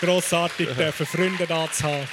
grossartig, 0.00 0.68
dürfen 0.76 1.06
Freunde 1.06 1.46
da 1.46 1.70
zu 1.70 1.84
haben. 1.84 2.08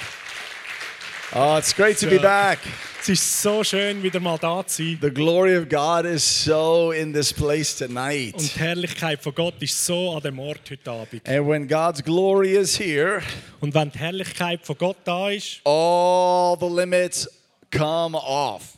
Oh, 1.32 1.38
ah, 1.38 1.58
it's 1.58 1.74
great 1.74 1.98
to 1.98 2.06
be 2.06 2.20
back. 2.20 2.60
Es 3.00 3.08
ist 3.08 3.42
so 3.42 3.62
schön, 3.62 4.02
wieder 4.02 4.20
mal 4.20 4.38
da 4.38 4.64
zu 4.66 4.82
sein. 4.82 4.98
The 5.00 5.10
glory 5.10 5.56
of 5.56 5.68
God 5.68 6.04
is 6.04 6.22
so 6.44 6.92
in 6.92 7.12
this 7.12 7.32
place 7.32 7.76
tonight. 7.76 8.34
Und 8.34 8.54
die 8.54 8.60
Herrlichkeit 8.60 9.22
von 9.22 9.34
Gott 9.34 9.54
ist 9.60 9.84
so 9.84 10.14
an 10.14 10.22
dem 10.22 10.38
Ort 10.38 10.70
heute 10.70 10.90
Abend. 10.90 11.28
And 11.28 11.48
when 11.48 11.66
God's 11.68 12.02
glory 12.02 12.56
is 12.56 12.78
here, 12.78 13.22
Und 13.60 13.74
wenn 13.74 13.90
die 13.90 13.98
Herrlichkeit 13.98 14.64
von 14.64 14.78
Gott 14.78 14.98
da 15.04 15.30
ist, 15.30 15.60
all 15.64 16.56
the 16.60 16.68
limits 16.68 17.28
come 17.70 18.16
off. 18.16 18.76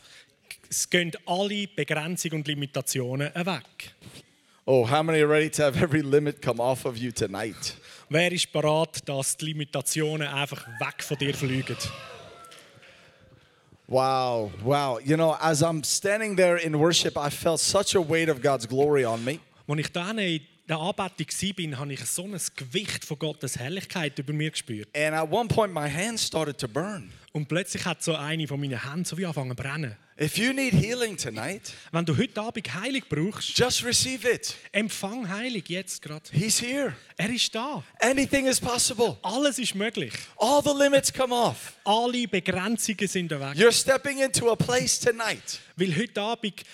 es 0.71 0.89
gehen 0.89 1.13
alle 1.27 1.67
Begrenzungen 1.69 2.41
und 2.41 2.49
Limitationen 2.49 3.31
weg. 3.35 3.95
Oh, 4.67 4.85
how 4.85 5.03
many 5.03 5.23
are 5.23 5.29
ready 5.29 5.49
to 5.49 5.63
have 5.63 5.83
every 5.83 6.03
limit 6.03 6.43
come 6.43 6.61
off 6.61 6.85
of 6.85 6.99
you 6.99 7.11
tonight? 7.11 7.78
Wer 8.11 8.33
ist 8.33 8.51
bereit, 8.53 9.07
dass 9.07 9.37
die 9.37 9.47
Limitationen 9.47 10.27
einfach 10.29 10.67
weg 10.81 11.03
von 11.03 11.19
dir 11.19 11.35
fliegen? 11.35 11.77
Wow, 13.87 14.51
wow. 14.63 14.99
You 15.05 15.17
know, 15.17 15.35
as 15.41 15.63
I'm 15.63 15.85
standing 15.85 16.35
there 16.35 16.57
in 16.57 16.79
worship, 16.79 17.19
I 17.19 17.31
felt 17.31 17.61
such 17.61 17.95
a 17.95 18.01
weight 18.01 18.31
of 18.31 18.41
God's 18.41 18.67
glory 18.67 19.05
on 19.05 19.23
me. 19.25 19.41
Als 19.67 19.81
ich 19.81 19.93
dann 19.93 20.19
in 20.19 20.41
der 20.69 20.79
Anbetung 20.79 21.27
war, 21.71 21.79
habe 21.81 21.93
ich 21.93 22.05
so 22.07 22.25
ein 22.25 22.39
Gewicht 22.57 23.05
von 23.05 23.19
Gottes 23.19 23.59
Herrlichkeit 23.59 24.19
über 24.19 24.33
mir 24.33 24.51
gespürt. 24.51 24.89
And 24.97 25.15
at 25.15 25.31
one 25.31 25.49
point, 25.49 25.75
my 25.75 25.91
hands 25.91 26.27
started 26.27 26.59
to 26.59 26.69
burn. 26.69 27.11
Und 27.33 27.47
plötzlich 27.47 27.85
hat 27.85 28.03
so 28.03 28.15
eine 28.15 28.47
von 28.47 28.59
meinen 28.59 28.83
Händen 28.83 29.05
so 29.05 29.19
wie 29.19 29.27
angefangen 29.27 29.51
zu 29.51 29.63
brennen. 29.63 29.97
If 30.21 30.37
you 30.37 30.53
need 30.53 30.75
healing 30.75 31.17
tonight, 31.17 31.73
Wenn 31.93 32.05
du 32.05 32.17
heute 32.17 32.41
Abend 32.41 32.75
Heilig 32.75 33.09
brauchst, 33.09 33.57
just 33.57 33.85
receive 33.85 34.29
it. 34.29 34.57
empfang 34.73 35.29
Heilig 35.29 35.69
jetzt 35.69 36.03
gerade. 36.03 36.29
He's 36.33 36.61
here. 36.61 36.97
Er 37.17 37.31
ist 37.31 37.55
da. 37.55 37.85
Anything 38.01 38.47
is 38.47 38.59
possible. 38.59 39.17
Alles 39.23 39.61
ist 39.61 39.77
möglich. 39.77 40.13
All 40.37 40.61
the 40.61 40.77
limits 40.77 41.13
come 41.13 41.33
off. 41.33 41.75
Alle 41.85 42.27
Begrenzungen 42.27 43.07
sind 43.07 43.31
weg. 43.31 43.55
You're 43.55 43.71
stepping 43.71 44.19
into 44.19 44.51
a 44.51 44.57
place 44.57 44.99
tonight 44.99 45.61
Weil 45.77 45.97
heute 45.97 46.21
Abend 46.21 46.65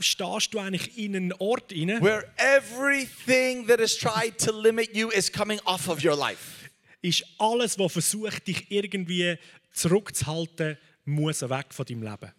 stehst 0.00 0.52
du 0.52 0.58
eigentlich 0.58 0.98
in 0.98 1.16
einen 1.16 1.32
Ort 1.38 1.72
rein, 1.72 2.02
where 2.02 2.30
everything 2.36 3.66
that 3.66 3.80
has 3.80 3.96
tried 3.96 4.36
to 4.36 4.52
limit 4.52 4.94
you 4.94 5.08
is 5.08 5.32
coming 5.32 5.58
off 5.64 5.88
of 5.88 6.04
your 6.04 6.16
life. 6.16 6.68
ist 7.00 7.24
alles, 7.38 7.78
was 7.78 7.92
versucht, 7.92 8.46
dich 8.46 8.70
irgendwie 8.70 9.38
zurückzuhalten, 9.72 10.76
muss 11.06 11.40
weg 11.40 11.68
von 11.70 11.86
deinem 11.86 12.02
Leben. 12.02 12.32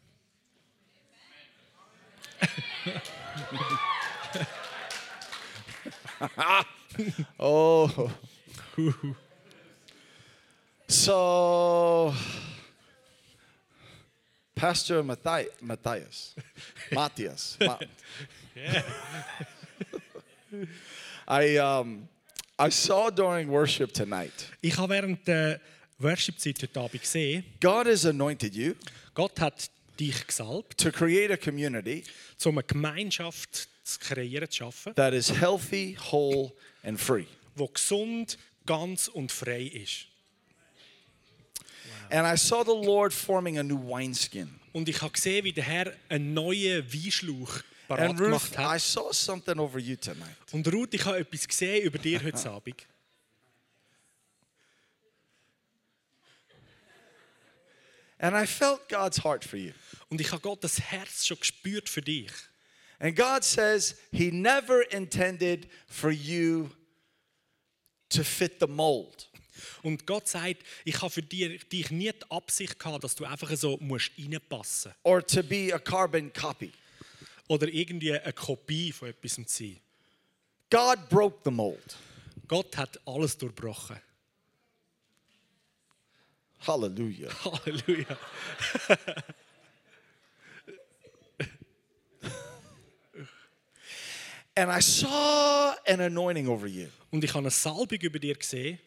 Oh. 7.39 8.11
So, 10.87 12.13
Pastor 14.55 15.03
Matthi- 15.03 15.47
Matthias, 15.61 16.35
Matthias, 16.91 17.57
Ma- 17.61 17.79
I 21.27 21.57
um, 21.57 22.07
I 22.59 22.69
saw 22.69 23.09
during 23.09 23.49
worship 23.49 23.93
tonight. 23.93 24.47
Ich 24.61 24.77
habe 24.77 24.93
während 24.93 25.25
der 25.25 25.59
Worship-Zeit 25.97 26.61
heute 26.61 26.79
Abend 26.79 27.01
gesehen, 27.01 27.45
God 27.61 27.87
has 27.87 28.05
anointed 28.05 28.53
you 28.53 28.75
Gott 29.13 29.39
hat 29.39 29.69
dich 29.99 30.27
gesalbt, 30.27 30.79
to 30.81 30.91
create 30.91 31.31
a 31.31 31.37
community 31.37 32.03
um 32.45 32.57
eine 32.57 32.63
Gemeinschaft 32.63 33.67
zu 33.83 33.99
kreieren, 33.99 34.49
zu 34.49 34.57
schaffen, 34.57 34.95
that 34.95 35.13
is 35.13 35.29
healthy, 35.31 35.97
whole, 36.11 36.51
and 36.83 36.99
free. 36.99 37.25
die 37.57 37.67
gesund, 37.73 38.37
ganz 38.65 39.07
und 39.07 39.31
frei 39.31 39.63
ist. 39.63 40.07
And 42.09 42.27
I 42.27 42.35
saw 42.37 42.63
the 42.63 42.71
Lord 42.85 43.13
forming 43.13 43.57
a 43.57 43.63
new 43.63 43.79
wineskin. 43.79 44.49
Und 44.73 44.89
ich 44.89 45.01
habe 45.01 45.11
gesehen, 45.11 45.45
wie 45.45 45.53
der 45.53 45.63
Herr 45.63 45.93
einen 46.09 46.33
neuen 46.33 46.85
Weinschlauch 46.93 47.61
parat 47.87 48.11
Ruth, 48.11 48.17
gemacht 48.17 48.51
I 48.53 48.57
hat. 48.57 48.81
saw 48.81 49.11
something 49.13 49.59
over 49.59 49.79
you 49.79 49.95
tonight. 49.95 50.35
Und 50.51 50.67
Ruth, 50.71 50.93
ich 50.93 51.05
habe 51.05 51.19
etwas 51.19 51.47
gesehen 51.47 51.83
über 51.83 51.97
dir 51.97 52.21
heute 52.21 52.49
Abend. 52.49 52.85
And 58.21 58.35
I 58.35 58.45
felt 58.45 58.87
God's 58.87 59.23
heart 59.23 59.43
for 59.43 59.57
you. 59.57 59.73
Und 60.09 60.21
ich 60.21 60.31
habe 60.31 60.41
Gottes 60.41 60.79
Herz 60.79 61.25
schon 61.25 61.39
gespürt 61.39 61.89
für 61.89 62.01
dich. 62.01 62.31
And 62.99 63.15
God 63.15 63.43
says 63.43 63.95
He 64.11 64.31
never 64.31 64.83
intended 64.91 65.67
for 65.87 66.11
you 66.11 66.69
to 68.09 68.23
fit 68.23 68.57
the 68.59 68.67
mold. 68.67 69.27
Und 69.81 70.05
Gott 70.05 70.27
sagt, 70.27 70.63
ich 70.85 71.01
habe 71.01 71.09
für 71.09 71.23
dich, 71.23 71.67
dich 71.67 71.89
nie 71.89 72.11
die 72.11 72.31
Absicht 72.31 72.77
gehabt, 72.77 73.03
dass 73.03 73.15
du 73.15 73.25
einfach 73.25 73.51
so 73.55 73.77
musst 73.77 74.11
reinpassen 74.17 74.93
or 75.03 75.25
to 75.25 75.41
be 75.41 75.73
a 75.73 75.79
carbon 75.79 76.31
copy. 76.31 76.71
oder 77.47 77.67
irgendwie 77.67 78.13
eine 78.13 78.33
Kopie 78.33 78.93
von 78.93 79.09
etwas 79.09 79.33
zu 79.33 79.43
sein. 79.45 79.79
God 80.69 81.09
broke 81.09 81.39
the 81.43 81.51
mold. 81.51 81.97
Gott 82.47 82.77
hat 82.77 82.99
alles 83.05 83.37
durchbrochen. 83.37 83.97
Hallelujah. 86.61 87.29
Hallelujah. 87.43 88.17
And 94.55 94.69
I 94.69 94.79
saw 94.81 95.73
an 95.87 96.01
anointing 96.01 96.47
over 96.47 96.67
you, 96.67 96.87
Und 97.11 97.23
ich 97.23 97.29
habe 97.31 97.39
eine 97.39 97.51
Salbung 97.51 97.99
über 98.01 98.19
dir 98.19 98.35
gesehen. 98.35 98.79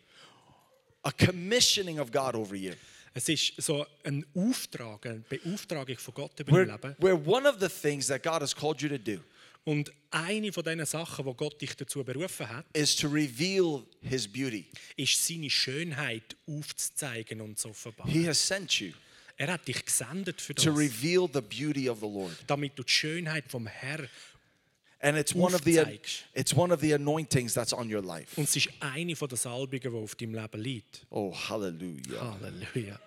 a 1.03 1.11
commissioning 1.13 1.99
of 1.99 2.11
God 2.11 2.35
over 2.35 2.55
you. 2.55 2.73
Es 3.15 3.29
ist 3.29 3.61
so 3.63 3.87
ein 4.05 4.25
Auftrag, 4.35 5.07
eine 5.07 5.21
Beauftragung 5.21 5.97
von 5.99 6.15
Gott 6.15 6.41
über 6.41 6.65
dein 6.65 6.69
Leben. 6.81 6.97
where 6.99 7.15
one 7.17 7.47
of 7.49 7.61
the 7.61 7.69
things 7.69 8.07
that 8.09 8.23
God 8.23 8.41
has 8.43 8.55
called 8.55 8.81
you 8.83 8.89
to 8.89 8.99
do 8.99 9.21
Und 9.65 9.93
eine 10.11 10.53
von 10.53 10.63
diesen 10.63 10.85
Sachen, 10.85 11.25
wo 11.25 11.33
Gott 11.35 11.61
dich 11.61 11.75
dazu 11.75 12.05
berufen 12.05 12.49
hat, 12.49 12.67
is 12.75 12.95
to 12.95 13.09
reveal 13.09 13.83
His 14.03 14.29
beauty. 14.29 14.67
ist 14.97 15.27
seine 15.27 15.49
Schönheit 15.49 16.37
aufzuzeigen 16.47 17.41
und 17.41 17.59
zu 17.59 17.71
offenbaren. 17.71 18.11
He 18.11 18.27
has 18.29 18.47
sent 18.47 18.73
you 18.81 18.93
Er 19.37 19.53
hat 19.53 19.67
dich 19.67 19.85
gesendet 19.85 20.41
für 20.41 20.55
to 20.55 20.71
das, 20.71 20.77
reveal 20.79 21.29
the 21.33 21.41
beauty 21.41 21.89
of 21.89 21.99
the 22.01 22.07
Lord. 22.07 22.37
damit 22.47 22.79
du 22.79 22.83
die 22.83 22.93
Schönheit 22.93 23.45
vom 23.49 23.67
Herrn 23.67 24.09
And 25.01 25.19
it's 25.19 25.35
one 25.35 25.55
of 25.55 25.63
the 25.65 25.83
it's 26.35 26.55
one 26.55 26.73
of 26.73 26.81
the 26.81 26.95
anointings 26.95 27.53
that's 27.55 27.73
on 27.75 27.93
your 27.93 28.03
life. 28.03 28.29
und 28.41 28.45
es 28.49 28.57
ist 28.57 28.69
eine 28.81 29.17
von 29.17 29.29
den 29.29 29.37
Salbungen, 29.37 29.81
die 29.83 29.89
auf 29.89 30.15
deinem 30.15 30.35
Leben 30.35 30.61
liegt. 30.61 31.07
Oh, 31.11 31.35
hallelujah. 31.35 32.39
Halleluja. 32.41 33.01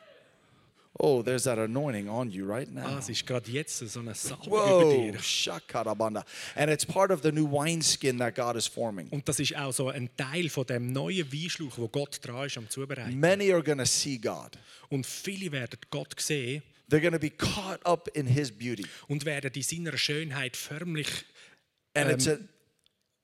Oh, 0.99 1.21
there's 1.21 1.43
that 1.43 1.59
anointing 1.59 2.09
on 2.09 2.31
you 2.31 2.45
right 2.45 2.71
now. 2.71 2.85
Ah, 2.85 2.97
es 2.99 3.09
ist 3.09 3.25
gerade 3.25 3.51
jetzt 3.51 3.77
so 3.77 3.99
eine 3.99 4.15
Salbung 4.15 4.47
über 4.47 5.11
dir. 5.11 5.19
shakarabanda. 5.19 6.23
And 6.55 6.71
it's 6.71 6.85
part 6.85 7.11
of 7.11 7.21
the 7.21 7.31
new 7.31 7.45
wineskin 7.45 8.17
that 8.17 8.35
God 8.35 8.55
is 8.55 8.65
forming. 8.67 9.07
Und 9.09 9.27
das 9.29 9.39
ist 9.39 9.55
auch 9.55 9.71
so 9.71 9.89
ein 9.89 10.09
Teil 10.17 10.49
von 10.49 10.65
dem 10.65 10.91
neuen 10.91 11.31
Weinschlauch, 11.31 11.77
wo 11.77 11.87
Gott 11.87 12.19
dran 12.25 12.47
ist 12.47 12.57
am 12.57 12.67
Zubereiten. 12.69 13.19
Many 13.19 13.51
are 13.51 13.61
going 13.61 13.77
to 13.77 13.85
see 13.85 14.17
God. 14.17 14.57
Und 14.89 15.05
viele 15.05 15.51
werden 15.51 15.79
Gott 15.89 16.15
sehen 16.19 16.63
They're 16.89 17.01
going 17.01 17.11
to 17.13 17.19
be 17.19 17.29
caught 17.29 17.85
up 17.85 18.07
in 18.15 18.25
His 18.25 18.49
beauty. 18.49 18.85
und 19.07 19.25
werden 19.25 19.51
in 19.53 19.61
seiner 19.61 19.97
Schönheit 19.97 20.55
förmlich 20.55 21.07
And 21.93 22.11
it's, 22.11 22.27
a, 22.27 22.37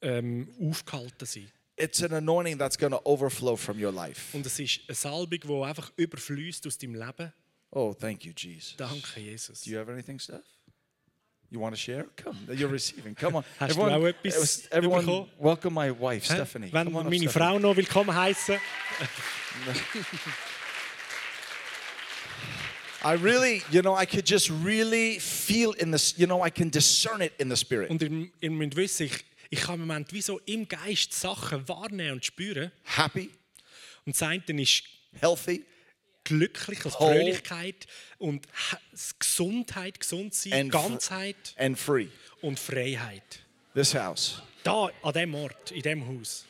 ähm, 0.01 0.49
aufgehalten 0.59 1.25
sein. 1.25 1.47
it's 1.77 2.03
an 2.03 2.11
anointing 2.13 2.57
that's 2.57 2.77
going 2.77 2.91
to 2.91 3.01
overflow 3.05 3.55
from 3.55 3.81
your 3.81 3.91
life. 3.91 4.35
Und 4.35 4.45
es 4.45 4.59
ist 4.59 4.81
eine 4.87 4.95
Salbung, 4.95 5.39
die 5.39 5.63
einfach 5.67 5.91
überfließt 5.95 6.67
aus 6.67 6.77
deinem 6.77 6.95
Leben. 6.95 7.31
Oh, 7.75 7.91
thank 7.93 8.23
you, 8.23 8.33
Jesus. 8.33 8.75
Danke, 8.77 9.15
Jesus. 9.15 9.61
Do 9.61 9.71
you 9.71 9.77
have 9.77 9.89
anything, 9.89 10.19
Steph? 10.19 10.41
You 11.49 11.59
want 11.59 11.73
to 11.75 11.81
share? 11.81 12.05
Come, 12.15 12.37
you're 12.51 12.67
receiving. 12.69 13.15
Come 13.15 13.37
on. 13.37 13.43
Hast 13.59 13.75
du 13.75 13.81
auch 13.81 14.05
etwas 14.05 14.67
everyone 14.71 15.05
bekommen? 15.05 15.29
welcome 15.39 15.73
my 15.73 15.89
wife, 15.91 16.27
Hä? 16.27 16.35
Stephanie. 16.35 16.71
Wenn 16.71 16.85
Come 16.85 16.97
on 16.97 17.05
up, 17.05 17.11
meine 17.11 17.29
Stephanie. 17.29 17.45
Frau 17.45 17.59
noch 17.59 17.75
willkommen 17.75 18.15
heißen. 18.15 18.59
I 23.05 23.13
really, 23.15 23.63
you 23.69 23.81
know, 23.81 23.95
I 23.95 24.05
could 24.05 24.25
just 24.29 24.49
really 24.49 25.19
feel 25.19 25.73
in 25.73 25.91
this, 25.91 26.17
you 26.17 26.25
know, 26.25 26.41
I 26.41 26.49
can 26.49 26.69
discern 26.69 27.21
it 27.21 27.33
in 27.37 27.49
the 27.49 27.57
spirit. 27.57 27.89
Und 27.89 28.01
ihr, 28.01 28.29
ihr 28.39 28.51
müsst 28.51 28.75
wissen, 28.75 29.07
ich, 29.07 29.25
ich 29.49 29.61
kann 29.61 29.75
im 29.75 29.81
Moment 29.81 30.13
wie 30.13 30.21
so 30.21 30.39
im 30.45 30.67
Geist 30.67 31.13
Sachen 31.13 31.67
wahrnehmen 31.67 32.13
und 32.13 32.25
spüren. 32.25 32.71
Happy, 32.83 33.29
Und 34.05 34.15
das 34.15 34.21
eine 34.23 34.43
ist 34.61 34.83
healthy, 35.19 35.65
glücklich, 36.23 36.83
Whole. 36.85 36.91
Fröhlichkeit 37.15 37.87
und 38.17 38.47
Gesundheit, 39.19 39.99
gesund 39.99 40.33
sein, 40.33 40.53
And 40.53 40.71
fr- 40.73 40.77
Ganzheit 40.89 41.35
and 41.57 41.77
free. 41.77 42.07
und 42.41 42.59
Freiheit. 42.59 43.41
This 43.73 43.93
house, 43.95 44.41
Da, 44.63 44.89
an 45.01 45.13
dem 45.13 45.33
Ort, 45.35 45.71
in 45.71 45.81
dem 45.81 46.07
Haus. 46.07 46.45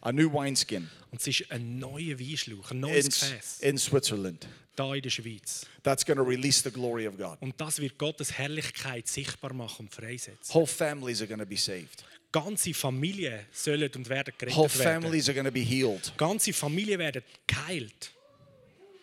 a 0.00 0.12
new 0.12 0.30
wineskin 0.32 0.88
Und 1.10 1.20
es 1.20 1.26
ist 1.28 1.50
ein 1.50 1.78
neuer 1.78 2.18
Weinschlauch, 2.18 2.70
ein 2.70 2.76
in, 2.76 2.80
neues 2.80 3.06
Gefäß, 3.20 3.60
in 3.60 3.78
Switzerland 3.78 4.46
da 4.76 4.94
in 4.94 5.02
der 5.02 5.10
Schweiz. 5.10 5.66
that's 5.82 6.04
going 6.06 6.16
to 6.18 6.22
release 6.22 6.62
the 6.62 6.70
glory 6.70 7.06
of 7.08 7.16
God. 7.16 7.36
Und 7.40 7.60
das 7.60 7.80
wird 7.80 7.98
Gottes 7.98 8.32
Herrlichkeit 8.32 9.08
sichtbar 9.08 9.52
machen 9.52 9.86
und 9.86 9.94
freisetzen. 9.94 10.54
Whole 10.54 10.66
families 10.68 11.20
are 11.20 11.26
going 11.26 11.40
to 11.40 11.46
be 11.46 11.56
saved. 11.56 12.04
ganze 12.30 12.72
Familien 12.74 13.40
sollen 13.50 13.90
und 13.96 14.08
werden 14.08 14.32
gerettet 14.38 14.56
Whole 14.56 14.72
werden. 14.78 15.02
families 15.02 15.28
are 15.28 15.34
going 15.34 15.46
to 15.46 15.52
be 15.52 15.64
healed. 15.64 16.12
Ganze 16.16 16.52
Familien 16.52 16.98
werden 17.00 17.22
geheilt. 17.46 18.12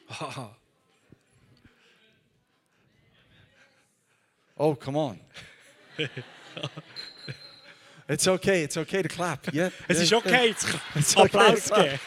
Oh, 4.58 4.74
come 4.74 4.96
on. 4.96 5.20
it's 8.08 8.26
okay. 8.26 8.64
It's 8.64 8.78
okay 8.78 9.02
to 9.02 9.10
clap. 9.10 9.54
Yeah. 9.54 9.70
Es 9.90 10.00
ist 10.00 10.12
yeah, 10.12 10.20
okay, 10.20 10.48
jetzt 10.52 10.66
It's 10.96 11.18
okay. 11.18 11.26
Applaus 11.26 11.70
geben. 11.70 12.00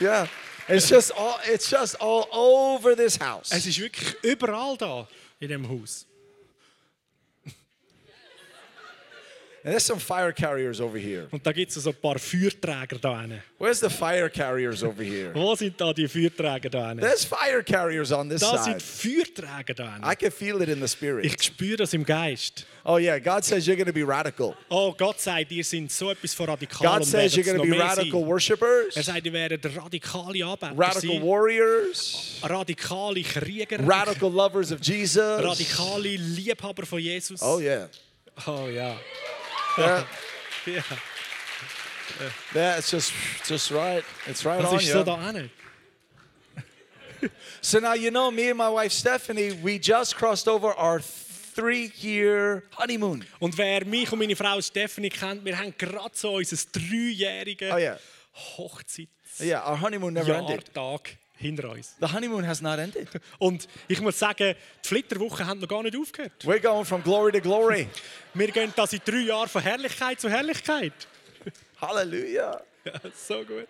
Yeah. 0.00 0.26
It's 0.68 0.88
just 0.88 1.12
all 1.12 1.38
it's 1.44 1.70
just 1.70 1.94
all 2.00 2.26
over 2.32 2.96
this 2.96 3.16
house. 3.16 3.52
Es 3.52 3.66
ist 3.66 3.78
wirklich 3.78 4.16
überall 4.22 4.76
da 4.76 5.06
in 5.40 5.48
dem 5.48 5.68
Haus. 5.68 6.07
And 9.68 9.74
there's 9.74 9.84
some 9.84 9.98
fire 10.00 10.32
carriers 10.32 10.80
over 10.80 10.96
here. 10.96 11.28
Und 11.30 11.44
da 11.46 11.52
gibt 11.52 11.70
es 11.76 11.82
so 11.82 11.90
ein 11.90 11.96
paar 12.00 12.18
Feuerträger 12.18 12.98
da 12.98 13.20
hinten. 13.20 13.42
Where's 13.58 13.80
the 13.80 13.90
fire 13.90 14.30
carriers 14.30 14.82
over 14.82 15.02
here? 15.02 15.34
Wo 15.34 15.54
sind 15.54 15.78
da 15.78 15.92
die 15.92 16.08
Feuerträger 16.08 16.70
da 16.70 16.88
hinten? 16.88 17.02
There's 17.02 17.22
fire 17.22 17.62
carriers 17.62 18.10
on 18.10 18.30
this 18.30 18.40
Da 18.40 18.56
side. 18.56 18.80
sind 18.80 18.82
Feuerträger 18.82 19.74
da 19.74 19.92
hinten. 19.92 20.10
I 20.10 20.14
can 20.16 20.30
feel 20.30 20.62
it 20.62 20.70
in 20.70 20.80
the 20.80 20.88
spirit. 20.88 21.26
Ich 21.26 21.42
spüre 21.42 21.76
das 21.76 21.92
im 21.92 22.02
Geist. 22.02 22.64
Oh 22.86 22.96
yeah, 22.96 23.18
God 23.18 23.44
says 23.44 23.66
you're 23.66 23.76
going 23.76 23.88
to 23.88 23.92
be 23.92 24.02
radical. 24.02 24.54
Oh, 24.70 24.94
Gott 24.96 25.20
sagt, 25.20 25.52
ihr 25.52 25.62
seid 25.62 25.90
so 25.92 26.10
etwas 26.10 26.32
von 26.32 26.46
radikal 26.46 27.00
God 27.00 27.04
says 27.04 27.36
you're 27.36 27.44
going 27.44 27.58
to 27.58 27.62
be 27.70 27.78
radical 27.78 28.20
sein. 28.20 28.26
worshipers, 28.26 28.96
Er 28.96 29.02
sagt, 29.02 29.26
ihr 29.26 29.32
werdet 29.34 29.66
radikale 29.76 30.46
Anbeter 30.46 30.72
radical 30.78 31.10
sein, 31.10 31.22
warriors, 31.22 32.40
radikale 32.42 33.22
Krieger, 33.22 33.86
radical 33.86 34.30
lovers 34.32 34.72
of 34.72 34.80
Jesus. 34.80 35.18
radikale 35.44 36.16
Liebhaber 36.16 36.86
von 36.86 37.00
Jesus. 37.00 37.42
Oh 37.42 37.58
yeah. 37.60 37.88
Oh 38.46 38.66
ja. 38.68 38.96
Yeah, 39.78 40.04
ja. 40.66 40.82
yeah, 42.54 42.78
it's 42.78 42.90
just 42.90 43.12
just 43.46 43.70
right. 43.70 44.04
It's 44.26 44.44
right 44.44 44.60
Das 44.60 44.72
on 44.72 44.78
ist 44.80 44.88
so 44.90 44.98
you. 44.98 45.04
da 45.04 45.20
hinten. 45.20 45.50
So 47.60 47.80
now 47.80 47.94
you 47.94 48.10
know 48.10 48.30
me 48.30 48.48
and 48.50 48.56
my 48.58 48.68
wife 48.68 48.92
Stephanie, 48.92 49.52
we 49.52 49.78
just 49.78 50.16
crossed 50.16 50.46
over 50.46 50.72
our 50.78 51.00
three-year 51.00 52.62
honeymoon. 52.76 53.24
Und 53.40 53.58
wer 53.58 53.84
mich 53.84 54.12
und 54.12 54.20
meine 54.20 54.36
Frau 54.36 54.60
Stephanie 54.60 55.08
kennt, 55.10 55.44
wir 55.44 55.58
haben 55.58 55.74
gerade 55.76 56.10
so 56.14 56.36
unser 56.36 56.56
dreijähriges 56.72 57.72
Oh 57.72 57.76
yeah. 57.76 57.98
Hochzeitsjahrtag 58.56 59.08
Yeah, 59.40 59.68
our 59.68 59.80
honeymoon 59.80 60.14
never 60.14 60.34
ended. 60.34 60.70
Hinter 61.38 61.70
uns. 61.70 61.94
The 62.00 62.12
honeymoon 62.12 62.46
has 62.46 62.60
not 62.60 62.78
ended. 62.78 63.08
Und 63.38 63.66
ich 63.88 64.00
muss 64.00 64.18
sagen, 64.18 64.54
die 64.84 64.88
Flitterwochen 64.88 65.46
haben 65.46 65.60
noch 65.60 65.68
gar 65.68 65.82
nicht 65.82 65.96
aufgehört. 65.96 66.32
We're 66.44 66.60
going 66.60 66.84
from 66.84 67.02
glory 67.02 67.32
to 67.32 67.40
glory. 67.40 67.88
Wir 68.34 68.48
gehen 68.48 68.72
das 68.76 68.92
in 68.92 69.00
drei 69.04 69.20
Jahren 69.20 69.48
von 69.48 69.62
Herrlichkeit 69.62 70.20
zu 70.20 70.28
Herrlichkeit. 70.28 70.92
Hallelujah. 71.80 72.60
Ja, 72.84 72.92
so 73.14 73.44
gut. 73.44 73.66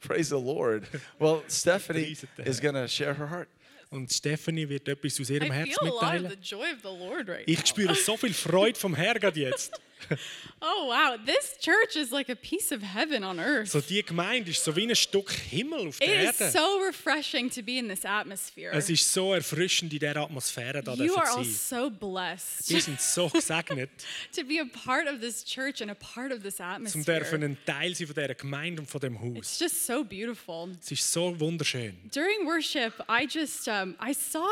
Praise 0.00 0.28
the 0.30 0.42
Lord. 0.42 0.84
Well, 1.18 1.42
Stephanie 1.48 2.16
is 2.44 2.60
going 2.60 2.74
to 2.74 2.88
share 2.88 3.14
her 3.14 3.28
heart. 3.28 3.48
Und 3.90 4.12
Stephanie 4.12 4.68
wird 4.68 4.88
etwas 4.88 5.20
aus 5.20 5.30
ihrem 5.30 5.50
I 5.50 5.54
Herz 5.54 5.76
feel 5.78 5.88
a 5.88 5.90
lot 5.90 6.02
of 6.02 6.10
the 6.10 6.22
mitteilen. 6.28 6.42
joy 6.42 6.72
of 6.72 6.78
the 6.82 6.88
Lord 7.06 7.28
right 7.28 7.42
Ich 7.46 7.66
spüre 7.66 7.94
so 7.94 8.16
viel 8.16 8.32
Freude 8.32 8.78
vom 8.78 8.94
Herrn 8.94 9.18
gerade 9.18 9.40
jetzt. 9.40 9.80
Oh 10.62 10.88
wow, 10.88 11.16
this 11.24 11.56
church 11.58 11.96
is 11.96 12.10
like 12.12 12.28
a 12.28 12.34
piece 12.36 12.70
of 12.70 12.82
heaven 12.82 13.24
on 13.24 13.40
earth. 13.40 13.70
So 13.70 13.80
die 13.80 14.02
Gemeinde 14.02 14.50
ist 14.50 14.62
so 14.62 14.76
wie 14.76 14.86
ein 14.86 14.94
Stück 14.94 15.30
Himmel 15.30 15.88
auf 15.88 16.00
It 16.00 16.06
der 16.08 16.30
is 16.30 16.40
Erde. 16.40 16.50
so 16.52 16.78
refreshing 16.86 17.48
to 17.50 17.62
be 17.62 17.78
in 17.78 17.88
this 17.88 18.04
atmosphere. 18.04 18.70
Es 18.74 18.90
ist 18.90 19.10
so 19.12 19.32
erfrischend 19.32 19.92
in 19.92 19.98
dieser 19.98 20.16
Atmosphäre 20.16 20.82
da 20.82 20.92
You 20.94 21.14
are 21.16 21.30
all 21.38 21.44
so 21.44 21.88
blessed 21.90 22.68
Wir 22.68 22.80
sind 22.82 23.00
so 23.00 23.28
gesegnet, 23.32 23.88
to 24.36 24.44
be 24.44 24.60
a 24.60 24.66
part 24.84 25.08
of 25.08 25.20
this 25.20 25.42
church 25.44 25.80
and 25.80 25.90
a 25.90 25.94
part 25.94 26.30
of 26.30 26.42
this 26.42 26.60
atmosphere. 26.60 27.04
zum 27.04 27.04
dürfen 27.04 27.42
ein 27.42 27.56
Teil 27.64 27.94
sein 27.94 28.06
von 28.08 28.14
dieser 28.16 28.34
Gemeinde 28.34 28.82
und 28.82 28.86
von 28.90 29.00
dem 29.00 29.18
Haus. 29.18 29.38
It's 29.38 29.58
just 29.58 29.86
so 29.86 30.04
beautiful. 30.04 30.70
Es 30.78 30.90
ist 30.92 31.10
so 31.10 31.38
wunderschön. 31.40 31.96
During 32.12 32.44
worship, 32.46 32.92
I 33.08 33.26
just 33.26 33.66
um, 33.66 33.96
I 33.98 34.12
saw 34.12 34.44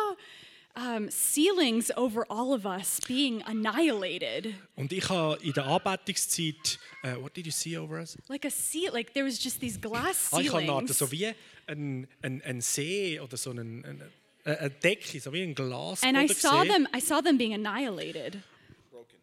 um, 0.79 1.11
ceilings 1.11 1.91
over 1.97 2.25
all 2.31 2.53
of 2.55 2.65
us 2.65 3.01
being 3.07 3.43
annihilated. 3.43 4.55
Und 4.77 4.93
ich 4.93 5.09
habe 5.09 5.39
in 5.43 5.53
der 5.53 5.67
Anbetungszeit, 5.67 6.79
äh, 7.03 7.17
what 7.17 7.37
did 7.37 7.47
you 7.47 7.53
see 7.53 7.77
over 7.77 8.01
us? 8.01 8.17
Like 8.29 8.45
a 8.47 8.51
seal, 8.51 8.93
like 8.93 9.13
there 9.13 9.27
was 9.27 9.43
just 9.43 9.61
these 9.61 9.79
glass 9.79 10.29
Ah, 10.33 10.41
ich 10.41 10.53
habe 10.53 10.65
ceilings. 10.65 10.99
so 10.99 11.11
wie 11.11 11.27
ein, 11.67 12.07
ein, 12.23 12.43
ein 12.43 12.61
See 12.61 13.19
oder 13.21 13.37
so 13.37 13.51
einen, 13.51 13.85
ein, 13.85 14.03
eine 14.45 14.71
Decke, 14.71 15.21
so 15.21 15.33
wie 15.33 15.43
ein 15.43 15.55
Glas. 15.55 16.03
And 16.03 16.17
I 16.17 16.29
saw 16.29 16.63
gesehen. 16.63 16.85
them, 16.85 16.89
I 16.97 17.01
saw 17.01 17.21
them 17.21 17.37
being 17.37 17.55
annihilated. 17.55 18.37
Äh, 18.37 18.41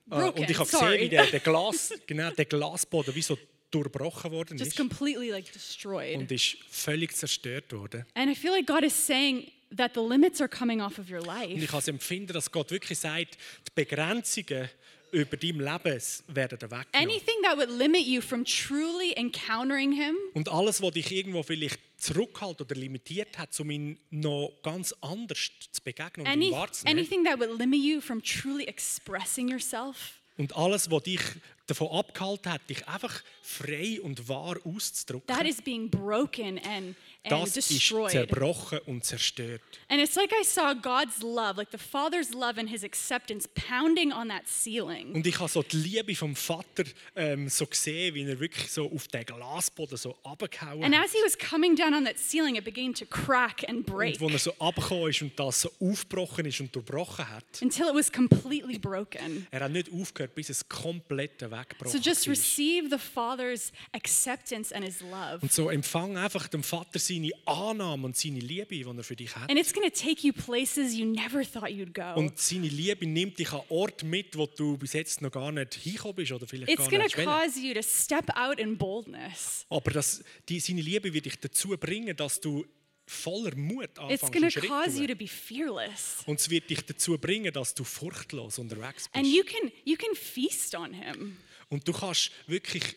Broken, 0.07 0.43
und 0.43 0.49
ich 0.49 0.59
habe 0.59 0.69
gesehen, 0.69 0.99
wie 1.01 1.09
der, 1.09 1.25
der, 1.27 1.39
Glas, 1.41 1.93
genau, 2.05 2.29
der 2.31 2.45
Glasboden 2.45 3.15
wie 3.15 3.21
so 3.21 3.37
durchbrochen 3.71 4.31
worden 4.31 4.57
just 4.57 4.71
ist 4.71 4.77
completely 4.77 5.29
like 5.29 5.51
destroyed. 5.51 6.17
und 6.17 6.31
ist 6.31 6.57
völlig 6.69 7.15
zerstört 7.15 7.73
worden. 7.73 8.05
And 8.13 8.29
I 8.29 8.35
feel 8.35 8.51
like 8.51 8.67
God 8.67 8.83
is 8.83 8.93
saying 8.93 9.51
that 9.75 9.91
the 9.95 10.01
limits 10.01 10.41
are 10.41 10.49
coming 10.49 10.81
off 10.81 10.97
of 10.99 11.09
your 11.09 11.19
Und 11.27 11.51
ich 11.51 11.61
life. 11.61 11.71
das 11.71 11.87
Empfinden, 11.87 12.33
dass 12.33 12.51
Gott 12.51 12.71
wirklich 12.71 12.97
sagt, 12.99 13.37
die 13.67 13.71
Begrenzungen 13.75 14.69
über 15.11 15.37
dein 15.37 15.59
Leben 15.59 16.01
werden 16.27 16.59
weggenommen. 16.61 16.85
Anything 16.93 17.35
that 17.43 17.57
would 17.57 17.69
limit 17.69 18.05
you 18.05 18.21
from 18.21 18.43
truly 18.43 19.13
encountering 19.15 19.93
Him, 19.93 20.15
Und 20.33 20.49
alles, 20.49 20.81
was 20.81 20.91
dich 20.91 21.09
irgendwo 21.11 21.41
vielleicht 21.43 21.79
zurückhält 21.97 22.59
oder 22.59 22.75
limitiert 22.75 23.37
hat, 23.37 23.57
um 23.59 23.69
ihn 23.71 23.97
noch 24.09 24.51
ganz 24.61 24.93
anders 25.01 25.49
zu 25.71 25.81
begegnen 25.83 26.25
und 26.27 26.31
any, 26.31 26.51
wahrzunehmen. 26.51 26.99
anything 26.99 27.23
that 27.23 27.39
would 27.39 27.57
limit 27.57 27.79
you 27.79 28.01
from 28.01 28.21
truly 28.21 28.65
expressing 28.65 29.47
yourself, 29.47 30.19
Und 30.37 30.53
alles, 30.57 30.91
was 30.91 31.03
dich 31.03 31.21
davon 31.67 31.87
abgehalten 31.89 32.51
hat, 32.51 32.69
dich 32.69 32.87
einfach 32.87 33.21
frei 33.41 33.99
und 34.01 34.27
wahr 34.27 34.57
auszudrücken, 34.63 35.27
that 35.27 35.45
is 35.45 35.61
being 35.61 35.89
broken 35.89 36.57
and, 36.59 36.65
and 36.67 36.95
das 37.23 37.57
ist 37.57 37.71
destroyed. 37.71 38.11
zerbrochen 38.11 38.79
und 38.85 39.03
zerstört. 39.03 39.61
And 39.89 39.99
it's 40.01 40.15
like 40.15 40.31
I 40.31 40.43
saw 40.43 40.73
God's 40.73 41.21
love, 41.21 41.57
like 41.57 41.69
the 41.71 41.77
Father's 41.77 42.31
love 42.31 42.59
and 42.59 42.69
His 42.69 42.83
acceptance 42.83 43.47
pounding 43.47 44.11
on 44.11 44.29
that 44.29 44.43
ceiling. 44.47 45.13
Und 45.15 45.25
ich 45.25 45.39
habe 45.39 45.49
so 45.49 45.63
die 45.63 45.77
Liebe 45.77 46.15
vom 46.15 46.35
Vater 46.35 46.83
ähm, 47.15 47.49
so 47.49 47.65
gesehen, 47.65 48.13
wie 48.15 48.23
er 48.23 48.39
wirklich 48.39 48.71
so 48.71 48.91
auf 48.91 49.07
den 49.07 49.25
Glasboden 49.25 49.97
so 49.97 50.15
runtergehauen 50.25 50.83
And 50.83 50.95
as 50.95 51.11
He 51.13 51.19
was 51.25 51.37
coming 51.37 51.75
down 51.75 51.93
on 51.93 52.05
that 52.05 52.17
ceiling, 52.19 52.55
it 52.55 52.63
began 52.65 52.93
to 52.93 53.05
crack 53.05 53.67
and 53.67 53.85
break 53.85 54.15
Und 54.15 54.21
wo 54.21 54.29
er 54.29 54.39
so 54.39 54.51
runtergekommen 54.59 55.09
ist 55.09 55.21
und 55.21 55.39
das 55.39 55.61
so 55.61 55.71
aufgebrochen 55.79 56.45
ist 56.45 56.59
und 56.61 56.75
durchbrochen 56.75 57.27
hat. 57.29 57.43
until 57.61 57.87
it 57.87 57.95
was 57.95 58.11
completely 58.11 58.77
broken. 58.77 59.47
Er 59.51 59.61
hat 59.61 59.71
nicht 59.71 59.91
aufgehört, 59.91 60.35
bis 60.35 60.49
es 60.49 60.67
komplett 60.67 61.41
weggebrochen 61.57 61.91
So 61.91 61.97
just 61.97 62.27
receive 62.27 62.89
the 62.89 62.97
Father's 62.97 63.71
acceptance 63.93 64.73
and 64.73 64.85
His 64.85 65.01
love. 65.01 65.39
Und 65.41 65.51
so 65.51 65.69
empfang 65.69 66.17
einfach 66.17 66.47
dem 66.47 66.63
Vater 66.63 66.99
seine 66.99 67.31
Annahme 67.45 68.05
und 68.05 68.17
seine 68.17 68.39
Liebe, 68.39 68.75
die 68.75 68.81
er 68.83 69.03
für 69.03 69.15
dich 69.15 69.35
hat. 69.35 69.49
And 69.49 69.59
it's 69.59 69.73
going 69.73 69.89
to 69.89 69.95
take 69.95 70.25
you 70.25 70.33
places 70.33 70.93
you 70.93 71.05
never 71.05 71.43
thought 71.43 71.69
you'd 71.69 71.93
go. 71.93 72.19
Und 72.19 72.37
seine 72.39 72.67
Liebe 72.67 73.05
nimmt 73.05 73.39
dich 73.39 73.51
an 73.51 73.61
Orte 73.69 74.05
mit, 74.05 74.37
wo 74.37 74.45
du 74.45 74.77
bis 74.77 74.93
jetzt 74.93 75.21
noch 75.21 75.31
gar 75.31 75.51
nicht 75.51 75.75
hingekommen 75.75 76.15
bist 76.15 76.31
oder 76.31 76.47
vielleicht 76.47 76.71
It's 76.71 76.81
gar 76.83 76.89
going 76.89 77.03
nicht 77.03 77.15
cause 77.15 77.59
you 77.59 77.73
to 77.73 77.81
step 77.81 78.29
out 78.35 78.59
in 78.59 78.77
boldness. 78.77 79.65
Aber 79.69 79.91
das, 79.91 80.23
die, 80.49 80.59
seine 80.59 80.81
Liebe 80.81 81.13
wird 81.13 81.25
dich 81.25 81.39
dazu 81.39 81.69
bringen, 81.77 82.15
dass 82.15 82.39
du 82.39 82.65
voller 83.07 83.55
Mut 83.55 83.83
It's 83.83 83.99
anfängst, 83.99 84.21
going 84.33 84.43
einen 84.43 84.51
to 84.51 84.59
Schritt 84.59 84.69
cause 84.69 84.99
you 84.99 85.07
to 85.07 85.15
be 85.15 85.27
fearless. 85.27 86.23
Und 86.25 86.39
es 86.39 86.49
wird 86.49 86.69
dich 86.69 86.81
dazu 86.85 87.17
bringen, 87.17 87.53
dass 87.53 87.73
du 87.75 87.83
furchtlos 87.83 88.57
unterwegs 88.59 89.09
And 89.13 89.23
bist. 89.23 89.35
you 89.35 89.43
can 89.43 89.71
you 89.83 89.95
can 89.95 90.15
feast 90.15 90.75
on 90.75 90.93
him. 90.93 91.37
Und 91.69 91.87
du 91.87 91.93
kannst 91.93 92.31
wirklich 92.47 92.95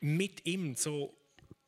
mit 0.00 0.44
ihm 0.46 0.74
so 0.76 1.14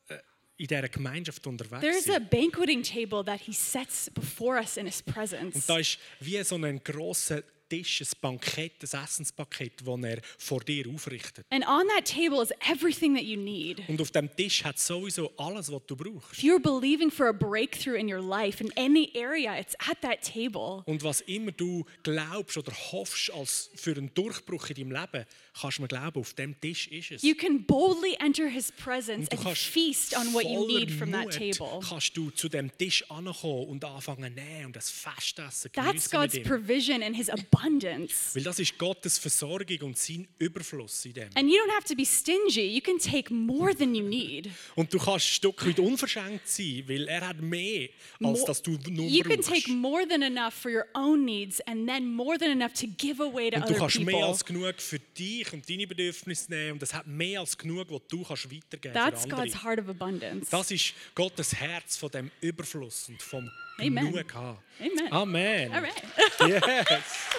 äh, 0.09 0.15
in 0.57 0.67
dieser 0.67 0.89
Gemeinschaft 0.89 1.47
unterwegs 1.47 1.81
There's 1.83 2.09
a 2.09 2.15
sein. 2.15 2.29
banqueting 2.31 2.83
table 2.83 3.25
that 3.25 3.41
he 3.41 3.53
sets 3.53 4.11
before 4.11 4.59
us 4.59 4.77
in 4.77 4.87
his 4.87 5.03
Und 5.07 5.13
presence. 5.15 5.67
da 5.67 5.79
ist 5.79 5.99
wie 6.21 6.43
so 6.43 6.57
ein 6.57 6.83
grosser 6.83 7.43
Tisch, 7.71 8.03
ein 8.03 8.09
Bankett, 8.21 8.73
ein 8.83 9.05
Essenspaket, 9.05 9.73
das 9.85 10.03
er 10.03 10.19
vor 10.37 10.61
dir 10.61 10.87
aufrichtet. 10.93 11.47
And 11.51 11.65
on 11.67 11.87
that 11.97 12.05
table 12.05 12.43
is 12.43 12.51
everything 12.69 13.15
that 13.15 13.25
you 13.25 13.39
need. 13.39 13.83
Und 13.89 14.01
auf 14.01 14.11
dem 14.11 14.29
Tisch 14.35 14.65
hat 14.65 14.79
sowieso 14.79 15.33
alles, 15.37 15.71
was 15.73 15.81
du 15.87 15.97
brauchst. 15.97 16.33
If 16.33 16.43
you're 16.43 16.61
believing 16.61 17.11
for 17.11 17.29
a 17.29 17.33
breakthrough 17.33 17.97
in 17.97 18.13
your 18.13 18.21
life 18.21 18.63
in 18.63 18.71
any 18.77 19.11
area, 19.15 19.59
it's 19.59 19.75
at 19.89 20.01
that 20.03 20.23
table. 20.23 20.83
Und 20.87 21.03
was 21.05 21.21
immer 21.23 21.53
du 21.53 21.85
glaubst 22.03 22.59
oder 22.59 22.73
hoffst 22.93 23.33
als 23.33 23.71
für 23.77 23.93
einen 23.93 24.13
Durchbruch 24.13 24.69
in 24.71 24.75
deinem 24.75 24.93
Leben, 24.93 25.25
kannst 25.61 25.79
du 25.79 25.83
mir 25.83 25.89
glauben, 25.89 26.21
auf 26.21 26.35
dem 26.35 26.61
Tisch 26.61 26.89
ist 26.89 27.13
es. 27.13 27.23
You 27.23 27.37
can 27.37 27.65
boldly 27.65 28.17
enter 28.19 28.49
his 28.49 28.73
presence 28.73 29.31
and 29.31 29.41
kannst 29.41 29.63
feast 29.63 30.17
on 30.17 30.35
what 30.35 30.45
you 30.45 30.67
need 30.67 30.91
from 30.91 31.13
that 31.13 31.31
table. 31.31 31.81
kannst 31.89 32.17
du 32.17 32.31
zu 32.31 32.49
dem 32.49 32.77
Tisch 32.77 33.09
ankommen 33.09 33.69
und 33.69 33.85
anfangen 33.85 34.35
zu 34.35 34.43
nehmen 34.43 34.67
und 34.67 34.77
das 34.77 34.91
Festessen 34.91 35.71
That's 35.73 36.11
geniessen 36.11 36.21
mit 36.21 36.33
God's 36.33 36.49
provision 36.49 37.03
and 37.03 37.15
his 37.17 37.31
abundance 37.31 37.60
abundance. 37.61 38.35
Weil 38.35 38.43
das 38.43 38.59
ist 38.59 38.77
Gottes 38.79 39.19
Versorgung 39.19 39.79
und 39.83 39.99
sein 39.99 40.27
Überfluss 40.39 41.05
in 41.05 41.13
dem. 41.15 41.29
And 41.35 41.49
you 41.51 41.57
don't 41.57 41.73
have 41.75 41.85
to 41.89 41.95
be 41.95 42.05
stingy. 42.05 42.67
You 42.75 42.81
can 42.81 42.99
take 42.99 43.33
more 43.33 43.75
than 43.75 43.95
you 43.95 44.03
need. 44.03 44.49
Und 44.75 44.93
du 44.93 44.99
kannst 44.99 45.27
ein 45.27 45.35
Stück 45.35 45.67
weit 45.67 45.79
unverschämt 45.79 46.41
sein, 46.47 46.85
weil 46.87 47.09
er 47.09 47.29
hat 47.29 47.41
mehr, 47.41 47.89
als 48.23 48.45
dass 48.45 48.63
du 48.63 48.73
nur 48.89 49.07
you 49.07 49.23
can 49.23 49.37
brauchst. 49.37 49.49
take 49.51 49.71
more 49.73 50.07
than 50.09 50.23
enough 50.23 50.55
for 50.55 50.71
your 50.71 50.87
own 50.95 51.25
needs 51.25 51.61
and 51.63 51.87
then 51.89 52.07
more 52.13 52.39
than 52.39 52.51
enough 52.51 52.73
to 52.73 52.87
give 52.99 53.23
away 53.23 53.51
to 53.51 53.57
Und 53.57 53.65
du 53.69 53.73
other 53.73 53.79
kannst 53.81 53.99
mehr 54.01 54.07
people. 54.15 54.25
als 54.29 54.45
genug 54.45 54.75
für 54.81 54.99
dich 54.99 55.53
und 55.53 55.69
deine 55.69 55.87
Bedürfnisse 55.87 56.51
nehmen 56.51 56.73
und 56.73 56.83
es 56.83 56.95
hat 56.95 57.07
mehr 57.07 57.41
als 57.41 57.57
genug, 57.57 57.91
was 57.91 58.01
du 58.09 58.23
kannst 58.23 58.51
weitergeben 58.51 58.95
That's 58.95 59.25
für 59.25 59.33
andere. 59.33 59.43
God's 59.51 59.63
heart 59.65 59.79
of 59.81 59.89
abundance. 59.89 60.51
Das 60.51 60.71
ist 60.71 60.95
Gottes 61.15 61.55
Herz 61.55 61.97
von 61.97 62.11
dem 62.11 62.31
Überfluss 62.41 63.09
und 63.09 63.23
vom 63.23 63.51
Amen. 63.81 64.13
Genug 64.13 64.35
haben. 64.35 64.59
Amen. 64.81 65.13
Amen. 65.13 65.73
All 65.73 65.81
right. 65.81 66.03
Yes. 66.47 67.31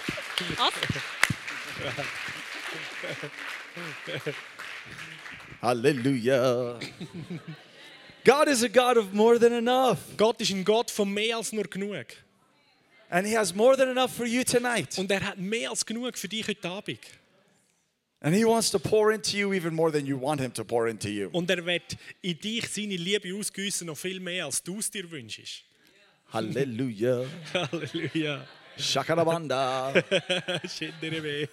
awesome. 0.60 1.01
Hallelujah. 5.62 6.79
God 8.24 8.48
is 8.48 8.63
a 8.63 8.69
God 8.69 8.98
of 8.98 9.13
more 9.13 9.39
than 9.39 9.53
enough. 9.53 10.00
Gott 10.17 10.41
ist 10.41 10.51
ein 10.51 10.63
Gott 10.63 10.91
von 10.91 11.12
mehr 11.12 11.38
als 11.38 11.51
nur 11.51 11.63
genug. 11.63 12.05
And 13.10 13.27
He 13.27 13.33
has 13.33 13.53
more 13.53 13.75
than 13.75 13.89
enough 13.89 14.12
for 14.12 14.25
you 14.25 14.43
tonight. 14.43 14.98
Und 14.98 15.12
er 15.12 15.21
hat 15.21 15.38
mehr 15.38 15.69
als 15.69 15.86
genug 15.86 16.17
für 16.17 16.27
dich 16.27 16.48
heute 16.48 16.69
Abend. 16.69 17.00
And 18.21 18.36
He 18.36 18.45
wants 18.45 18.69
to 18.71 18.79
pour 18.79 19.12
into 19.12 19.38
you 19.38 19.53
even 19.53 19.74
more 19.74 19.91
than 19.91 20.05
you 20.05 20.17
want 20.17 20.39
Him 20.39 20.51
to 20.53 20.63
pour 20.63 20.88
into 20.88 21.10
you. 21.10 21.29
Und 21.31 21.50
er 21.50 21.65
wird 21.65 21.98
in 22.21 22.39
dich 22.39 22.67
seine 22.69 22.95
Liebe 22.95 23.36
ausgüssen 23.36 23.88
noch 23.88 23.98
viel 23.98 24.19
mehr, 24.19 24.45
als 24.45 24.62
du 24.63 24.79
es 24.79 24.89
dir 24.89 25.10
wünschst. 25.10 25.63
Hallelujah. 26.31 27.27
Halleluja. 27.53 28.41
Shakarabanda. 28.77 29.91
Schindere 30.65 31.50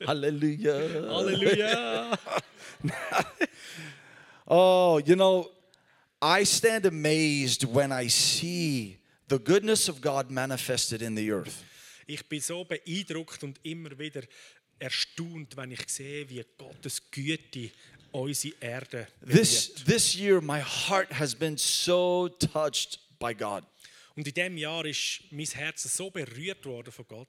Hallelujah. 0.06 0.78
Halleluja. 1.06 2.18
Oh, 4.46 4.98
you 5.04 5.16
know, 5.16 5.50
I 6.22 6.44
stand 6.44 6.86
amazed 6.86 7.64
when 7.64 7.92
I 7.92 8.06
see 8.06 8.96
the 9.28 9.38
goodness 9.38 9.88
of 9.88 10.00
God 10.00 10.30
manifested 10.30 11.02
in 11.02 11.14
the 11.14 11.30
earth. 11.30 11.62
Ich 12.06 12.26
bin 12.26 12.40
so 12.40 12.64
beeindruckt 12.64 13.44
und 13.44 13.58
immer 13.62 13.98
wieder 13.98 14.22
erstaunt, 14.78 15.54
wenn 15.58 15.72
ich 15.72 15.86
sehe, 15.88 16.26
wie 16.30 16.42
Gottes 16.56 17.02
Güte 17.10 17.70
unsere 18.12 18.54
Erde 18.60 19.06
This, 19.20 19.74
this 19.84 20.14
year, 20.16 20.40
my 20.40 20.60
heart 20.60 21.12
has 21.12 21.34
been 21.34 21.58
so 21.58 22.28
touched 22.28 22.98
by 23.18 23.34
God. 23.34 23.64
Und 24.16 24.26
in 24.26 24.34
diesem 24.34 24.56
Jahr 24.56 24.84
ist 24.84 25.20
mein 25.30 25.46
Herz 25.46 25.82
so 25.82 26.10
berührt 26.10 26.64
worden 26.66 26.92
von 26.92 27.06
Gott, 27.08 27.28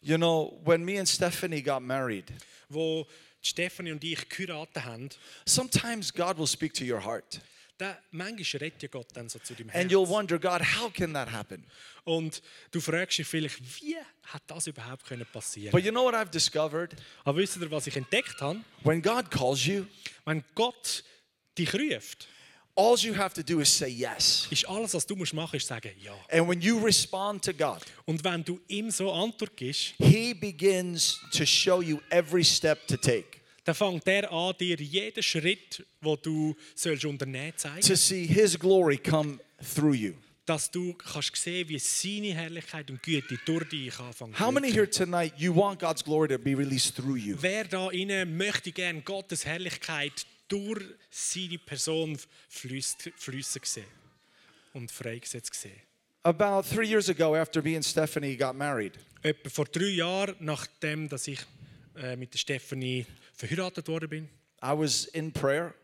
You 0.00 0.18
know, 0.18 0.60
when 0.64 0.84
me 0.84 0.98
and 0.98 1.08
Stephanie 1.08 1.62
got 1.62 1.80
married, 1.82 2.26
wo 2.68 3.06
die 3.42 3.48
Stefanie 3.48 3.90
und 3.92 4.04
ich 4.04 4.28
geheiratet 4.28 4.84
haben, 4.84 5.08
sometimes 5.46 6.12
God 6.12 6.36
will 6.38 6.46
speak 6.46 6.74
to 6.74 6.84
your 6.84 7.02
heart. 7.02 7.40
da 7.78 7.98
manchmal 8.10 8.60
redet 8.60 8.82
ja 8.82 8.88
Gott 8.88 9.08
dann 9.14 9.28
so 9.28 9.38
zu 9.38 9.54
deinem 9.54 9.70
And 9.70 9.90
you'll 9.90 10.00
Herz. 10.06 10.10
wonder, 10.10 10.38
God, 10.38 10.60
how 10.60 10.92
can 10.92 11.12
that 11.14 11.32
happen? 11.32 11.64
Und 12.04 12.42
du 12.70 12.80
fragst 12.80 13.18
dich 13.18 13.26
vielleicht, 13.26 13.58
wie 13.82 13.96
hat 14.24 14.42
das 14.46 14.66
überhaupt 14.66 15.04
können 15.06 15.26
passieren? 15.32 15.72
But 15.72 15.84
you 15.84 15.90
know 15.90 16.04
what 16.04 16.14
I've 16.14 16.30
discovered? 16.30 16.94
Aber 17.24 17.38
wisst 17.38 17.56
ihr, 17.56 17.70
was 17.70 17.86
ich 17.86 17.96
entdeckt 17.96 18.40
habe? 18.42 18.60
When 18.82 19.00
God 19.02 19.30
calls 19.30 19.64
you, 19.64 19.86
Wenn 20.26 20.44
Gott 20.54 21.02
dich 21.58 21.72
ruft, 21.74 22.28
all 22.76 22.96
you 22.98 23.14
have 23.16 23.34
to 23.34 23.42
do 23.42 23.60
is 23.60 23.68
say 23.68 23.88
yes. 23.88 24.46
ist 24.50 24.68
alles, 24.68 24.94
was 24.94 25.06
du 25.06 25.14
musst 25.16 25.32
machen, 25.34 25.56
ist 25.56 25.66
sagen 25.66 25.90
Ja. 26.00 26.12
And 26.30 26.48
when 26.48 26.60
you 26.60 26.78
respond 26.78 27.44
to 27.44 27.52
God, 27.52 27.80
Und 28.06 28.22
wenn 28.24 28.44
du 28.44 28.60
ihm 28.68 28.90
so 28.90 29.12
Antwort 29.12 29.56
gibst, 29.56 29.94
He 29.98 30.34
begins 30.34 31.20
to 31.32 31.44
show 31.46 31.80
you 31.82 32.00
every 32.10 32.44
step 32.44 32.86
to 32.88 32.96
take 32.96 33.40
dann 33.64 33.74
fängt 33.74 34.06
er 34.06 34.30
an, 34.30 34.52
dir 34.60 34.76
jeden 34.76 35.22
Schritt, 35.22 35.86
wo 36.02 36.16
du 36.16 36.54
sollst 36.74 37.04
unternehmen 37.06 37.54
zeigen, 37.56 37.80
to 37.80 37.94
see 37.94 38.26
His 38.26 38.58
glory 38.58 38.98
come 38.98 39.38
through 39.74 39.94
you. 39.94 40.12
dass 40.44 40.70
du 40.70 40.92
kannst 40.92 41.34
sehen, 41.36 41.66
wie 41.70 41.78
seine 41.78 42.34
Herrlichkeit 42.34 42.90
und 42.90 43.02
Güte 43.02 43.38
durch 43.46 43.66
dich 43.70 43.98
anfangen. 43.98 44.38
How 44.38 44.50
many 44.52 44.70
here 44.70 44.88
tonight 44.88 45.32
you 45.38 45.54
want 45.56 45.80
God's 45.80 46.04
glory 46.04 46.28
to 46.28 46.38
be 46.38 46.54
released 46.54 46.94
through 46.96 47.16
you? 47.16 47.36
Wer 47.40 47.64
da 47.64 47.88
innen 47.90 48.36
möchte 48.36 48.70
gern 48.70 49.02
Gottes 49.02 49.46
Herrlichkeit 49.46 50.26
durch 50.48 50.84
seine 51.10 51.58
Person 51.58 52.18
fließen 52.48 53.12
fliessen 53.16 53.62
sehen 53.64 53.84
und 54.72 54.90
freigesetzt 54.90 55.54
sehen? 55.54 55.80
About 56.22 56.62
three 56.62 56.86
years 56.88 57.08
ago, 57.10 57.34
after 57.34 57.62
me 57.62 57.76
and 57.76 57.84
Stephanie 57.84 58.36
got 58.36 58.54
married, 58.54 58.92
Etwa 59.22 59.50
vor 59.50 59.64
drei 59.66 59.86
Jahren, 59.90 60.36
nachdem 60.40 61.08
dass 61.08 61.28
ich 61.28 61.40
äh, 61.96 62.16
mit 62.16 62.32
der 62.32 62.38
Stephanie 62.38 63.06
verheiratet 63.34 63.88
worden 63.88 64.08
bin, 64.08 64.28
I 64.62 64.72
was 64.72 65.06
in 65.06 65.32
prayer 65.32 65.74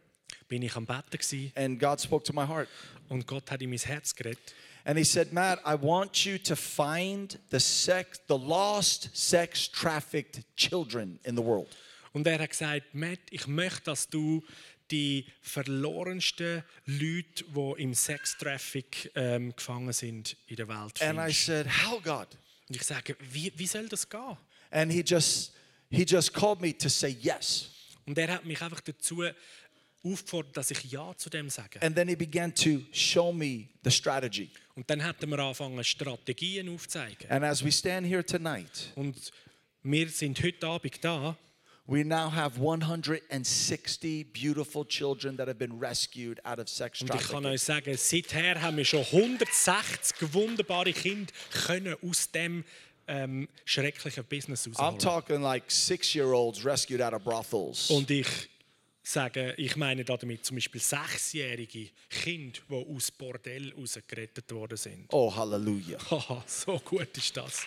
bin 0.49 0.62
ich 0.62 0.75
am 0.76 0.87
Betten 0.87 1.19
gsi 1.19 1.52
and 1.55 1.79
God 1.79 2.00
spoke 2.00 2.25
to 2.25 2.33
my 2.33 2.47
heart. 2.47 2.69
und 3.09 3.26
Gott 3.26 3.50
hat 3.50 3.61
in 3.61 3.71
mein 3.71 3.79
Herz 3.79 4.14
geredet. 4.14 4.55
And 4.85 4.97
He 4.97 5.05
said, 5.05 5.33
Matt, 5.33 5.61
I 5.64 5.75
want 5.75 6.25
you 6.25 6.38
to 6.38 6.57
find 6.57 7.38
the 7.50 7.61
sex, 7.61 8.19
the 8.29 8.38
lost 8.38 9.11
sex 9.14 9.69
trafficked 9.71 10.40
children 10.57 11.19
in 11.25 11.37
the 11.37 11.43
world. 11.43 11.69
Und 12.12 12.26
er 12.26 12.38
hat 12.40 12.50
gesagt, 12.50 12.95
Matt, 12.95 13.21
ich 13.31 13.47
möchte, 13.47 13.83
dass 13.85 14.09
du 14.09 14.45
die 14.90 15.26
verlorensten 15.43 16.64
Leute, 16.87 17.45
die 17.45 17.83
im 17.83 17.95
Sextraffic 17.95 19.12
ähm, 19.14 19.55
gefangen 19.55 19.93
sind, 19.93 20.37
in 20.49 20.57
der 20.57 20.69
Welt 20.69 21.00
And 21.00 21.19
I 21.19 21.33
findest. 21.33 21.47
said, 21.47 21.67
How, 21.85 22.02
God? 22.02 22.26
Und 22.69 22.76
ich 22.76 22.83
sage, 22.83 23.17
wie, 23.33 23.52
wie 23.57 23.67
soll 23.67 23.88
das 23.88 24.09
gehen? 24.09 24.37
And 24.71 24.93
He 24.93 25.02
just 25.07 25.52
He 25.93 26.05
just 26.05 26.33
called 26.33 26.61
me 26.61 26.76
to 26.76 26.88
say 26.88 27.17
yes. 27.21 27.71
Und 28.07 28.17
er 28.17 28.29
hat 28.33 28.45
mich 28.45 28.61
einfach 28.62 28.81
dazu 28.81 29.25
aufgefordert, 30.05 30.57
dass 30.57 30.71
ich 30.71 30.85
Ja 30.85 31.14
zu 31.17 31.29
dem 31.31 31.50
sage. 31.50 31.83
And 31.83 31.97
then 31.97 32.09
He 32.09 32.14
began 32.17 32.55
to 32.55 32.81
show 32.93 33.33
me 33.33 33.69
the 33.85 33.90
strategy. 33.90 34.50
Und 34.76 34.88
dann 34.88 35.02
hat 35.02 35.21
er 35.21 35.26
mir 35.26 35.38
angefangen, 35.40 35.83
Strategien 35.85 36.69
aufzuzeigen. 36.69 37.29
And 37.31 37.45
as 37.45 37.64
we 37.64 37.73
stand 37.73 38.07
here 38.07 38.25
tonight, 38.25 38.93
Und 38.95 39.31
wir 39.83 40.09
sind 40.09 40.40
heute 40.43 40.67
Abend 40.67 41.05
da 41.05 41.37
we 41.90 42.04
now 42.04 42.30
have 42.30 42.56
160 42.59 44.25
beautiful 44.32 44.85
children 44.85 45.37
that 45.37 45.49
have 45.49 45.59
been 45.59 45.76
rescued 45.78 46.38
out 46.44 46.61
of 46.61 46.68
sex 46.68 47.00
und 47.02 47.09
ich 47.09 47.20
kann 47.28 47.42
trafficking. 47.42 47.47
euch 47.47 47.62
sagen, 47.62 47.97
seither 47.97 48.62
haben 48.62 48.76
wir 48.76 48.85
schon 48.85 49.02
160 49.02 50.32
wunderbare 50.32 50.92
Kinder 50.92 51.32
können 51.66 51.97
aus 52.09 52.30
dem 52.30 52.64
ähm, 53.09 53.49
schrecklichen 53.64 54.25
Business 54.25 54.68
I'm 54.68 54.76
rausholen. 54.78 54.99
talking 55.00 55.42
like 55.42 55.68
six 55.68 56.14
year 56.14 56.32
olds 56.32 56.64
rescued 56.64 57.02
out 57.02 57.12
of 57.12 57.25
brothels. 57.25 57.90
Und 57.90 58.09
ich 58.09 58.28
sage, 59.02 59.54
ich 59.56 59.75
meine 59.75 60.04
damit 60.04 60.44
zum 60.44 60.59
Beispiel 60.59 60.80
sechsjährige 60.80 61.90
Kinder, 62.09 62.61
die 62.68 62.87
aus 62.94 63.11
Bordell 63.11 63.75
rausgerettet 63.76 64.52
worden 64.52 64.76
sind. 64.76 65.06
Oh, 65.11 65.35
hallelujah. 65.35 65.99
Haha, 66.11 66.44
so 66.47 66.78
gut 66.78 67.16
ist 67.16 67.37
das. 67.37 67.66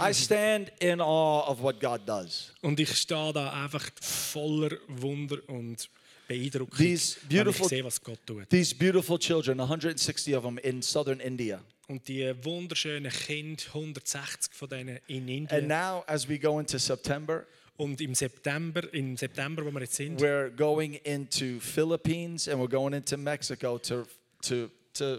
I 0.00 0.12
stand 0.14 0.72
in 0.80 1.00
awe 1.00 1.48
of 1.48 1.62
what 1.62 1.80
God 1.80 2.00
does. 2.06 2.52
Und 2.62 2.78
ich 2.80 2.94
stehe 2.96 3.32
da 3.32 3.52
einfach 3.64 3.88
voller 4.00 4.76
Wunder 4.88 5.38
und 5.48 5.88
Beeindruckung, 6.28 6.76
These 6.78 7.16
wenn 7.28 7.38
ich 7.38 7.44
beautiful- 7.44 7.68
sehe, 7.68 7.84
was 7.84 8.00
Gott 8.00 8.18
tut. 8.24 8.48
These 8.50 8.74
beautiful 8.74 9.18
children, 9.18 9.60
160 9.60 10.34
of 10.36 10.44
them 10.44 10.58
in 10.58 10.80
southern 10.82 11.20
India. 11.20 11.60
Und 11.88 12.06
die 12.06 12.32
wunderschönen 12.44 13.10
Kinder, 13.10 13.62
160 13.74 14.54
von 14.54 14.68
denen 14.68 14.98
in 15.08 15.22
And 15.22 15.28
Indien. 15.30 15.66
now, 15.66 16.04
as 16.06 16.28
we 16.28 16.38
go 16.38 16.60
into 16.60 16.78
September, 16.78 17.44
Und 17.76 18.00
im 18.02 18.14
September, 18.14 18.82
im 18.92 19.16
September, 19.16 19.64
wo 19.64 19.70
wir 19.72 19.80
jetzt 19.80 19.94
sind, 19.96 20.20
we're 20.20 20.50
going 20.50 20.94
into 21.02 21.58
Philippines 21.60 22.46
and 22.46 22.60
we're 22.62 22.68
going 22.68 22.92
into 22.92 23.16
Mexico 23.16 23.78
to, 23.78 24.06
to, 24.42 24.68
to 24.92 25.18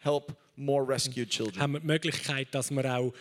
help 0.00 0.36
more 0.54 0.86
rescued 0.86 1.30
children. 1.30 1.58
haben 1.60 1.72
wir 1.72 1.80
die 1.80 1.86
Möglichkeit, 1.86 2.48
dass 2.54 2.70
wir 2.70 2.84
auch 2.94 3.12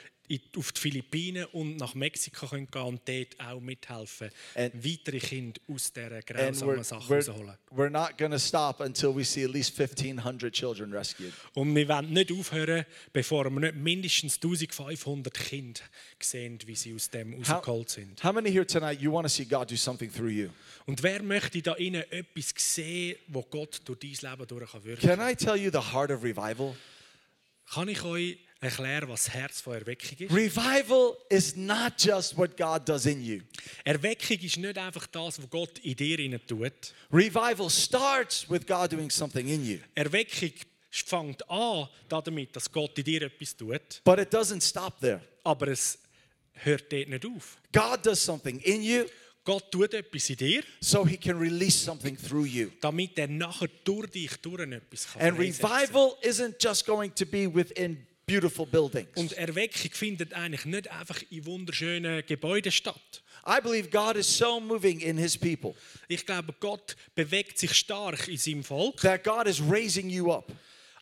auf 0.57 0.71
die 0.71 0.79
Philippinen 0.79 1.45
und 1.51 1.77
nach 1.77 1.93
Mexiko 1.95 2.47
können 2.47 2.67
gehen 2.71 2.81
und 2.81 3.01
dort 3.07 3.39
auch 3.39 3.59
mithelfen, 3.59 4.29
And- 4.55 4.73
weitere 4.83 5.19
Kinder 5.19 5.59
aus 5.67 5.91
dieser 5.91 6.21
grausamen 6.21 6.83
Sache 6.83 7.13
rausholen. 7.13 7.57
we're 7.71 7.89
not 7.89 8.17
going 8.17 8.31
to 8.31 8.39
stop 8.39 8.79
until 8.79 9.13
we 9.15 9.23
see 9.23 9.43
at 9.43 9.51
least 9.51 9.79
1,500 9.79 10.51
children 10.53 10.91
rescued. 10.93 11.33
Und 11.53 11.75
wir 11.75 11.87
wollen 11.87 12.13
nicht 12.13 12.31
aufhören, 12.31 12.85
bevor 13.11 13.49
wir 13.49 13.59
nicht 13.59 13.75
mindestens 13.75 14.35
1500 14.35 15.33
Kinder 15.33 15.81
sehen, 16.19 16.57
wie 16.65 16.75
sie 16.75 16.93
aus 16.93 17.09
dem 17.09 17.33
rausgeholt 17.43 17.89
sind. 17.89 18.23
How 18.23 18.33
many 18.33 18.49
here 18.51 18.65
tonight, 18.65 19.01
you 19.01 19.11
want 19.11 19.25
to 19.25 19.29
see 19.29 19.45
God 19.45 19.69
do 19.69 19.75
something 19.75 20.11
through 20.11 20.29
you? 20.31 20.49
Und 20.85 21.03
wer 21.03 21.21
möchte 21.21 21.61
da 21.61 21.73
innen 21.73 22.03
etwas 22.11 22.53
sehen, 22.57 23.17
wo 23.27 23.41
Gott 23.43 23.81
durch 23.85 23.99
dein 23.99 24.31
Leben 24.31 24.47
durch 24.47 24.71
kann 24.71 24.83
wirken? 24.83 25.07
Can 25.07 25.19
I 25.19 25.35
tell 25.35 25.55
you 25.55 25.69
the 25.71 25.91
heart 25.93 26.11
of 26.11 26.23
revival? 26.23 26.75
Kann 27.73 27.87
ich 27.87 28.03
euch 28.03 28.37
erklären, 28.63 29.09
was 29.09 29.29
Herz 29.29 29.61
von 29.61 29.73
Erweckung 29.73 30.17
ist? 30.17 30.31
Revival 30.33 31.15
is 31.29 31.55
not 31.55 31.93
just 31.99 32.37
what 32.37 32.55
God 32.57 32.87
does 32.87 33.05
in 33.05 33.21
you. 33.23 33.41
Erweckung 33.83 34.37
ist 34.39 34.57
nicht 34.57 34.77
einfach 34.77 35.07
das, 35.07 35.41
was 35.41 35.49
Gott 35.49 35.79
in 35.79 35.95
dir 35.95 36.19
innen 36.19 36.39
tut. 36.47 36.71
Revival 37.11 37.69
starts 37.69 38.49
with 38.49 38.65
God 38.65 38.91
doing 38.91 39.09
something 39.09 39.47
in 39.47 39.65
you. 39.65 39.77
Erweckung 39.95 40.51
fängt 40.89 41.49
an 41.49 41.87
damit, 42.07 42.55
dass 42.55 42.71
Gott 42.71 42.97
in 42.97 43.03
dir 43.03 43.23
etwas 43.23 43.55
tut, 43.55 44.01
But 44.03 44.19
it 44.19 44.33
doesn't 44.33 44.61
stop 44.61 44.99
there. 44.99 45.21
aber 45.43 45.67
es 45.69 45.97
hört 46.53 46.91
dort 46.91 47.09
nicht 47.09 47.25
auf. 47.25 47.57
God 47.71 48.05
does 48.05 48.23
something 48.23 48.59
in 48.59 48.81
you 48.83 49.05
Gott 49.45 49.69
tut 49.71 49.93
etwas 49.93 50.29
in 50.29 50.37
dir, 50.37 50.63
so 50.79 51.05
he 51.05 51.17
can 51.17 51.37
release 51.37 51.77
something 51.77 52.15
through 52.15 52.45
you. 52.45 52.69
damit 52.79 53.17
er 53.19 53.27
nachher 53.27 53.67
durch 53.83 54.07
dich 54.09 54.37
durch 54.37 54.61
etwas 54.61 55.07
kann 55.11 55.21
And 55.21 55.37
revival 55.37 56.15
isn't 56.21 56.55
just 56.63 56.85
going 56.85 57.13
to 57.15 57.25
be 57.25 57.53
within 57.53 58.05
beautiful 58.25 58.65
buildings. 58.65 59.09
Und 59.15 59.33
Erweckung 59.33 59.91
findet 59.91 60.33
eigentlich 60.33 60.65
nicht 60.65 60.89
einfach 60.89 61.21
in 61.29 61.45
wunderschönen 61.45 62.25
Gebäuden 62.25 62.71
statt. 62.71 63.23
I 63.45 63.59
believe 63.61 63.89
God 63.89 64.15
is 64.15 64.37
so 64.37 64.59
moving 64.59 65.01
in 65.01 65.17
his 65.17 65.37
people 65.37 65.75
Ich 66.07 66.25
glaube, 66.25 66.53
Gott 66.59 66.95
bewegt 67.15 67.57
sich 67.57 67.73
stark 67.73 68.27
in 68.27 68.37
seinem 68.37 68.63
Volk, 68.63 69.01
that 69.01 69.23
God 69.23 69.47
is 69.47 69.61
raising 69.61 70.09
you 70.09 70.31
up 70.31 70.51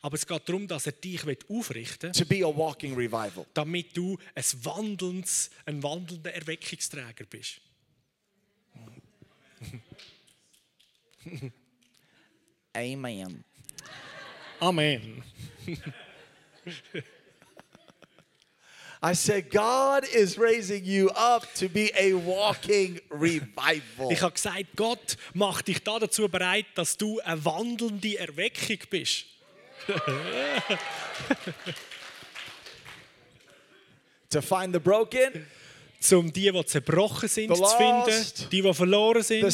aber 0.02 0.16
es 0.16 0.26
geht 0.26 0.50
darum, 0.50 0.68
dass 0.68 0.88
er 0.88 0.94
dich 0.94 1.22
aufrichten 1.48 2.14
will, 2.14 2.24
to 2.24 2.26
be 2.26 2.44
a 2.44 2.56
walking 2.56 2.96
revival. 2.96 3.46
damit 3.54 3.96
du 3.96 4.18
ein, 4.34 4.44
wandelndes, 4.64 5.52
ein 5.66 5.82
wandelnder 5.84 6.34
Erweckungsträger 6.34 7.26
bist. 7.26 7.62
Amen. 12.74 13.44
Amen. 14.60 15.24
I 19.04 19.14
said, 19.14 19.50
God 19.50 20.06
is 20.06 20.38
raising 20.38 20.86
you 20.86 21.10
up 21.16 21.52
to 21.56 21.68
be 21.68 21.92
a 21.98 22.14
walking 22.14 23.00
revival. 23.10 24.12
Ich 24.12 24.22
habe 24.22 24.34
gesagt, 24.34 24.76
Gott 24.76 25.18
macht 25.34 25.68
dich 25.68 25.84
da 25.84 25.98
dazu 25.98 26.30
bereit, 26.30 26.68
dass 26.76 26.98
du 26.98 27.20
eine 27.22 27.44
wandelnde 27.44 28.20
Erweckung 28.20 28.78
bist. 28.90 29.26
To 34.32 34.42
find 34.42 34.74
the 34.74 34.80
broken, 34.80 35.46
Um 36.14 36.34
die, 36.34 36.52
die 36.52 36.66
zerbrochen 36.66 37.30
sind, 37.30 37.56
zu 37.56 37.64
finden, 37.64 38.50
die, 38.52 38.62
die 38.62 38.74
verloren 38.74 39.22
sind, 39.22 39.46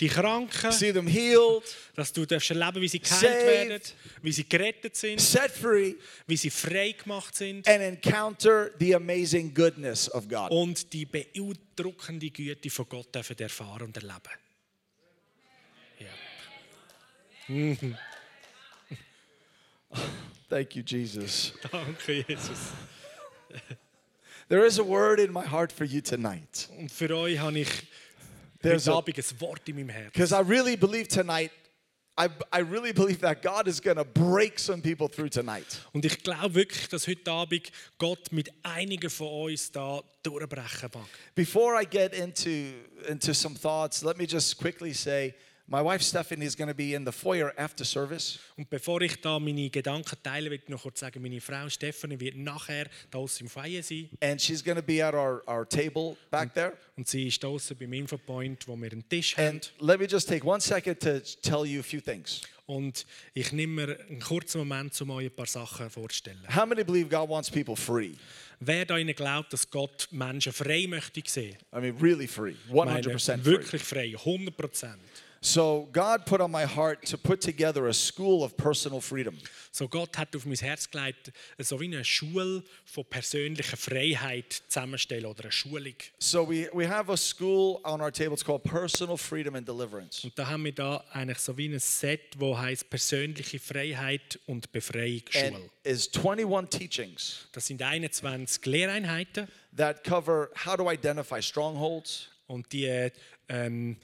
die 0.00 0.08
Kranken, 0.08 0.72
see 0.72 0.92
them 0.92 1.06
healed, 1.06 1.62
dass 1.94 2.12
du 2.12 2.26
darfst 2.26 2.50
erleben, 2.50 2.82
wie 2.82 2.88
sie 2.88 3.00
geheilt 3.00 3.22
werden, 3.22 3.80
wie 4.22 4.32
sie 4.32 4.48
gerettet 4.48 4.96
sind, 4.96 5.20
set 5.20 5.50
free, 5.50 5.94
wie 6.26 6.36
sie 6.36 6.50
frei 6.50 6.92
gemacht 6.92 7.34
sind 7.34 7.66
and 7.66 7.80
encounter 7.80 8.70
the 8.78 8.94
amazing 8.94 9.54
goodness 9.54 10.10
of 10.12 10.28
God. 10.28 10.50
und 10.50 10.92
die 10.92 11.06
beeindruckende 11.06 12.30
Güte 12.30 12.70
von 12.70 12.88
Gott 12.88 13.14
dürfen 13.14 13.38
erfahren 13.38 13.82
und 13.82 13.96
erleben. 13.96 14.20
Ja. 15.98 16.08
Thank 20.48 20.76
you, 20.76 20.82
Jesus. 20.84 21.52
Danke, 21.70 22.24
Jesus. 22.28 22.58
There 24.48 24.66
is 24.66 24.78
a 24.78 24.84
word 24.84 25.20
in 25.20 25.32
my 25.32 25.44
heart 25.44 25.72
for 25.72 25.84
you 25.84 26.00
tonight. 26.00 26.68
Und 26.78 26.90
für 26.92 27.10
euch 27.16 27.38
habe 27.38 27.58
ich 27.60 27.68
There's 28.62 28.86
heute 28.86 28.94
a- 28.94 28.98
Abend 28.98 29.18
ein 29.18 29.40
Wort 29.40 29.68
in 29.68 29.76
meinem 29.76 29.88
Herzen. 29.90 30.12
Because 30.12 30.32
I 30.34 30.40
really 30.40 30.76
believe 30.76 31.08
tonight, 31.08 31.50
I, 32.16 32.28
I 32.52 32.60
really 32.60 32.92
believe 32.92 33.20
that 33.22 33.42
God 33.42 33.66
is 33.66 33.80
going 33.80 33.96
to 33.96 34.04
break 34.04 34.58
some 34.58 34.80
people 34.82 35.08
through 35.08 35.30
tonight. 35.30 35.80
Und 35.92 36.04
ich 36.04 36.22
glaube 36.22 36.54
wirklich, 36.54 36.88
dass 36.88 37.06
heute 37.08 37.30
Abend 37.30 37.72
Gott 37.98 38.30
mit 38.32 38.50
einigen 38.62 39.10
von 39.10 39.26
uns 39.50 39.72
da 39.72 40.00
durchbrechen 40.22 40.90
mag. 40.94 41.06
Before 41.34 41.74
I 41.80 41.84
get 41.84 42.14
into, 42.14 42.74
into 43.08 43.32
some 43.34 43.56
thoughts, 43.56 44.02
let 44.02 44.16
me 44.18 44.26
just 44.26 44.56
quickly 44.58 44.92
say 44.94 45.34
my 45.66 45.80
wife 45.82 46.02
Stephanie 46.02 46.44
is 46.44 46.54
going 46.54 46.68
to 46.68 46.74
be 46.74 46.94
in 46.94 47.04
the 47.04 47.12
foyer 47.12 47.52
after 47.56 47.84
service. 47.84 48.38
Und 48.56 48.68
bevor 48.68 49.00
ich 49.02 49.20
da 49.20 49.38
meine 49.38 49.70
Gedanken 49.70 50.16
teile, 50.22 50.50
will 50.50 50.60
ich 50.62 50.68
noch 50.68 50.82
kurz 50.82 51.00
sagen, 51.00 51.22
meine 51.22 51.40
Frau 51.40 51.68
Stefanie 51.68 52.18
wird 52.20 52.36
nachher 52.36 52.86
da 53.10 53.24
im 53.40 53.48
Feier 53.48 53.82
sein. 53.82 54.08
And 54.20 54.40
she's 54.40 54.62
going 54.62 54.76
to 54.76 54.82
be 54.82 55.02
at 55.02 55.14
our, 55.14 55.42
our 55.48 55.66
table 55.68 56.16
back 56.30 56.52
there. 56.54 56.74
Und 56.96 57.08
sie 57.08 57.28
ist 57.28 57.42
da 57.42 57.48
aussen 57.48 57.76
beim 57.76 57.92
Infopoint, 57.92 58.68
wo 58.68 58.76
wir 58.76 58.92
einen 58.92 59.08
Tisch 59.08 59.36
haben. 59.36 59.48
And 59.48 59.72
let 59.80 59.98
me 59.98 60.06
just 60.06 60.28
take 60.28 60.46
one 60.46 60.60
second 60.60 61.00
to 61.00 61.20
tell 61.42 61.64
you 61.64 61.80
a 61.80 61.82
few 61.82 62.00
things. 62.00 62.42
Und 62.66 63.04
ich 63.34 63.52
nehme 63.52 63.86
mir 63.86 64.00
einen 64.08 64.20
kurzen 64.20 64.58
Moment, 64.58 64.98
um 65.02 65.10
euch 65.10 65.26
ein 65.26 65.36
paar 65.36 65.46
Sachen 65.46 65.90
vorzustellen. 65.90 66.40
How 66.54 66.64
many 66.66 66.82
believe 66.82 67.08
God 67.08 67.28
wants 67.28 67.50
people 67.50 67.76
free? 67.76 68.12
Wer 68.60 68.86
da 68.86 68.96
ihnen 68.96 69.14
glaubt, 69.14 69.52
dass 69.52 69.68
Gott 69.70 70.08
Menschen 70.10 70.52
frei 70.52 70.86
möchte 70.88 71.22
sehen? 71.26 71.56
I 71.74 71.80
mean, 71.80 71.96
really 72.00 72.26
free, 72.26 72.54
Ich 72.66 72.72
meine, 72.72 73.00
100% 73.00 73.38
free. 73.38 73.44
wirklich 73.44 73.82
frei, 73.82 74.14
100 74.16 74.56
Prozent. 74.56 74.98
So, 75.46 75.90
God 75.92 76.24
put 76.24 76.40
on 76.40 76.50
my 76.50 76.64
heart 76.64 77.04
to 77.08 77.18
put 77.18 77.42
together 77.42 77.86
a 77.88 77.92
school 77.92 78.42
of 78.42 78.56
personal 78.56 79.02
freedom. 79.02 79.36
So 79.72 79.86
Gott 79.86 80.16
hat 80.16 80.34
auf 80.34 80.46
mein 80.46 80.56
Herz 80.56 80.90
gelegt, 80.90 81.32
so 81.58 81.78
wie 81.78 81.84
eine 81.84 82.02
Schule 82.02 82.62
von 82.86 83.04
persönlicher 83.04 83.76
Freiheit 83.76 84.62
zusammenstellen 84.68 85.26
oder 85.26 85.42
eine 85.42 85.52
Schulung. 85.52 85.96
So, 86.18 86.48
we, 86.48 86.70
we 86.72 86.88
have 86.88 87.12
a 87.12 87.16
school 87.18 87.78
on 87.84 88.00
our 88.00 88.10
table. 88.10 88.32
It's 88.32 88.42
called 88.42 88.62
Personal 88.62 89.18
Freedom 89.18 89.54
and 89.54 89.68
Deliverance. 89.68 90.24
Und 90.24 90.38
da 90.38 90.46
haben 90.46 90.64
wir 90.64 90.72
da 90.72 91.04
eigentlich 91.12 91.40
so 91.40 91.54
wie 91.58 91.68
ein 91.68 91.78
Set, 91.78 92.22
wo 92.38 92.56
heißt 92.56 92.88
persönliche 92.88 93.58
Freiheit 93.58 94.40
und 94.46 94.72
Befreiung 94.72 95.24
And 95.34 95.56
Schule. 95.56 95.70
is 95.82 96.08
21 96.10 96.70
teachings 96.70 97.48
Das 97.52 97.66
sind 97.66 97.82
21 97.82 98.64
Lehreinheiten 98.64 99.46
that 99.76 100.02
cover 100.04 100.48
how 100.64 100.74
to 100.74 100.90
identify 100.90 101.42
strongholds, 101.42 102.28
und 102.46 102.72
die 102.72 103.10
ähm, 103.48 103.98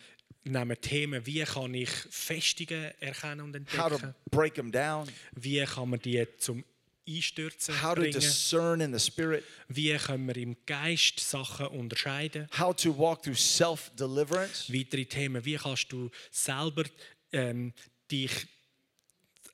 nehmen 0.45 0.81
Themen, 0.81 1.25
wie 1.27 1.43
kann 1.45 1.75
ich 1.75 1.91
Festungen 1.91 2.93
erkennen 3.01 3.41
und 3.41 3.57
how 3.77 3.89
to 3.89 3.95
entdecken, 3.95 4.15
break 4.31 4.55
them 4.55 4.73
down, 4.73 5.09
wie 5.33 5.65
kann 5.65 5.91
man 5.91 6.01
die 6.01 6.27
zum 6.39 6.65
Einstürzen 7.09 7.83
how 7.83 7.95
to 7.95 8.01
bringen, 8.03 8.13
discern 8.13 8.81
in 8.81 8.93
the 8.97 9.01
spirit, 9.01 9.45
wie 9.69 9.97
können 9.97 10.27
wir 10.27 10.37
im 10.37 10.57
Geist 10.67 11.21
Sachen 11.21 11.67
unterscheiden. 11.67 12.49
how 12.59 12.75
to 12.75 12.97
walk 12.97 13.23
through 13.23 13.39
self 13.39 13.91
deliverance, 13.97 14.73
Weitere 14.73 15.05
Themen, 15.05 15.45
wie 15.45 15.57
kannst 15.57 15.91
du 15.93 16.11
selber 16.31 16.85
ähm, 17.33 17.73
dich 18.11 18.31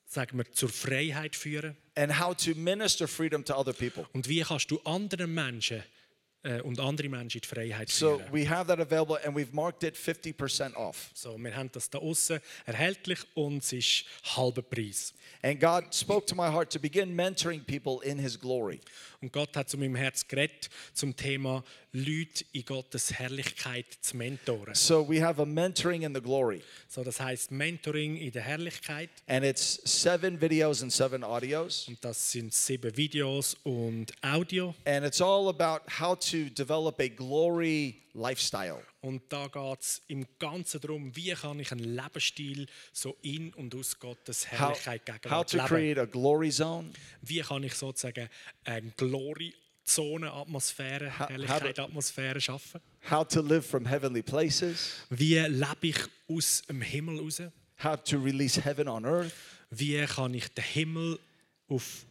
sagen 0.07 0.38
wir, 0.38 0.51
zur 0.53 0.68
Freiheit 0.68 1.35
führen? 1.37 1.77
And 1.94 2.18
how 2.20 2.35
to 2.37 2.55
minister 2.55 3.09
freedom 3.09 3.44
to 3.44 3.55
other 3.55 3.72
people. 3.72 4.07
und 4.12 4.29
wie 4.29 4.40
kannst 4.42 4.70
du 4.70 4.79
anderen 4.85 5.33
Menschen 5.33 5.83
und 6.62 6.79
andere 6.79 7.09
Menschen 7.09 7.38
in 7.38 7.40
die 7.42 7.46
Freiheit 7.49 7.88
So, 7.88 8.18
führen. 8.18 8.33
we 8.33 8.49
have 8.49 8.66
that 8.68 8.79
available 8.79 9.18
and 9.25 9.37
we've 9.37 9.53
marked 9.53 9.83
it 9.83 9.96
50% 9.96 10.75
off. 10.77 11.11
So, 11.12 11.37
wir 11.38 11.57
haben 11.57 11.70
das 11.72 11.90
da 11.90 11.99
außen 11.99 12.38
erhältlich 12.66 13.18
und 13.35 13.59
es 13.64 13.72
ist 13.72 14.05
halber 14.37 14.62
Preis. 14.62 15.12
And 15.42 15.59
God 15.61 15.92
spoke 15.92 16.25
to 16.27 16.35
my 16.37 16.49
heart 16.51 16.70
to 16.72 16.79
begin 16.79 17.14
mentoring 17.14 17.64
people 17.64 17.99
in 18.09 18.18
His 18.18 18.38
glory. 18.38 18.81
Und 19.27 19.33
Gott 19.33 19.57
hat 19.57 19.69
zu 19.69 19.77
meinem 19.77 19.97
Herz 19.97 20.29
geredet 20.29 20.71
zum 20.95 21.17
Thema 21.17 21.65
Leute 21.93 22.45
in 22.53 22.65
Gottes 22.65 23.12
Herrlichkeit 23.12 23.87
zu 24.01 24.17
mentoren. 24.17 24.73
So, 24.77 25.09
we 25.09 25.21
have 25.21 25.43
a 25.43 25.45
mentoring 25.45 26.03
in 26.03 26.15
the 26.15 26.21
glory, 26.21 26.62
So, 26.87 27.03
das 27.03 27.19
heißt 27.19 27.51
Mentoring 27.51 28.17
in 28.19 28.31
der 28.31 28.43
Herrlichkeit 28.43 29.11
and 29.27 29.45
it's 29.45 29.81
seven 29.85 30.41
videos 30.41 30.81
and 30.81 30.93
seven 30.93 31.25
audios. 31.25 31.89
und 31.89 31.99
das 32.05 32.31
sind 32.31 32.55
sieben 32.55 32.97
Videos 32.97 33.57
und 33.65 34.12
Audio. 34.23 34.77
And 34.85 35.05
it's 35.05 35.21
all 35.21 35.49
about 35.49 35.81
how 35.99 36.15
to 36.17 36.49
develop 36.51 37.01
a 37.01 37.09
glory 37.09 37.97
lifestyle. 38.15 38.81
Und 39.07 39.23
da 39.33 39.47
geht 39.47 39.81
es 39.83 40.03
im 40.09 40.27
Ganzen 40.40 40.81
darum, 40.81 41.14
wie 41.14 41.31
kann 41.31 41.61
ich 41.61 41.71
einen 41.71 41.95
Lebensstil 41.95 42.66
so 42.92 43.16
in 43.23 43.55
und 43.55 43.73
aus 43.77 43.97
Gottes 44.01 44.51
How, 44.51 44.59
Herrlichkeit 44.85 45.03
how 45.31 45.47
gegenwart 45.47 45.51
to 45.51 45.59
create 45.59 45.99
a 45.99 46.05
glory 46.07 46.51
zone, 46.51 46.90
Wie 47.23 47.38
kann 47.40 47.62
ich 47.62 47.75
sozusagen 47.75 48.29
eine 48.64 48.92
Atmosphäre, 50.33 51.16
How- 51.21 51.29
Herrlichkeit, 51.29 51.79
Atmosphäre 51.79 52.40
schaffen? 52.40 52.81
how 53.09 53.25
to 53.25 53.40
live 53.40 53.64
from 53.64 53.87
heavenly 53.87 54.23
places, 54.23 54.97
Wie 55.11 55.38
lebe 55.38 55.77
ich 55.87 55.99
aus 56.29 56.62
dem 56.69 56.83
Himmel 56.83 57.21
raus? 57.21 57.40
how 57.85 57.97
to 58.03 58.19
release 58.19 58.61
heaven 58.61 58.88
on 58.88 59.05
earth, 59.05 59.33
Wie 59.71 60.05
kann 60.05 60.35
ich 60.35 60.49
den 60.49 60.64
Himmel 60.64 61.21
auf 61.69 62.05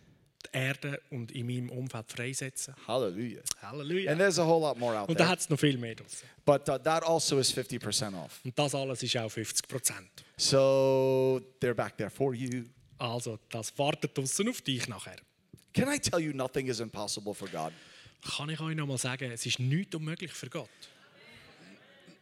die 0.54 0.58
Erde 0.58 1.02
und 1.10 1.32
in 1.32 1.46
meinem 1.48 1.70
Umfeld 1.70 2.12
freisetzen? 2.12 2.76
hallelujah. 2.88 3.42
Halleluja. 3.62 4.12
And 4.12 4.20
there's 4.20 4.40
a 4.40 4.46
whole 4.46 4.62
lot 4.62 4.78
more 4.78 4.98
out 4.98 5.10
Und 5.10 5.20
da 5.20 5.24
there. 5.26 5.30
hat 5.32 5.40
es 5.40 5.50
noch 5.50 5.60
viel 5.60 5.78
mehr 5.78 5.96
draussen. 5.96 6.28
But 6.46 6.68
uh, 6.70 6.78
that 6.78 7.04
also 7.04 7.40
is 7.40 7.52
50% 7.54 8.14
off. 8.24 8.40
Und 8.44 8.58
das 8.58 8.74
alles 8.76 9.02
ist 9.04 9.18
auch 9.18 9.30
50 9.30 9.68
Prozent. 9.68 10.08
So 10.38 11.42
they're 11.62 11.74
back 11.74 11.98
there 11.98 12.10
for 12.10 12.34
you. 12.34 12.64
Also, 12.98 13.38
das 13.50 13.78
wartet 13.78 14.18
draussen 14.18 14.48
auf 14.50 14.62
dich 14.62 14.88
nachher. 14.88 15.18
Can 15.74 15.92
I 15.94 16.00
tell 16.00 16.20
you 16.20 16.32
nothing 16.34 16.68
is 16.68 16.80
impossible 16.80 17.34
for 17.34 17.50
God? 17.50 17.74
Kann 18.38 18.50
ich 18.50 18.60
euch 18.60 18.76
noch 18.76 18.88
mal 18.88 18.98
sagen, 18.98 19.30
es 19.32 19.46
ist 19.46 19.60
nichts 19.60 19.94
unmöglich 19.96 20.32
für 20.32 20.50
Gott. 20.50 20.70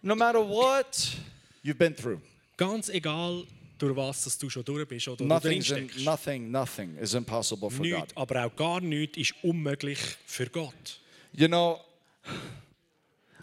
No 0.02 0.16
matter 0.16 0.40
what 0.40 1.16
you've 1.64 1.76
been 1.76 1.96
through, 1.96 2.20
Ganz 2.58 2.90
egal, 2.90 3.46
durch 3.78 3.96
was 3.96 4.24
dass 4.24 4.38
du 4.38 4.50
schon 4.50 4.64
durch 4.64 4.88
bist 4.88 5.08
oder 5.08 5.18
du 5.18 5.26
nothing's 5.26 5.72
in, 5.72 5.90
nothing, 6.04 6.52
nothing 6.52 6.98
is 6.98 7.14
impossible 7.14 7.70
for 7.70 7.86
God. 7.86 7.92
Nichts, 7.92 8.18
aber 8.18 8.46
auch 8.46 8.56
gar 8.56 8.82
nichts 8.82 9.18
ist 9.18 9.34
unmöglich 9.44 10.00
für 10.26 10.48
Gott. 10.48 11.00
You 11.34 11.48
know, 11.48 11.82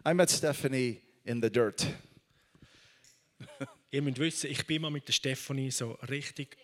I 0.06 0.14
met 0.14 0.30
Stephanie 0.30 1.00
in 1.24 1.42
the 1.42 1.50
dirt. 1.50 1.86
Ihr 3.90 4.02
müsst 4.02 4.18
wissen, 4.18 4.50
ich 4.50 4.66
bin 4.66 4.82
mal 4.82 4.90
mit 4.90 5.06
der 5.08 5.12
Stefanie 5.12 5.70
so 5.70 5.92
richtig? 6.08 6.56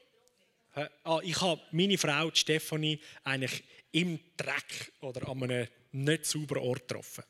Ah, 1.05 1.21
ich 1.23 1.41
habe 1.41 1.61
meine 1.73 1.97
Frau, 1.97 2.31
die 2.31 2.39
Stefanie, 2.39 3.01
eigentlich 3.25 3.65
im 3.93 4.19
Dreck 4.37 4.93
oder 5.01 5.29
an 5.29 5.43
einem 5.43 5.67
nicht 5.93 6.27
sauberen 6.27 6.63
Ort 6.63 6.87
getroffen. 6.87 7.25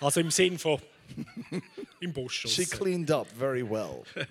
Also 0.00 0.20
im 0.20 0.30
Sinn 0.30 0.58
von 0.58 0.80
im 2.00 2.12
Busch. 2.12 2.46
She 2.48 2.64
cleaned 2.66 3.10
up 3.10 3.26
very 3.38 3.62
well. 3.62 4.04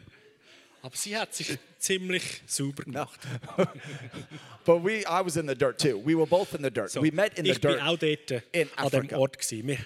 Aber 0.82 0.96
sie 0.96 1.18
hat 1.18 1.34
sich 1.36 1.58
ziemlich 1.78 2.42
sauber 2.46 2.84
gemacht. 2.84 3.20
But 4.66 4.84
we, 4.84 5.04
I 5.06 5.22
was 5.24 5.36
in 5.36 5.48
the 5.48 5.56
dirt 5.56 5.78
too. 5.78 5.98
We 5.98 6.16
were 6.16 6.26
both 6.26 6.54
in 6.54 6.64
the 6.64 6.72
dirt. 6.72 6.92
So, 6.92 7.02
we 7.02 7.12
met 7.12 7.38
in 7.38 7.44
the 7.44 7.52
ich 7.52 7.60
bin 7.60 7.72
dirt. 7.72 7.82
auch 7.82 7.98
dort 7.98 8.44
in 8.54 8.70
an 8.78 8.90
dem. 8.90 9.20
Ort. 9.20 9.38
Gewesen. 9.38 9.68
Wir, 9.68 9.78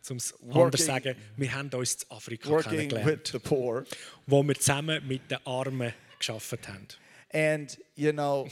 zum 0.00 0.16
es 0.16 0.34
anders 0.50 0.84
sagen, 0.84 1.14
wir 1.36 1.54
haben 1.54 1.70
uns 1.70 1.94
in 1.94 2.10
Afrika 2.10 2.48
working 2.48 2.72
with 2.72 2.88
kennengelernt, 2.88 3.28
the 3.28 3.38
poor. 3.38 3.84
wo 4.26 4.42
wir 4.42 4.56
zusammen 4.56 5.06
mit 5.06 5.30
den 5.30 5.38
Armen 5.46 5.94
geschafft 6.18 6.68
haben. 6.68 6.88
And, 7.32 7.78
you 7.94 8.12
know, 8.12 8.48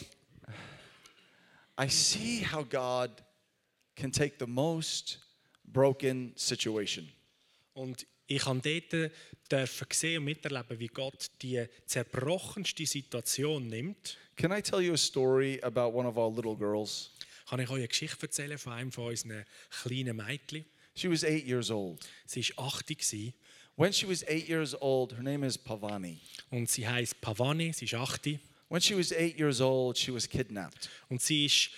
I 1.77 1.89
see 1.89 2.43
how 2.45 2.63
God 2.63 3.11
can 3.97 4.13
take 4.13 4.39
the 4.39 4.47
most 4.47 5.19
broken 5.65 6.33
situation 6.37 7.09
Und 7.81 8.07
ich 8.27 8.45
habe 8.45 8.61
dort 8.61 9.11
dürfen 9.51 9.87
sehen 9.91 10.19
und 10.19 10.25
miterleben, 10.27 10.79
wie 10.79 10.89
Gott 10.89 11.31
die 11.41 11.65
zerbrochenste 11.87 12.85
Situation 12.85 13.69
nimmt. 13.69 14.19
Can 14.37 14.53
I 14.53 14.61
tell 14.61 14.83
you 14.83 14.93
a 14.93 14.99
story 14.99 15.59
about 15.63 15.97
one 15.97 16.07
of 16.07 16.19
our 16.19 16.31
little 16.31 16.55
girls? 16.55 17.11
Kann 17.49 17.59
ich 17.59 17.71
euch 17.71 17.79
eine 17.79 17.89
Geschichte 17.89 18.27
erzählen 18.27 18.59
von 18.59 18.75
einem 18.75 18.93
von 18.93 19.07
unseren 19.07 19.47
kleinen 19.71 20.15
Mädchen? 20.15 20.67
She 20.95 21.11
was 21.11 21.25
eight 21.25 21.47
years 21.47 21.71
old. 21.71 22.07
Sie 22.27 22.47
war 22.57 22.67
80 22.67 22.99
gewesen 22.99 23.35
When 23.77 23.95
she 23.95 24.07
was 24.07 24.23
eight 24.29 24.47
years 24.47 24.75
old, 24.79 25.15
her 25.15 25.23
name 25.23 25.47
is 25.47 25.57
Pavani. 25.57 26.21
und 26.51 26.69
sie 26.69 26.87
heißt 26.87 27.19
Pavani, 27.23 27.73
sie 27.73 27.87
ist 27.87 27.95
80 27.95 28.39
When 28.69 28.83
she 28.83 28.95
was 28.95 29.11
eight 29.11 29.39
years 29.39 29.63
old, 29.63 29.97
she 29.97 30.13
was 30.13 30.29
kidnapped. 30.29 30.91
und 31.09 31.23
sie 31.23 31.47
ist 31.47 31.71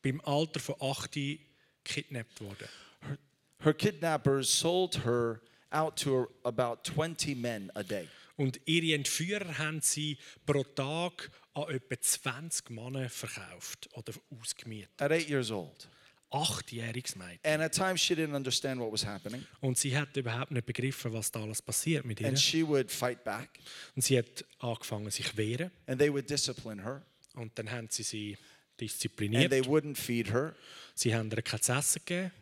beim 0.00 0.20
Alter 0.20 0.60
von 0.60 0.76
80 0.78 1.40
gekidnappt 1.82 2.40
worden. 2.40 2.68
Her 3.64 3.72
kidnappers 3.72 4.48
sold 4.48 4.94
her 5.04 5.40
out 5.72 5.96
to 5.98 6.28
about 6.44 6.84
20 6.84 7.34
men 7.34 7.70
a 7.74 7.82
day. 7.82 8.08
Und 8.36 8.60
ihre 8.66 8.94
Entführer 8.94 9.58
haben 9.58 9.80
sie 9.80 10.18
pro 10.44 10.64
Tag 10.64 11.30
an 11.54 11.68
etwa 11.68 12.00
20 12.00 12.70
Männer 12.70 13.08
verkauft 13.08 13.88
oder 13.92 14.12
ausgemietet. 14.38 14.90
At 15.00 15.12
eight 15.12 15.28
years 15.28 15.50
old. 15.50 15.88
Achtjähriges 16.30 17.14
Mädchen. 17.14 17.38
And 17.44 17.62
at 17.62 17.72
times 17.72 18.00
she 18.00 18.14
didn't 18.14 18.34
understand 18.34 18.80
what 18.80 18.92
was 18.92 19.06
happening. 19.06 19.46
Und 19.60 19.78
sie 19.78 19.96
hat 19.96 20.16
überhaupt 20.16 20.50
nicht 20.50 20.66
begriffen, 20.66 21.12
was 21.12 21.30
da 21.30 21.42
alles 21.42 21.62
passiert 21.62 22.04
mit 22.04 22.20
ihr. 22.20 22.28
And 22.28 22.38
she 22.38 22.66
would 22.66 22.90
fight 22.90 23.22
back. 23.22 23.60
Und 23.94 24.02
sie 24.02 24.18
hat 24.18 24.44
angefangen, 24.58 25.10
sich 25.10 25.36
wehren. 25.36 25.70
And 25.86 25.98
they 26.00 26.12
would 26.12 26.28
discipline 26.28 26.82
her. 26.82 27.02
Und 27.34 27.56
dann 27.56 27.70
haben 27.70 27.88
sie 27.88 28.02
sie 28.02 28.32
And 28.32 28.80
diszipliniert. 28.80 29.50
they 29.50 29.60
wouldn't 29.60 29.96
feed 29.96 30.32
her. 30.32 30.54
Sie 30.96 31.14
haben 31.14 31.30
ihr 31.30 31.42
kein 31.42 31.60
Essen 31.60 32.02
gegeben. 32.04 32.32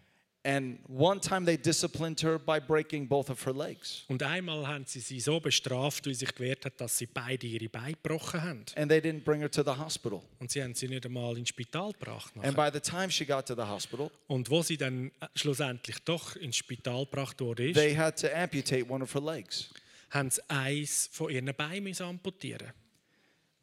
And 0.45 0.81
one 0.89 1.21
time 1.21 1.47
they 1.47 1.57
disciplined 1.57 2.21
her 2.23 2.37
by 2.37 2.59
breaking 2.59 3.07
both 3.07 3.31
of 3.31 3.47
her 3.47 3.53
legs. 3.55 4.03
Und 4.09 4.25
einmal 4.25 4.67
haben 4.67 4.85
sie 4.87 4.99
sie 4.99 5.21
so 5.21 5.39
bestraft, 5.39 6.05
wie 6.07 6.15
sie 6.15 6.27
sich 6.27 6.35
gewehrt 6.35 6.65
hat, 6.65 6.81
dass 6.81 6.99
sie 6.99 7.07
beide 7.07 7.47
ihre 7.47 7.69
Beine 7.69 7.93
gebrochen 7.93 8.43
haben. 8.43 8.65
And 8.75 8.91
they 8.91 8.99
didn't 8.99 9.23
bring 9.23 9.41
her 9.41 9.51
to 9.51 9.63
the 9.63 9.79
hospital. 9.79 10.21
Und 10.41 10.51
sie 10.51 10.61
haben 10.61 10.75
sie 10.75 10.89
nicht 10.89 11.07
einmal 11.07 11.39
ins 11.39 11.51
Spital 11.51 11.93
gebracht. 11.93 12.33
And 12.43 12.57
by 12.57 12.71
the 12.73 12.81
time 12.81 13.09
she 13.09 13.25
got 13.25 13.47
to 13.47 13.55
the 13.55 13.63
hospital, 13.63 14.11
Und 14.27 14.51
wo 14.51 14.63
sie 14.63 14.77
dann 14.77 15.13
äh, 15.21 15.29
schlussendlich 15.37 15.99
doch 16.05 16.35
ins 16.35 16.57
Spital 16.57 17.05
gebracht 17.05 17.41
wurde, 17.41 17.73
they 17.73 17.95
had 17.97 18.21
to 18.21 18.27
amputate 18.27 18.91
one 18.91 19.05
of 19.05 19.15
her 19.15 19.23
legs. 19.23 19.71
haben 20.11 20.29
sie 20.29 20.43
eins 20.49 21.09
von 21.13 21.31
ihren 21.31 21.55
Beinen 21.55 21.95
amputieren. 22.01 22.73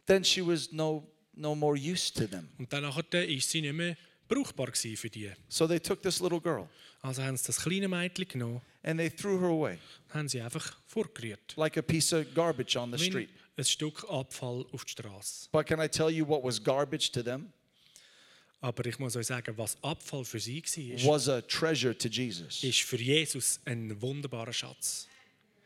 Then 0.05 0.23
she 0.23 0.41
was 0.41 0.71
no, 0.71 1.05
no 1.33 1.55
more 1.55 1.77
used 1.77 2.15
to 2.15 2.25
them. 2.25 2.47
Und 2.57 2.71
dann 2.71 2.83
nachher 2.83 3.27
ist 3.27 3.49
sie 3.49 3.59
nicht 3.59 3.73
mehr 3.73 3.97
brauchbar 4.29 4.67
gewesen 4.67 4.95
für 4.95 5.09
die. 5.09 5.31
So 5.49 5.67
they 5.67 5.79
took 5.79 6.01
this 6.01 6.21
little 6.21 6.39
girl 6.39 6.69
Also 7.01 7.21
haben 7.23 7.35
sie 7.35 7.45
das 7.47 7.61
kleine 7.61 7.87
Mädchen 7.89 8.27
genommen, 8.27 8.61
and 8.83 8.97
they 8.99 9.09
threw 9.09 9.39
her 9.39 9.49
away 9.49 9.77
haben 10.09 10.27
sie 10.29 10.39
einfach 10.41 10.77
vorgerührt. 10.87 11.55
like 11.57 11.77
a 11.77 11.81
piece 11.81 12.13
of 12.13 12.25
garbage 12.33 12.77
on 12.77 12.91
the 12.91 12.99
Wie 13.03 13.09
street. 13.09 13.29
ein 13.57 13.65
Stück 13.65 14.05
Abfall 14.09 14.65
auf 14.71 14.85
die 14.85 14.91
Straße. 14.91 15.49
But 15.51 15.65
can 15.65 15.81
I 15.81 15.87
tell 15.89 16.09
you 16.09 16.25
what 16.27 16.43
was 16.43 16.63
garbage 16.63 17.11
to 17.11 17.21
them? 17.23 17.51
Aber 18.61 18.85
ich 18.85 18.99
muss 18.99 19.15
euch 19.15 19.27
sagen, 19.27 19.57
was 19.57 19.77
Abfall 19.81 20.25
für 20.25 20.39
sie 20.39 20.61
war, 20.61 21.13
Was 21.13 21.29
a 21.29 21.41
treasure 21.41 21.97
to 21.97 22.09
Jesus. 22.09 22.61
ist 22.63 22.81
für 22.81 22.97
Jesus 22.97 23.59
ein 23.65 24.01
wunderbarer 24.01 24.51
Schatz. 24.53 25.07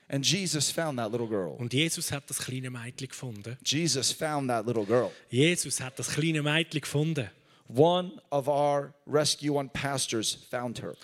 And 0.10 0.24
Jesus 0.24 0.70
found 0.70 1.00
that 1.00 1.12
little 1.12 1.28
girl. 1.28 1.56
Und 1.58 1.74
Jesus 1.74 2.12
hat 2.12 2.30
das 2.30 2.38
kleine 2.38 2.70
Mädchen 2.70 3.08
gefunden. 3.08 3.58
Jesus 3.66 4.12
found 4.12 4.48
that 4.50 4.68
little 4.68 4.86
girl. 4.86 5.10
Jesus 5.32 5.80
hat 5.82 5.98
das 5.98 6.10
kleine 6.10 6.44
Mädchen 6.44 6.82
gefunden. 6.82 7.32
One 7.68 8.22
of 8.30 8.48
our 8.48 8.94
Rescue 9.06 9.54
One 9.54 9.70
pastors 9.70 10.36
found 10.50 10.82
her. 10.82 10.96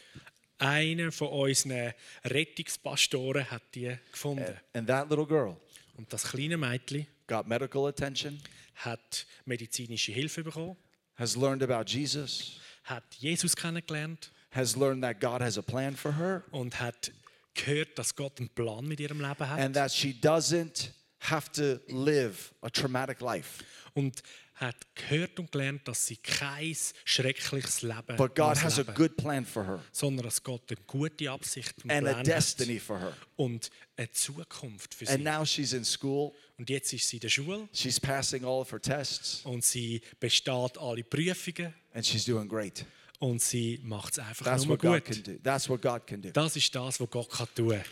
Einer 0.60 1.12
von 1.12 1.30
unseren 1.30 1.93
Rettungspastoren 2.26 3.50
hat 3.50 3.63
die 3.76 3.98
gefunden. 4.12 4.58
And 4.74 4.88
that 4.88 5.10
little 5.10 5.26
girl 5.26 5.56
Und 5.98 6.12
das 6.13 6.24
kleine 6.24 6.58
Mädchen 6.58 7.08
got 7.28 7.48
medical 7.48 7.86
attention, 7.88 8.39
hat 8.76 9.26
medizinische 9.45 10.12
Hilfe 10.12 10.43
bekommen, 10.43 10.78
has 11.15 11.36
learned 11.36 11.62
about 11.62 11.89
Jesus, 11.91 12.60
hat 12.84 13.04
Jesus 13.19 13.56
kennengelernt 13.56 14.32
has 14.52 14.76
learned 14.76 15.04
that 15.04 15.19
God 15.19 15.41
has 15.41 15.58
a 15.58 15.62
plan 15.62 15.95
for 15.95 16.13
her, 16.13 16.43
und 16.52 16.80
hat 16.80 17.12
gehört, 17.54 17.98
dass 17.98 18.15
Gott 18.15 18.39
einen 18.39 18.50
Plan 18.50 18.86
mit 18.88 19.00
ihrem 19.00 19.19
Leben 19.22 19.48
hat. 19.50 19.60
and 19.60 19.76
that 19.76 19.91
she 19.91 20.13
doesn't 20.13 20.89
have 21.19 21.52
to 21.52 21.80
live 21.93 22.54
a 22.62 22.69
traumatic 22.69 23.22
life. 23.22 23.63
und 23.93 24.24
hat 24.60 24.76
gehört 24.93 25.39
und 25.39 25.52
gelernt, 25.52 25.88
dass 25.88 26.06
sie 26.06 26.17
kein 26.17 26.76
schreckliches 27.06 27.82
Leben 27.82 28.15
But 28.17 28.36
God 28.36 28.62
has 28.62 28.78
a 28.78 28.82
leben, 28.82 28.93
good 28.95 29.15
plan 29.17 29.45
for 29.45 29.65
her 29.65 29.84
sondern 29.91 30.26
dass 30.26 30.43
Gott 30.43 30.63
eine 30.69 30.78
gute 30.86 31.32
Absicht 31.32 31.74
und 31.84 31.91
and 31.91 32.08
a 32.08 32.22
destiny 32.24 32.76
hat 32.78 32.84
for 32.84 33.00
her. 33.00 33.13
und 33.38 33.69
eine 33.95 34.12
Zukunft 34.12 34.93
für 34.93 35.08
And 35.08 35.17
sie. 35.19 35.24
now 35.24 35.45
she's 35.45 35.74
in 35.74 35.86
school, 35.86 36.34
Und 36.58 36.69
jetzt 36.69 36.91
ist 36.93 37.08
sie 37.08 37.17
in 37.17 37.22
der 37.22 37.30
Schule 37.30 37.69
she's 37.74 38.00
passing 38.00 38.43
all 38.43 38.60
of 38.62 38.72
her 38.72 38.82
tests, 38.82 39.41
und 39.45 39.63
sie 39.63 40.02
besteht 40.19 40.78
alle 40.78 41.04
Prüfungen 41.04 41.74
and 41.93 42.06
she's 42.06 42.26
doing 42.26 42.48
great. 42.50 42.86
und 43.19 43.41
sie 43.41 43.80
macht 43.84 44.13
es 44.13 44.19
einfach 44.19 44.45
That's 44.45 44.65
nur 44.65 44.78
gut. 44.78 45.04
That's 45.43 45.69
what 45.69 45.82
God 45.82 46.06
can 46.06 46.22
do. 46.22 46.32
Das 46.32 46.56
ist 46.56 46.74
das, 46.76 47.00
was 47.00 47.10
Gott 47.10 47.30
kann 47.32 47.48
tun 47.56 47.69
kann. 47.72 47.84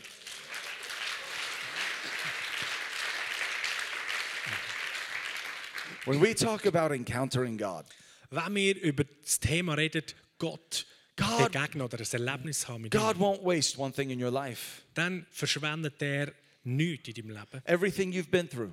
When 6.07 6.21
we 6.21 6.33
talk 6.33 6.65
about 6.65 6.93
encountering 6.93 7.57
God, 7.57 7.85
Wenn 8.29 8.55
wir 8.55 8.75
über 8.81 9.03
das 9.03 9.39
Thema 9.39 9.73
reden, 9.75 10.03
Gott 10.39 10.85
God- 11.15 11.51
begegnen 11.51 11.81
oder 11.83 11.99
ein 11.99 12.05
Erlebnis 12.11 12.67
haben 12.67 12.83
mit 12.83 12.91
God 12.91 13.15
ihm, 13.17 13.21
won't 13.21 13.43
waste 13.43 13.77
one 13.77 13.91
thing 13.93 14.09
in 14.09 14.23
your 14.23 14.31
life. 14.31 14.81
dann 14.93 15.25
verschwendet 15.31 16.01
er 16.01 16.31
nichts 16.63 17.07
in 17.09 17.13
deinem 17.15 17.29
Leben. 17.31 17.61
Everything 17.65 18.11
you've 18.11 18.29
been 18.29 18.49
through, 18.49 18.71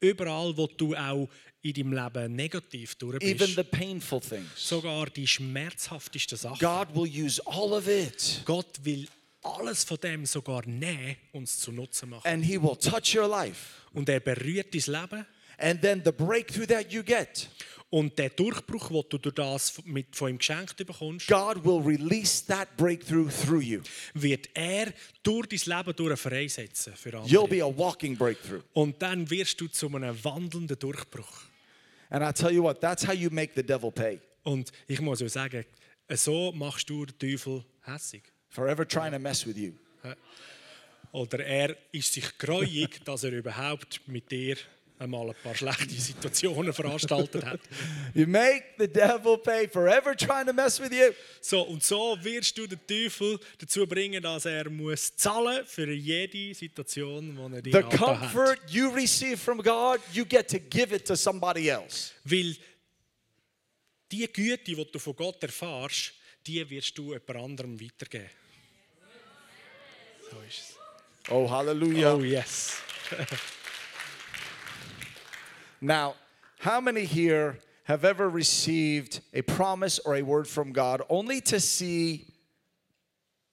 Überall, 0.00 0.56
wo 0.56 0.66
du 0.66 0.96
auch 0.96 1.28
in 1.62 1.74
deinem 1.74 1.92
Leben 1.92 2.34
negativ 2.34 2.94
durch 2.96 3.22
even 3.22 3.38
bist, 3.38 3.54
the 3.56 3.62
painful 3.62 4.20
things, 4.20 4.48
sogar 4.56 5.06
die 5.10 5.26
schmerzhaftesten 5.26 6.36
Sachen. 6.38 6.58
God 6.58 6.88
will 6.94 7.06
use 7.24 7.40
all 7.46 7.72
of 7.72 7.86
it 7.86 8.42
Gott 8.44 8.66
will 8.84 9.06
alles 9.42 9.84
von 9.84 9.98
dem 9.98 10.24
sogar 10.26 10.66
nehmen 10.66 11.16
und 11.32 11.44
es 11.44 11.58
zu 11.58 11.70
Nutzen 11.72 12.10
machen. 12.10 12.26
and 12.26 12.44
He 12.44 12.60
will 12.60 12.76
touch 12.76 13.14
your 13.14 13.28
life. 13.28 13.82
Und 13.92 14.08
er 14.08 14.20
berührt 14.20 14.72
dein 14.74 15.00
Leben. 15.02 15.26
And 15.58 15.80
then 15.80 16.02
the 16.04 16.12
breakthrough 16.12 16.66
that 16.66 16.92
you 16.92 17.02
get, 17.02 17.48
Und 17.90 18.18
der 18.18 18.30
Durchbruch, 18.30 18.88
den 18.88 19.04
du 19.10 19.18
durch 19.18 19.34
das 19.34 19.84
mit, 19.84 20.16
von 20.16 20.30
ihm 20.30 20.38
geschenkt 20.38 20.76
bekommst, 20.78 21.26
God 21.28 21.62
will 21.64 21.82
release 21.82 22.44
that 22.46 22.74
breakthrough 22.78 23.28
through 23.30 23.62
you. 23.62 23.82
wird 24.14 24.48
er 24.54 24.92
durch 25.22 25.46
dein 25.48 25.76
Leben 25.78 25.96
durch 25.96 26.18
freisetzen 26.18 26.94
für 26.96 27.10
You'll 27.10 27.42
andere. 27.44 27.48
be 27.48 27.62
a 27.62 27.66
walking 27.76 28.16
breakthrough. 28.16 28.62
Und 28.72 29.00
dann 29.02 29.28
wirst 29.30 29.60
du 29.60 29.68
zu 29.68 29.94
einem 29.94 30.16
wandelnden 30.24 30.78
Durchbruch. 30.78 31.42
And 32.08 32.22
I 32.24 32.32
tell 32.32 32.50
you 32.50 32.62
what, 32.62 32.80
that's 32.80 33.06
how 33.06 33.12
you 33.14 33.28
make 33.30 33.52
the 33.54 33.62
devil 33.62 33.90
pay. 33.90 34.20
Und 34.42 34.72
ich 34.86 35.00
muss 35.00 35.20
euch 35.22 35.32
sagen, 35.32 35.64
so 36.08 36.50
machst 36.52 36.88
du 36.88 37.04
den 37.06 37.18
Teufel 37.18 37.62
hässig. 37.82 38.22
Forever 38.48 38.86
trying 38.88 39.12
to 39.12 39.18
mess 39.18 39.46
with 39.46 39.56
you. 39.56 39.72
Oder 41.12 41.44
er 41.44 41.76
ist 41.92 42.12
sich 42.14 42.38
greuig, 42.38 43.04
dass 43.04 43.24
er 43.24 43.32
überhaupt 43.32 44.00
mit 44.08 44.30
dir 44.30 44.56
einmal 44.98 45.30
ein 45.30 45.36
paar 45.42 45.54
schlechte 45.54 45.90
Situationen 45.90 46.72
veranstaltet 46.72 47.44
hat. 47.44 47.60
You 48.14 48.26
make 48.26 48.64
the 48.78 48.86
devil 48.86 49.38
pay 49.38 49.68
forever 49.68 50.14
trying 50.16 50.46
to 50.46 50.52
mess 50.52 50.78
with 50.80 50.92
you. 50.92 51.12
So, 51.40 51.62
und 51.62 51.82
so 51.82 52.16
wirst 52.22 52.56
du 52.56 52.66
den 52.66 52.80
Teufel 52.86 53.38
dazu 53.58 53.86
bringen, 53.86 54.22
dass 54.22 54.44
er 54.44 54.70
muss 54.70 55.16
zahlen 55.16 55.64
für 55.66 55.90
jede 55.92 56.54
Situation, 56.54 57.36
die 57.36 57.56
er 57.56 57.62
dir 57.62 57.72
The 57.72 57.78
angetan 57.84 58.20
hat. 58.20 58.32
comfort 58.32 58.70
you 58.70 58.88
receive 58.90 59.36
from 59.36 59.62
God, 59.62 60.00
you 60.12 60.24
get 60.24 60.48
to 60.48 60.58
give 60.58 60.94
it 60.94 61.06
to 61.06 61.16
somebody 61.16 61.68
else. 61.68 62.12
Weil 62.24 62.56
die 64.10 64.30
Güte, 64.32 64.64
die 64.64 64.74
du 64.92 64.98
von 64.98 65.16
Gott 65.16 65.42
erfährst, 65.42 66.12
die 66.46 66.68
wirst 66.68 66.96
du 66.98 67.12
jemand 67.12 67.36
anderem 67.36 67.80
weitergeben. 67.80 68.30
So 70.30 70.36
ist 70.48 70.58
es. 70.58 70.76
Oh, 71.30 71.48
hallelujah. 71.48 72.14
Oh 72.14 72.22
yes. 72.22 72.76
Now, 75.84 76.14
how 76.60 76.80
many 76.80 77.04
here 77.04 77.58
have 77.84 78.04
ever 78.04 78.30
received 78.30 79.20
a 79.34 79.42
promise 79.42 79.98
or 79.98 80.14
a 80.14 80.22
word 80.22 80.46
from 80.46 80.72
God 80.72 81.02
only 81.08 81.40
to 81.40 81.58
see 81.58 82.24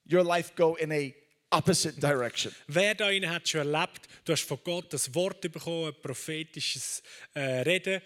your 0.05 0.23
life 0.23 0.55
go 0.55 0.75
in 0.75 0.91
a 0.91 1.15
opposite 1.51 1.99
direction? 1.99 2.51
Wer 2.67 2.93
da 2.93 3.09
innen 3.09 3.31
hat 3.31 3.47
schon 3.47 3.61
erlebt, 3.61 4.07
du 4.25 4.33
hast 4.33 4.43
von 4.43 4.59
Gott 4.63 4.93
das 4.93 5.11
Wort 5.15 5.41
bekommen, 5.41 5.87
ein 5.87 6.01
prophetisches 6.03 7.01
äh, 7.33 7.63
Reden 7.63 7.99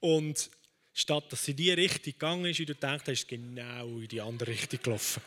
und 0.00 0.50
statt 0.92 1.30
dass 1.30 1.44
sie 1.44 1.52
in 1.52 1.56
die 1.56 1.70
Richtung 1.70 2.12
gegangen 2.12 2.46
ist, 2.46 2.58
wie 2.58 2.66
du 2.66 2.74
denkst, 2.74 3.06
ist 3.06 3.28
genau 3.28 3.86
in 3.86 4.08
die 4.08 4.20
andere 4.20 4.50
Richtung 4.50 4.80
gelaufen. 4.82 5.22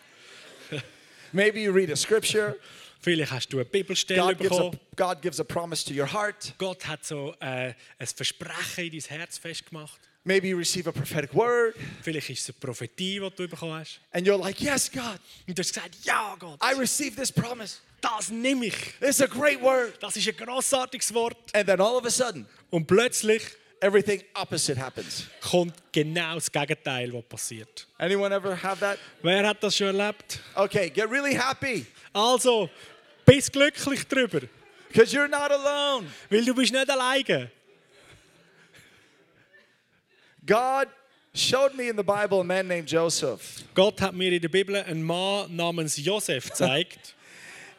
Maybe 1.32 1.62
you 1.62 1.72
read 1.72 1.90
a 1.90 1.96
scripture, 1.96 2.58
Vielleicht 3.04 3.32
hast 3.34 3.50
du 3.52 3.58
eine 3.58 3.66
Bibelstelle 3.66 4.22
God 4.22 4.38
gives 4.38 4.52
a, 4.52 4.64
bekommen. 4.64 4.80
God 4.96 5.22
gives 5.22 5.40
a 5.40 5.44
promise 5.44 5.84
to 5.86 5.94
your 5.94 6.12
heart. 6.12 6.54
Gott 6.58 6.88
hat 6.88 7.04
so 7.06 7.36
äh, 7.42 7.74
ein 8.00 8.08
Versprechen 8.08 8.86
in 8.86 8.92
dein 9.00 9.18
Herz 9.20 9.38
festgemacht. 9.38 10.00
Maybe 10.26 10.48
you 10.48 10.58
receive 10.58 10.88
a 10.88 10.92
prophetic 10.94 11.34
word, 11.36 11.76
Vielleicht 12.02 12.30
ist 12.30 12.44
es 12.44 12.50
eine 12.56 12.60
Prophetie, 12.62 13.20
die 13.20 13.30
du 13.36 13.48
bekommen 13.50 13.74
hast. 13.74 14.00
and 14.14 14.26
you're 14.26 14.38
like, 14.40 14.62
Yes, 14.62 14.90
God, 14.90 15.20
Und 15.48 15.58
du 15.58 15.62
hast 15.62 15.74
gesagt, 15.74 15.98
ja 16.04 16.34
Gott, 16.40 16.58
I 16.64 16.74
received 16.80 17.18
this 17.18 17.30
promise. 17.30 17.80
das 18.00 18.30
nehme 18.30 18.68
ich. 18.68 18.76
It's 19.02 19.22
a 19.22 19.26
great 19.28 19.62
word. 19.62 20.02
Das 20.02 20.16
ist 20.16 20.26
ein 20.26 20.38
grossartiges 20.38 21.14
Wort. 21.14 21.36
And 21.54 21.68
then 21.68 21.82
all 21.82 21.98
of 21.98 22.06
a 22.06 22.10
sudden, 22.10 22.48
Und 22.70 22.88
plötzlich 22.88 23.44
everything 23.84 24.24
opposite 24.34 24.78
happens. 24.80 25.26
kommt 25.42 25.74
genau 25.92 26.36
das 26.36 26.52
Gegenteil, 26.52 27.12
was 27.14 27.24
passiert. 27.26 27.88
Anyone 27.98 28.34
ever 28.34 28.56
have 28.56 28.80
that? 28.80 28.98
Wer 29.22 29.46
hat 29.48 29.62
das 29.62 29.76
schon 29.76 29.88
erlebt? 29.88 30.40
Okay, 30.56 30.90
get 30.90 31.10
really 31.10 31.36
happy 31.36 31.86
Also, 32.14 32.70
bist 33.26 33.52
glücklich 33.52 34.08
drüber, 34.08 34.42
because 34.90 35.14
you're 35.16 35.28
not 35.28 35.52
alone. 35.52 36.08
weil 36.30 36.46
du 36.46 36.54
bist 36.54 36.72
nicht 36.72 36.90
alleine. 36.90 37.50
God 40.46 40.88
showed 41.34 41.74
me 41.76 41.88
in 41.90 41.96
the 41.96 42.04
Bible 42.04 42.42
a 42.42 42.44
man 42.44 42.68
named 42.68 42.88
Joseph. 42.88 43.64
Gott 43.74 44.00
hat 44.02 44.14
mir 44.14 44.32
in 44.32 44.42
der 44.42 44.50
Bibel 44.50 44.76
einen 44.76 45.04
Mann 45.04 45.56
namens 45.56 45.98
Josef 45.98 46.50
gezeigt. 46.50 47.16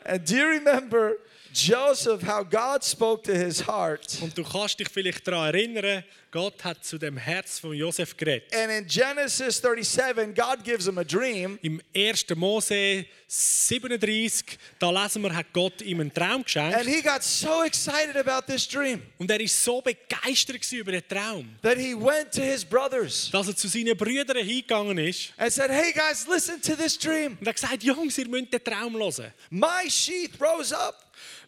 And 0.04 0.24
do 0.24 0.34
you 0.36 0.46
remember 0.46 1.16
Joseph, 1.54 2.22
how 2.22 2.42
God 2.42 2.82
spoke 2.82 3.22
to 3.22 3.32
his 3.32 3.60
heart? 3.60 4.18
Und 4.20 4.36
du 4.36 4.42
kannst 4.42 4.80
dich 4.80 4.88
vielleicht 4.88 5.26
daran 5.26 5.54
erinnern, 5.54 6.02
Gott 6.32 6.64
hat 6.64 6.84
zu 6.84 6.98
dem 6.98 7.16
Herz 7.16 7.60
von 7.60 7.74
Josef 7.74 8.16
geredet. 8.16 8.52
And 8.52 8.72
in 8.72 8.86
Genesis 8.88 9.62
37, 9.62 10.34
God 10.34 10.64
gives 10.64 10.86
him 10.86 10.98
a 10.98 11.04
dream. 11.04 11.60
Im 11.62 11.80
1. 11.94 12.26
Mose 12.34 13.06
37, 13.28 14.58
da 14.80 14.90
lesen 14.90 15.22
wir, 15.22 15.32
hat 15.32 15.52
Gott 15.52 15.80
ihm 15.82 16.00
einen 16.00 16.12
Traum 16.12 16.42
geschenkt. 16.42 16.76
And 16.76 16.88
he 16.88 17.00
got 17.00 17.22
so 17.22 17.62
excited 17.62 18.16
about 18.16 18.52
this 18.52 18.66
dream 18.66 19.00
Und 19.18 19.30
er 19.30 19.40
ist 19.40 19.62
so 19.62 19.80
begeistert 19.80 20.72
über 20.72 20.90
den 20.90 21.06
Traum, 21.08 21.54
that 21.62 21.78
he 21.78 21.94
went 21.94 22.32
to 22.32 22.42
his 22.42 22.64
brothers 22.64 23.30
dass 23.30 23.46
er 23.46 23.54
zu 23.54 23.68
seinen 23.68 23.96
Brüdern 23.96 24.44
hingegangen 24.44 24.98
ist 24.98 25.32
and 25.36 25.52
said, 25.52 25.70
Hey 25.70 25.92
guys, 25.92 26.26
listen 26.26 26.60
to 26.60 26.74
this 26.74 26.98
dream. 26.98 27.38
und 27.38 27.46
hat 27.46 27.54
gesagt, 27.54 27.84
Jungs, 27.84 28.18
ihr 28.18 28.26
müsst 28.26 28.52
den 28.52 28.64
Traum 28.64 28.96
hören. 28.96 29.32
My 29.50 29.88
sheath 29.88 30.32
rose 30.40 30.76
up 30.76 31.03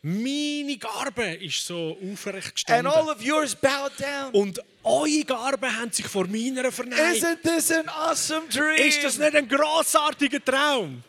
Meine 0.09 0.77
Garbe 0.79 1.35
ist 1.35 1.67
so 1.67 1.99
aufrecht 2.01 2.71
and 2.71 2.87
all 2.87 2.93
gestanden. 3.07 3.09
of 3.17 3.23
yours 3.23 3.57
bowed 3.57 3.91
down. 3.99 4.33
Und 4.35 4.61
eure 4.85 5.25
Garben 5.25 5.77
haben 5.81 5.91
sich 5.91 6.07
vor 6.07 6.29
meiner 6.29 6.71
verneigt. 6.71 7.25
Isn't 7.25 7.43
this 7.43 7.73
an 7.73 7.89
awesome 7.89 8.47
dream? 8.49 8.87
Ist 8.87 9.03
das 9.03 9.19
nicht 9.19 9.35
ein 9.35 9.49
grossartiger 9.49 10.45
Traum? 10.45 11.03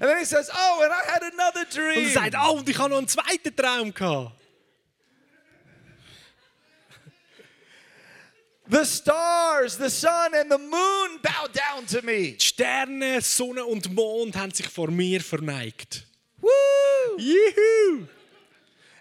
And 0.00 0.10
then 0.10 0.18
he 0.18 0.24
says, 0.24 0.50
Oh, 0.52 0.82
and 0.82 0.90
I 0.92 1.12
had 1.12 1.22
another 1.22 1.60
Und 1.60 1.76
dream. 1.76 2.06
er 2.08 2.12
sagt, 2.12 2.34
oh, 2.36 2.54
und 2.58 2.68
ich 2.68 2.76
habe 2.76 2.90
noch 2.90 2.98
einen 2.98 3.06
zweiten 3.06 3.54
Traum 3.54 3.94
gehabt. 3.94 4.32
The 8.66 8.84
stars, 8.84 9.76
the 9.76 9.90
sun, 9.90 10.34
and 10.34 10.50
the 10.50 10.58
moon 10.58 11.20
bow 11.22 11.46
down 11.52 11.86
to 11.86 12.02
me. 12.04 12.32
Die 12.32 12.40
Sterne, 12.44 13.20
Sonne 13.20 13.64
und 13.64 13.92
Mond 13.94 14.34
haben 14.36 14.50
sich 14.52 14.66
vor 14.68 14.90
mir 14.90 15.20
verneigt. 15.20 16.08
Woo! 16.44 17.18
Juhu! 17.18 18.06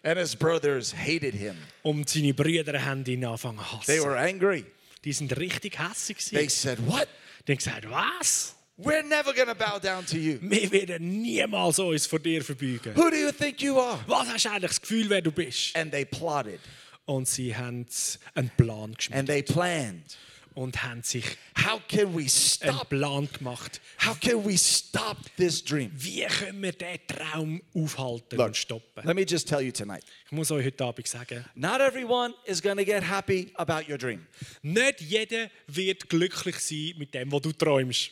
And 0.04 0.20
his 0.20 0.36
brothers 0.36 0.94
hated 0.94 1.34
him. 1.34 1.56
Und 1.82 2.10
seine 2.10 2.34
Brüder 2.34 2.84
haben 2.84 3.06
ihn 3.06 3.24
angefangen 3.24 3.60
zu 3.60 3.86
They 3.86 3.98
hassen. 3.98 4.10
were 4.10 4.20
angry. 4.20 4.66
Die 5.04 5.14
sind 5.14 5.36
richtig 5.38 5.80
hässig. 5.80 6.18
They 6.30 6.50
said, 6.50 6.78
What? 6.86 7.08
Die 7.48 7.54
haben 7.54 7.58
gesagt, 7.58 7.90
was? 7.90 8.56
We're 8.78 9.04
never 9.04 9.34
to 9.34 9.54
bow 9.54 9.80
down 9.80 10.06
to 10.08 10.18
you. 10.18 10.40
Wir 10.42 10.72
werden 10.72 11.22
niemals 11.22 11.78
uns 11.80 12.08
vor 12.08 12.20
dir 12.20 12.44
verbeugen. 12.44 12.96
Who 12.96 13.10
do 13.10 13.16
you 13.16 13.32
think 13.32 13.62
you 13.62 13.78
are? 13.80 14.00
Was 14.08 14.28
hast 14.28 14.46
du 14.46 14.50
eigentlich 14.50 14.72
das 14.72 14.82
Gefühl, 14.82 15.10
wer 15.10 15.22
du 15.22 15.32
bist? 15.32 15.76
And 15.76 15.92
they 15.92 16.06
plotted 16.06 16.60
Und 17.06 17.28
sie 17.28 17.56
haben 17.56 17.86
einen 18.34 18.52
Plan 18.58 18.94
geschmiedet 18.94 19.20
and 19.20 19.30
they 19.30 19.44
planned. 19.44 20.18
Und 20.56 20.84
haben 20.84 21.04
sich 21.04 21.24
How 21.58 21.80
can 21.88 22.14
we 22.14 22.22
einen 22.22 22.30
stop? 22.30 22.90
Plan 22.90 23.28
gemacht. 23.38 23.82
How 24.06 24.20
can 24.20 24.46
we 24.46 24.58
stop 24.58 25.18
this 25.38 25.64
dream? 25.64 25.92
Wie 25.96 26.26
können 26.26 26.62
wir 26.62 26.72
diesen 26.74 27.08
Traum 27.08 27.62
aufhalten 27.74 28.38
Look, 28.38 28.48
und 28.48 28.58
stoppen? 28.58 29.04
let 29.06 29.16
me 29.16 29.24
just 29.28 29.48
tell 29.48 29.62
you 29.62 29.72
tonight. 29.72 30.04
Ich 30.26 30.32
muss 30.32 30.52
euch 30.52 30.66
heute 30.66 30.84
Abend 30.84 31.08
sagen, 31.08 31.46
Not 31.56 31.80
everyone 31.82 32.34
is 32.46 32.62
going 32.62 32.78
to 32.78 32.86
get 32.86 33.04
happy 33.04 33.52
about 33.56 33.90
your 33.90 33.98
dream. 33.98 34.26
nicht 34.62 35.02
jeder 35.02 35.50
wird 35.68 36.10
glücklich 36.10 36.60
sein 36.60 36.94
mit 36.98 37.14
dem, 37.14 37.32
was 37.32 37.42
du 37.42 37.52
träumst. 37.52 38.12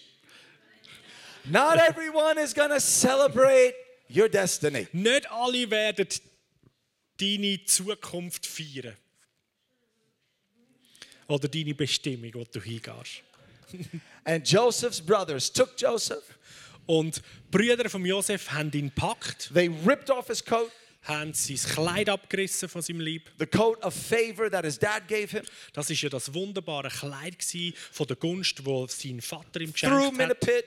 Not 1.45 1.77
everyone 1.79 2.39
is 2.41 2.53
going 2.53 2.69
to 2.69 2.79
celebrate 2.79 3.73
your 4.09 4.29
destiny. 4.29 4.87
Nicht 4.93 5.29
alle 5.31 5.69
werden 5.71 6.07
deine 7.19 7.63
Zukunft 7.65 8.45
feiern. 8.45 8.95
Oder 11.31 11.47
deine 11.47 11.73
Bestimmung, 11.73 12.31
wo 12.33 12.43
du 12.43 12.61
hingehst. 12.61 13.23
And 14.25 14.45
Joseph's 14.47 14.99
brothers 14.99 15.51
took 15.51 15.69
Joseph, 15.79 16.23
Und 16.85 17.21
Brüder 17.49 17.89
von 17.89 18.05
Josef 18.05 18.51
haben 18.51 18.71
ihn 18.73 18.87
gepackt, 18.93 19.49
they 19.53 19.69
ripped 19.85 20.09
off 20.09 20.27
his 20.27 20.43
coat, 20.43 20.69
haben 21.03 21.33
sein 21.33 21.55
Kleid 21.57 22.09
abgerissen 22.09 22.67
von 22.67 22.81
seinem 22.81 22.99
Leib. 22.99 23.21
the 23.39 23.45
coat 23.45 23.81
of 23.81 23.93
favor 23.93 24.49
that 24.51 24.65
his 24.65 24.77
dad 24.77 25.07
gave 25.07 25.31
him, 25.31 25.43
Das 25.73 25.89
ist 25.89 26.01
ja 26.01 26.09
das 26.09 26.33
wunderbare 26.33 26.89
Kleid 26.89 27.37
von 27.91 28.07
der 28.07 28.17
Gunst, 28.17 28.65
wo 28.65 28.85
sein 28.87 29.21
Vater 29.21 29.61
ihm 29.61 29.73
threw 29.73 29.87
geschenkt 29.89 30.05
him 30.11 30.15
in 30.19 30.21
a 30.25 30.29
hat. 30.31 30.39
pit, 30.41 30.65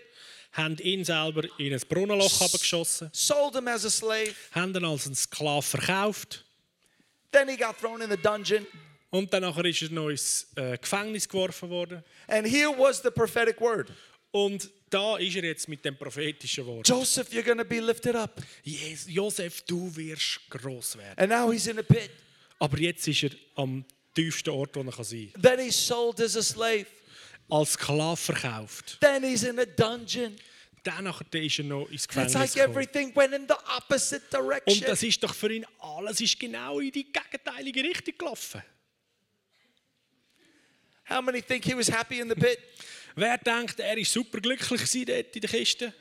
Haben 0.53 0.79
ihn 0.79 1.05
selber 1.05 1.43
in 1.59 1.75
ein 1.75 1.81
Brunnenloch 1.89 2.41
abgeschossen, 2.41 3.11
sold 3.13 3.55
him 3.57 3.69
as 3.69 3.85
a 3.85 3.91
slave. 3.91 4.35
haben 4.53 4.75
ihn 4.75 4.85
als 4.85 5.05
einen 5.07 5.15
Sklav 5.17 5.67
verkauft 5.67 6.43
Then 7.33 7.49
he 7.51 7.57
got 7.57 7.77
thrown 7.79 8.01
in 8.01 8.09
the 8.09 8.17
dungeon. 8.17 8.67
Und 9.15 9.33
dann 9.33 9.43
nachher 9.43 9.65
ist 9.65 9.83
er 9.83 9.91
noch 9.91 10.09
ins 10.09 10.47
äh, 10.57 10.77
Gefängnis 10.79 11.29
geworfen 11.29 11.71
worden. 11.71 12.03
And 12.27 12.47
here 12.47 12.71
was 12.77 13.01
the 13.03 13.11
prophetic 13.11 13.61
word 13.61 13.91
Und 14.33 14.69
da 14.91 15.17
ist 15.17 15.37
er 15.37 15.45
jetzt 15.45 15.69
mit 15.69 15.85
dem 15.85 15.97
prophetischen 15.97 16.67
Wort. 16.67 16.89
Joseph, 16.89 17.29
you're 17.31 17.57
to 17.57 17.65
be 17.65 17.79
lifted 17.81 18.17
up. 18.17 18.43
Jes- 18.65 19.07
Josef, 19.09 19.63
du 19.63 19.95
wirst 19.95 20.41
groß 20.51 20.99
werden. 20.99 21.19
And 21.19 21.31
now 21.31 21.53
he's 21.53 21.67
in 21.69 21.79
a 21.79 21.83
pit. 21.83 22.11
Aber 22.59 22.79
jetzt 22.79 23.07
ist 23.07 23.23
er 23.23 23.31
am 23.55 23.85
tiefsten 24.15 24.51
Ort, 24.51 24.75
wo 24.75 24.81
er 24.83 24.91
kann 24.93 25.05
sein 25.05 25.31
kann. 25.33 25.43
Then 25.43 25.59
he's 25.61 25.87
sold 25.87 26.21
as 26.21 26.37
a 26.37 26.43
slave. 26.43 26.87
Als 27.49 27.73
Sklav 27.75 28.19
verkauft. 28.19 28.99
Then 29.01 29.23
he's 29.23 29.45
in 29.45 29.59
a 29.61 29.65
dungeon. 29.65 30.35
Danach 30.83 31.23
ist 31.33 31.59
er 31.59 31.65
noch 31.65 31.89
ins 31.91 32.05
It's 32.05 32.09
Gefängnis 32.09 32.35
like 32.35 32.57
everything 32.57 33.15
went 33.17 33.33
in 33.33 33.47
the 33.49 33.55
opposite 33.77 34.23
Und 34.37 34.45
direction. 34.47 34.85
das 34.87 35.03
ist 35.03 35.23
doch 35.23 35.35
für 35.35 35.53
ihn 35.53 35.65
alles 35.79 36.21
ist 36.21 36.39
genau 36.39 36.81
in 36.81 36.91
die 36.91 37.05
gegenteilige 37.11 37.83
Richtung 37.85 38.15
gelaufen. 38.19 38.63
How 41.09 41.21
many 41.21 41.43
think 41.43 41.65
he 41.65 41.75
was 41.75 41.89
happy 41.89 42.21
in 42.21 42.29
the 42.29 42.35
pit? 42.35 42.59
Wer 43.17 43.39
denkt, 43.39 43.79
er 43.79 43.97
ist 43.97 44.13
superglücklich 44.13 44.81
gewesen 44.81 45.05
dort 45.07 45.37
in 45.37 45.41
der 45.41 45.51
Kiste? 45.51 45.93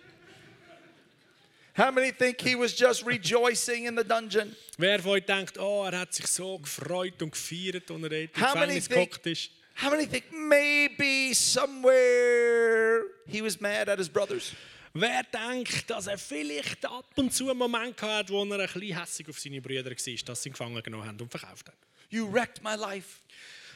How 1.76 1.92
many 1.92 2.12
think 2.12 2.40
he 2.42 2.56
was 2.56 2.78
just 2.78 3.06
rejoicing 3.06 3.86
in 3.86 3.98
the 3.98 4.04
dungeon? 4.04 4.56
Wer 4.78 5.00
von 5.00 5.14
euch 5.14 5.26
denkt, 5.26 5.58
oh, 5.58 5.84
er 5.86 6.00
hat 6.00 6.14
sich 6.14 6.28
so 6.28 6.60
gefreut 6.60 7.22
und 7.22 7.32
gefeiert, 7.32 7.90
als 7.90 8.04
er 8.04 8.10
dort 8.10 8.14
im 8.14 8.30
Gefängnis 8.34 8.90
gehockt 8.90 9.26
ist? 9.26 9.50
How 9.82 9.90
many 9.90 10.06
think 10.06 10.32
maybe 10.32 11.34
somewhere 11.34 13.06
he 13.26 13.42
was 13.42 13.60
mad 13.60 13.90
at 13.90 13.98
his 13.98 14.08
brothers? 14.08 14.54
Wer 14.94 15.24
denkt, 15.24 15.90
dass 15.90 16.06
er 16.06 16.20
vielleicht 16.20 16.86
ab 16.86 17.06
und 17.16 17.34
zu 17.34 17.50
einen 17.50 17.58
Moment 17.58 18.00
hatte, 18.04 18.32
wo 18.32 18.46
er 18.46 18.60
ein 18.60 18.68
bisschen 18.68 19.00
hässig 19.00 19.28
auf 19.28 19.40
seine 19.40 19.60
Brüder 19.60 19.84
war, 19.84 19.92
dass 19.92 20.04
sie 20.44 20.50
ihn 20.50 20.54
gefangen 20.54 20.84
genommen 20.84 21.08
haben 21.08 21.20
und 21.20 21.32
verkauft 21.32 21.68
haben? 21.68 21.78
You 22.10 22.32
wrecked 22.32 22.62
my 22.62 22.76
life. 22.76 23.22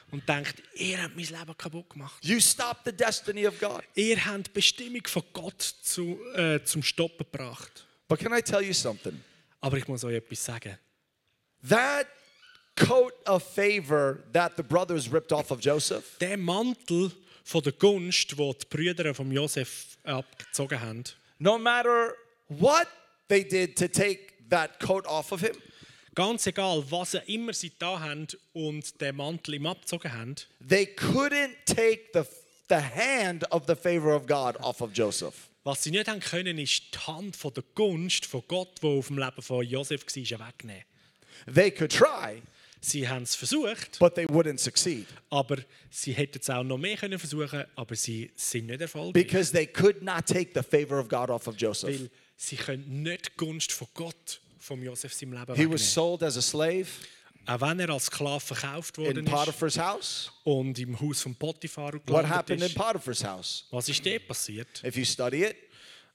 Und 0.09 0.27
denkt, 0.27 0.55
ihr 0.75 1.03
habt 1.03 1.15
mein 1.15 1.25
Leben 1.25 1.57
kaputt 1.57 1.89
gemacht. 1.89 2.23
You 2.23 2.39
stopped 2.39 2.85
the 2.85 2.93
destiny 2.93 3.45
of 3.45 3.59
God. 3.59 3.83
Ihr 3.95 4.23
habt 4.25 4.47
die 4.47 4.51
Bestimmung 4.51 5.05
von 5.05 5.23
Gott 5.33 5.61
zu, 5.61 6.17
äh, 6.33 6.63
zum 6.63 6.81
Stoppen 6.81 7.25
gebracht. 7.29 7.85
But 8.07 8.19
can 8.19 8.33
I 8.33 8.41
tell 8.41 8.61
you 8.61 8.73
something? 8.73 9.21
Aber 9.59 9.77
ich 9.77 9.87
muss 9.87 10.03
euch 10.05 10.15
etwas 10.15 10.45
sagen. 10.45 10.77
That 11.67 12.07
coat 12.77 13.13
of 13.27 13.43
favor 13.43 14.23
that 14.31 14.53
the 14.55 14.63
brothers 14.63 15.11
ripped 15.11 15.33
off 15.33 15.51
of 15.51 15.59
Joseph, 15.59 16.17
Der 16.19 16.37
Mantel 16.37 17.11
von 17.43 17.61
der 17.63 17.73
Gunst, 17.73 18.37
wo 18.37 18.53
die 18.53 18.65
Brüder 18.69 19.13
von 19.13 19.31
Josef 19.31 19.97
abgezogen 20.03 20.79
haben, 20.79 21.03
no 21.39 21.57
matter 21.57 22.13
what 22.47 22.87
they 23.27 23.43
did 23.43 23.77
to 23.77 23.87
take 23.87 24.33
that 24.49 24.79
coat 24.79 25.05
off 25.05 25.31
of 25.31 25.41
him, 25.41 25.55
Ganz 26.17 26.47
egal, 26.47 26.83
was 26.89 27.13
auch 27.13 27.27
immer 27.27 27.53
sie 27.53 27.71
da 27.77 27.99
haben 27.99 28.25
und 28.53 28.99
den 28.99 29.15
Mantel 29.15 29.53
ihm 29.53 29.67
abgezogen 29.67 30.11
haben, 30.11 30.33
they 30.67 30.85
couldn't 30.85 31.53
take 31.67 32.05
the, 32.11 32.21
the 32.69 32.81
hand 32.81 33.45
of 33.51 33.65
the 33.67 33.75
favor 33.75 34.15
of 34.15 34.25
God 34.25 34.57
off 34.57 34.81
of 34.81 34.89
Joseph. 34.95 35.47
was 35.63 35.83
sie 35.83 35.91
nicht 35.91 36.07
haben 36.07 36.19
können, 36.19 36.57
ist 36.57 36.81
die 36.91 36.97
Hand 36.97 37.35
von 37.35 37.53
der 37.53 37.63
Gunst 37.75 38.25
von 38.25 38.41
Gott, 38.47 38.81
die 38.81 38.87
auf 38.87 39.09
dem 39.09 39.19
Leben 39.19 39.41
von 39.43 39.63
Josef 39.63 40.01
war, 40.07 40.47
wegnehmen. 40.47 40.83
They 41.53 41.69
could 41.69 41.91
try, 41.91 42.41
Sie 42.81 43.07
haben 43.07 43.21
es 43.21 43.35
versucht, 43.35 43.99
but 43.99 44.15
they 44.15 44.25
wouldn't 44.25 44.57
succeed 44.57 45.05
aber 45.29 45.57
sie 45.91 46.13
hätten 46.13 46.39
es 46.41 46.49
auch 46.49 46.63
noch 46.63 46.79
mehr 46.79 46.97
können 46.97 47.19
versuchen, 47.19 47.63
aber 47.75 47.95
sie 47.95 48.31
sind 48.35 48.65
nicht 48.65 48.81
erfolgreich, 48.81 49.13
because 49.13 49.51
they 49.51 49.67
could 49.67 50.01
not 50.01 50.25
take 50.25 50.49
the 50.55 50.63
favor 50.63 50.99
of 50.99 51.09
God 51.09 51.29
off 51.29 51.47
of 51.47 51.55
Joseph. 51.59 51.89
weil 51.91 52.09
sie 52.35 52.55
können 52.55 53.03
nicht 53.03 53.27
die 53.27 53.37
Gunst 53.37 53.71
von 53.71 53.87
Gott 53.93 54.41
vom 54.67 54.83
Josef 54.83 55.13
seinem 55.13 55.33
Leben 55.33 55.55
He 55.55 55.69
was 55.69 55.93
sold 55.93 56.21
as 56.23 56.37
a 56.37 56.41
slave 56.41 56.87
Auch 57.45 57.61
wenn 57.61 57.79
er 57.79 57.89
als 57.91 58.07
Sklave 58.07 58.41
verkauft 58.41 58.97
in 58.97 59.05
worden 59.05 59.25
ist 59.25 59.31
Potiphar's 59.33 59.77
house. 59.79 60.31
und 60.43 60.77
im 60.79 60.99
Haus 60.99 61.21
von 61.21 61.33
Potiphar 61.33 61.93
What 62.07 62.27
happened 62.27 62.61
in. 62.61 62.73
Potiphar's 62.73 63.23
house? 63.23 63.65
Was 63.71 63.87
ist 63.87 64.05
dort 64.05 64.27
passiert? 64.27 64.83
If 64.83 64.97
you 64.97 65.05
study 65.05 65.43
it, 65.45 65.55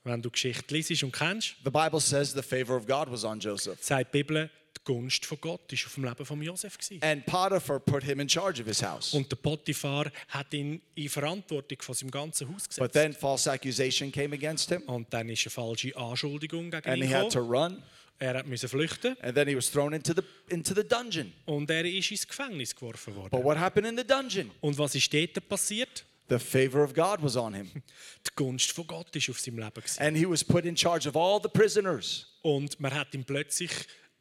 Wenn 0.05 0.21
du 0.21 0.31
Geschichte 0.31 0.75
liest 0.75 1.03
und 1.05 1.13
kennst, 1.13 1.55
the 1.65 1.71
Bible 1.71 2.01
says 2.01 2.33
the 2.33 2.43
favor 2.43 2.77
of 2.77 2.87
God 2.87 3.11
was 3.11 3.25
on 3.25 3.39
Joseph. 3.41 3.79
sagt 3.83 4.13
die 4.13 4.19
Bibel, 4.23 4.51
die 4.77 4.81
Gunst 4.85 5.25
von 5.25 5.39
Gott 5.41 5.73
ist 5.73 5.87
auf 5.87 5.95
dem 5.95 6.05
Leben 6.05 6.27
von 6.27 6.43
Josef 6.43 6.77
gewesen. 6.77 7.03
And 7.03 7.25
Potiphar 7.25 7.79
put 7.81 8.03
him 8.03 8.19
in 8.21 8.29
charge 8.29 8.61
of 8.61 8.67
his 8.67 8.83
house. 8.83 9.15
Und 9.15 9.31
der 9.31 9.37
Potiphar 9.37 10.11
hat 10.29 10.53
ihn 10.53 10.83
in 10.97 11.09
Verantwortung 11.09 11.81
von 11.81 11.95
seinem 11.95 12.11
ganzen 12.11 12.49
Haus 12.49 12.65
But 12.65 12.69
gesetzt. 12.93 12.93
then 12.95 13.13
false 13.15 13.49
accusation 13.51 14.11
came 14.13 14.35
against 14.35 14.69
him, 14.71 14.83
Und 14.83 15.07
dann 15.15 15.29
ist 15.31 15.47
eine 15.47 15.51
falsche 15.51 15.97
Anschuldigung 15.97 16.71
gegen 16.71 16.87
and 16.89 16.99
ihn 17.03 17.09
he 17.09 17.15
had 17.15 17.31
to 17.33 17.41
gekommen. 17.41 17.75
run. 17.77 17.83
Er 18.23 18.35
hat 18.39 18.47
müssen 18.47 18.69
flüchten 18.69 19.17
And 19.21 19.35
then 19.35 19.49
he 19.49 19.57
was 19.57 19.69
thrown 19.69 19.93
into 19.93 20.13
the 20.15 20.23
into 20.49 20.75
the 20.75 20.87
dungeon. 20.87 21.33
und 21.45 21.69
er 21.71 21.85
ist 21.85 22.09
ins 22.13 22.27
Gefängnis 22.29 22.75
geworfen 22.75 23.15
But 23.15 23.33
worden. 23.33 23.45
what 23.45 23.59
happened 23.59 23.89
in 23.89 23.97
the 23.99 24.05
dungeon? 24.07 24.51
Und 24.61 24.79
was 24.79 24.95
ist 24.95 25.13
dort 25.13 25.49
passiert? 25.49 26.05
The 26.29 26.39
favor 26.39 26.85
of 26.85 26.95
God 26.95 27.21
was 27.21 27.35
on 27.37 27.53
him. 27.53 27.69
Die 27.75 28.31
Gunst 28.37 28.71
von 28.71 28.87
Gott 28.87 29.15
ist 29.17 29.29
auf 29.29 29.41
seinem 29.41 29.59
Leben 29.59 29.75
gewesen. 29.75 30.01
And 30.01 30.17
he 30.17 30.25
was 30.29 30.45
put 30.45 30.65
in 30.65 30.77
charge 30.77 31.09
of 31.09 31.17
all 31.17 31.41
the 31.43 31.49
prisoners. 31.49 32.29
Und 32.43 32.79
man 32.79 32.95
hat 32.95 33.13
ihn 33.13 33.25
plötzlich 33.25 33.71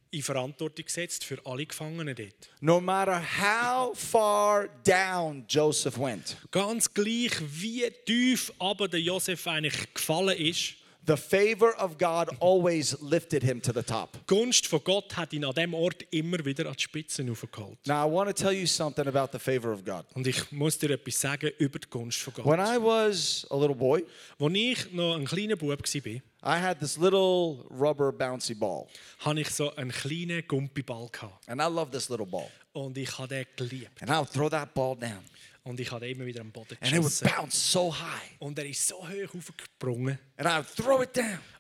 in 0.10 0.24
Verantwortung 0.24 0.84
gesetzt 0.84 1.24
für 1.24 1.38
alle 1.46 1.66
Gefangenen 1.66 2.16
dort. 2.16 2.50
No 2.60 2.82
matter 2.82 3.22
how 3.22 3.96
far 3.98 4.68
down 4.84 5.46
Joseph 5.48 5.98
went, 6.00 6.38
Ganz 6.50 6.92
gleich, 6.92 7.32
wie 7.40 7.88
tief 8.06 8.52
aber 8.58 8.88
der 8.88 9.00
Josef 9.00 9.46
eigentlich 9.48 9.94
gefallen 9.94 10.38
ist, 10.38 10.74
the 11.06 11.18
favor 11.18 11.74
of 11.78 11.98
God 11.98 12.30
always 12.40 12.98
lifted 13.02 13.44
him 13.44 13.62
to 13.62 13.74
the 13.74 13.84
top. 13.84 14.18
Gunst 14.28 14.68
von 14.68 14.82
Gott 14.84 15.16
hat 15.18 15.34
ihn 15.34 15.44
an 15.46 15.54
dem 15.54 15.74
Ort 15.74 16.06
immer 16.12 16.44
wieder 16.46 16.68
an 16.68 16.74
die 16.74 16.84
Spitze. 16.84 17.24
Now, 17.24 18.08
I 18.08 18.12
want 18.12 18.30
to 18.30 18.34
tell 18.34 18.52
you 18.54 18.68
something 18.68 19.08
about 19.08 19.32
the 19.32 19.40
favor 19.40 19.72
of 19.72 19.84
God. 19.84 20.06
Und 20.14 20.28
ich 20.28 20.52
muss 20.52 20.78
dir 20.78 20.92
etwas 20.92 21.20
sagen 21.20 21.52
über 21.58 21.80
die 21.80 21.90
Gunst 21.90 22.20
von 22.20 22.34
Gott. 22.34 22.46
When 22.46 22.60
I 22.60 22.78
was 22.78 23.48
a 23.50 23.56
little 23.56 23.76
boy, 23.76 24.04
Als 24.40 24.54
ich 24.56 24.92
noch 24.92 25.16
ein 25.16 25.26
kleiner 25.26 25.56
Bub 25.56 25.70
war, 25.70 26.22
I 26.44 26.60
had 26.60 26.80
this 26.80 26.98
little 26.98 27.64
rubber 27.70 28.12
bouncy 28.12 28.56
ball. 28.56 28.88
hatte 29.20 29.42
ich 29.42 29.50
so 29.50 29.76
einen 29.76 29.92
kleinen 29.92 30.44
Gumpiball. 30.48 31.08
Gehabt. 31.12 31.48
And 31.48 31.62
I 31.62 31.66
love 31.66 31.92
this 31.92 32.10
little 32.10 32.26
ball. 32.26 32.50
Und 32.74 32.98
ich 32.98 33.18
habe 33.18 33.28
den 33.28 33.46
geliebt. 33.56 34.02
And 34.02 34.10
I 34.10 34.16
would 34.16 34.32
throw 34.32 34.50
that 34.50 34.74
ball 34.74 34.96
down. 34.96 35.24
Und 35.64 35.80
ich 35.80 35.92
habe 35.92 36.10
immer 36.10 36.26
wieder 36.26 36.42
am 36.42 36.52
Boden 36.52 36.76
geschossen. 36.80 37.28
so. 37.52 37.96
Und 38.40 38.58
er 38.58 38.66
ist 38.66 38.88
so 38.88 38.96
hoch 39.08 39.36
aufgesprungen. 39.36 40.18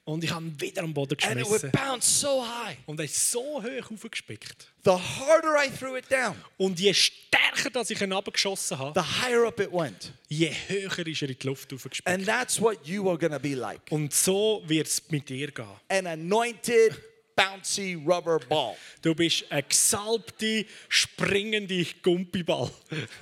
Und 0.05 0.23
ich 0.23 0.31
habe 0.31 0.45
ihn 0.45 0.59
wieder 0.59 0.81
am 0.81 0.93
Boden 0.93 1.15
geschmissen. 1.15 1.71
so. 1.99 2.43
Und 2.87 2.99
er 2.99 3.05
ist 3.05 3.31
so 3.31 3.61
hoch 3.61 3.91
aufgespickt. 3.91 4.67
The 4.83 4.91
harder 4.91 5.63
I 5.63 5.69
threw 5.69 5.95
it 5.97 6.09
down, 6.11 6.35
Und 6.57 6.79
je 6.79 6.91
stärker 6.93 7.69
dass 7.69 7.91
ich 7.91 8.01
ihn 8.01 8.11
abgeschossen 8.11 8.79
habe, 8.79 8.99
the 8.99 9.21
higher 9.21 9.45
up 9.45 9.59
it 9.59 9.71
went. 9.71 10.11
je 10.27 10.51
höher 10.67 11.05
ist 11.05 11.21
er 11.21 11.29
in 11.29 11.37
die 11.39 11.47
Luft 11.47 11.71
aufgespickt. 11.71 12.07
And 12.07 12.25
that's 12.25 12.59
what 12.59 12.79
you 12.87 13.07
are 13.07 13.19
to 13.19 13.39
be 13.39 13.53
like 13.53 13.81
Und 13.91 14.11
so 14.13 14.63
wird 14.65 14.87
es 14.87 15.03
mit 15.11 15.29
dir 15.29 15.51
gehen. 15.51 15.67
an 15.89 16.07
anointed, 16.07 16.99
bouncy 17.35 17.93
rubber 17.93 18.39
ball. 18.39 18.75
Du 19.03 19.13
bist 19.13 19.45
ein 19.51 19.63
gesalbte, 19.69 20.65
springende 20.89 21.85
Gumpiball. 22.01 22.71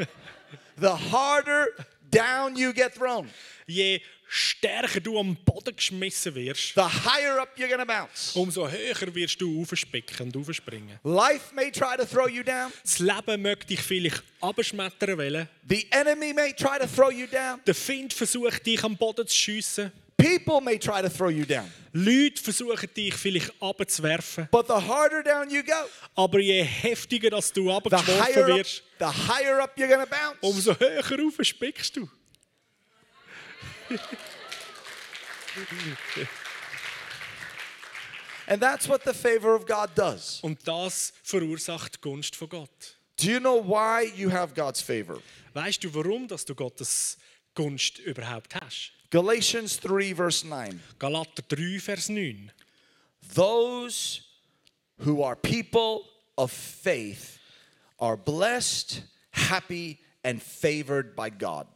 The 0.79 1.11
harder 1.11 1.67
down 2.11 2.55
you 2.55 2.73
get 2.73 2.93
thrown, 2.95 3.29
Je 3.67 4.01
stärker 4.27 4.99
du 4.99 5.17
am 5.19 5.35
Boden 5.43 5.75
geschmissen 5.75 6.33
wirst, 6.35 6.73
the 6.75 6.81
higher 6.81 7.39
up 7.41 7.49
you're 7.57 7.75
to 7.77 7.85
bounce. 7.85 8.35
umso 8.35 8.67
höher 8.69 9.13
wirst 9.15 9.41
du 9.41 9.61
aufspicken 9.61 10.27
und 10.27 10.37
aufspringen. 10.37 10.99
Life 11.03 11.53
may 11.53 11.71
try 11.71 11.97
to 11.97 12.05
throw 12.05 12.27
you 12.27 12.43
down, 12.43 12.71
Das 12.83 12.99
Leben 12.99 13.41
möchte 13.41 13.67
dich 13.67 13.81
vielleicht 13.81 14.23
abschmettern 14.41 15.17
wollen. 15.17 15.47
the 15.67 15.87
enemy 15.91 16.33
may 16.33 16.53
try 16.53 16.77
to 16.79 16.85
throw 16.87 17.11
you 17.11 17.27
down, 17.27 17.59
Der 17.65 17.75
Find 17.75 18.13
versucht 18.13 18.65
dich 18.65 18.83
am 18.83 18.95
Boden 18.95 19.27
zu 19.27 19.35
schiessen. 19.35 19.91
People 20.19 20.61
may 20.61 20.77
try 20.77 21.01
to 21.01 21.09
throw 21.09 21.29
you 21.29 21.45
down. 21.45 21.71
Leute 21.93 22.41
versuchen 22.41 22.93
dich 22.93 23.15
vielleicht 23.15 23.51
abzuwerfen. 23.61 24.47
But 24.51 24.67
the 24.67 24.73
harder 24.73 25.23
down 25.23 25.49
you 25.49 25.63
go, 25.63 25.89
Aber 26.15 26.39
je 26.39 26.61
heftiger 26.63 27.31
dass 27.31 27.51
du 27.51 27.71
abgeworfen 27.71 28.47
wirst, 28.47 28.83
the 28.99 29.05
higher 29.05 29.59
up 29.59 29.75
you're 29.77 29.87
to 29.87 30.09
bounce. 30.09 30.37
umso 30.41 30.75
höher 30.79 31.03
aufspickst 31.25 31.95
du. 31.95 32.07
And 38.47 38.61
that's 38.61 38.87
what 38.87 39.03
the 39.03 39.13
favor 39.13 39.55
of 39.55 39.65
God 39.65 39.89
does. 39.95 40.39
Und 40.41 40.67
das 40.67 41.13
verursacht 41.23 41.95
die 41.95 42.01
Gunst 42.01 42.35
von 42.35 42.49
Gott. 42.49 42.95
Do 43.17 43.27
you 43.27 43.39
know 43.39 43.61
why 43.61 44.11
you 44.15 44.31
have 44.31 44.53
God's 44.55 44.81
favor? 44.81 45.21
Weißt 45.53 45.83
du, 45.83 45.93
warum 45.93 46.27
dass 46.27 46.45
du 46.45 46.55
Gottes 46.55 47.17
Gunst 47.53 47.99
überhaupt 47.99 48.55
hast? 48.55 48.93
Galatians 49.09 49.77
3, 49.77 50.13
verse 50.13 50.43
9. 50.43 50.79
Galater 50.99 51.43
3, 51.47 51.77
Vers 51.79 52.09
9. 52.09 52.51
Those 53.33 54.21
who 54.99 55.23
are 55.23 55.35
people 55.35 56.05
of 56.37 56.51
faith 56.51 57.39
are 57.99 58.15
blessed, 58.15 59.01
happy, 59.31 59.99
and 60.23 60.41
favored 60.41 61.15
by 61.15 61.29
God. 61.29 61.67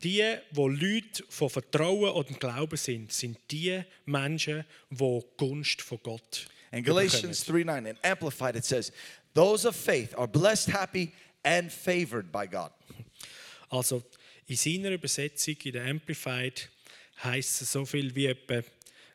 Die, 0.00 0.38
wo 0.52 0.68
Leute 0.68 1.24
von 1.28 1.48
Vertrauen 1.48 2.12
und 2.12 2.38
Glauben 2.38 2.76
sind, 2.76 3.12
sind 3.12 3.38
die 3.50 3.82
Menschen, 4.06 4.64
die 4.90 5.20
Gunst 5.36 5.82
von 5.82 5.98
Gott 6.02 6.46
In 6.70 6.84
Galatians 6.84 7.44
3 7.46 7.64
9, 7.64 7.86
in 7.86 7.98
Amplified, 8.04 8.56
it 8.56 8.64
says, 8.64 8.92
Those 9.34 9.64
of 9.64 9.74
faith 9.74 10.14
are 10.16 10.26
blessed, 10.26 10.70
happy, 10.70 11.14
and 11.44 11.72
favored 11.72 12.30
by 12.30 12.46
God. 12.46 12.70
Also 13.70 14.02
in 14.46 14.56
seiner 14.56 14.90
Übersetzung, 14.90 15.56
in 15.64 15.72
der 15.72 15.86
Amplified, 15.86 16.68
heißt 17.22 17.62
es 17.62 17.72
so 17.72 17.84
viel 17.84 18.14
wie 18.14 18.26
etwa, 18.26 18.62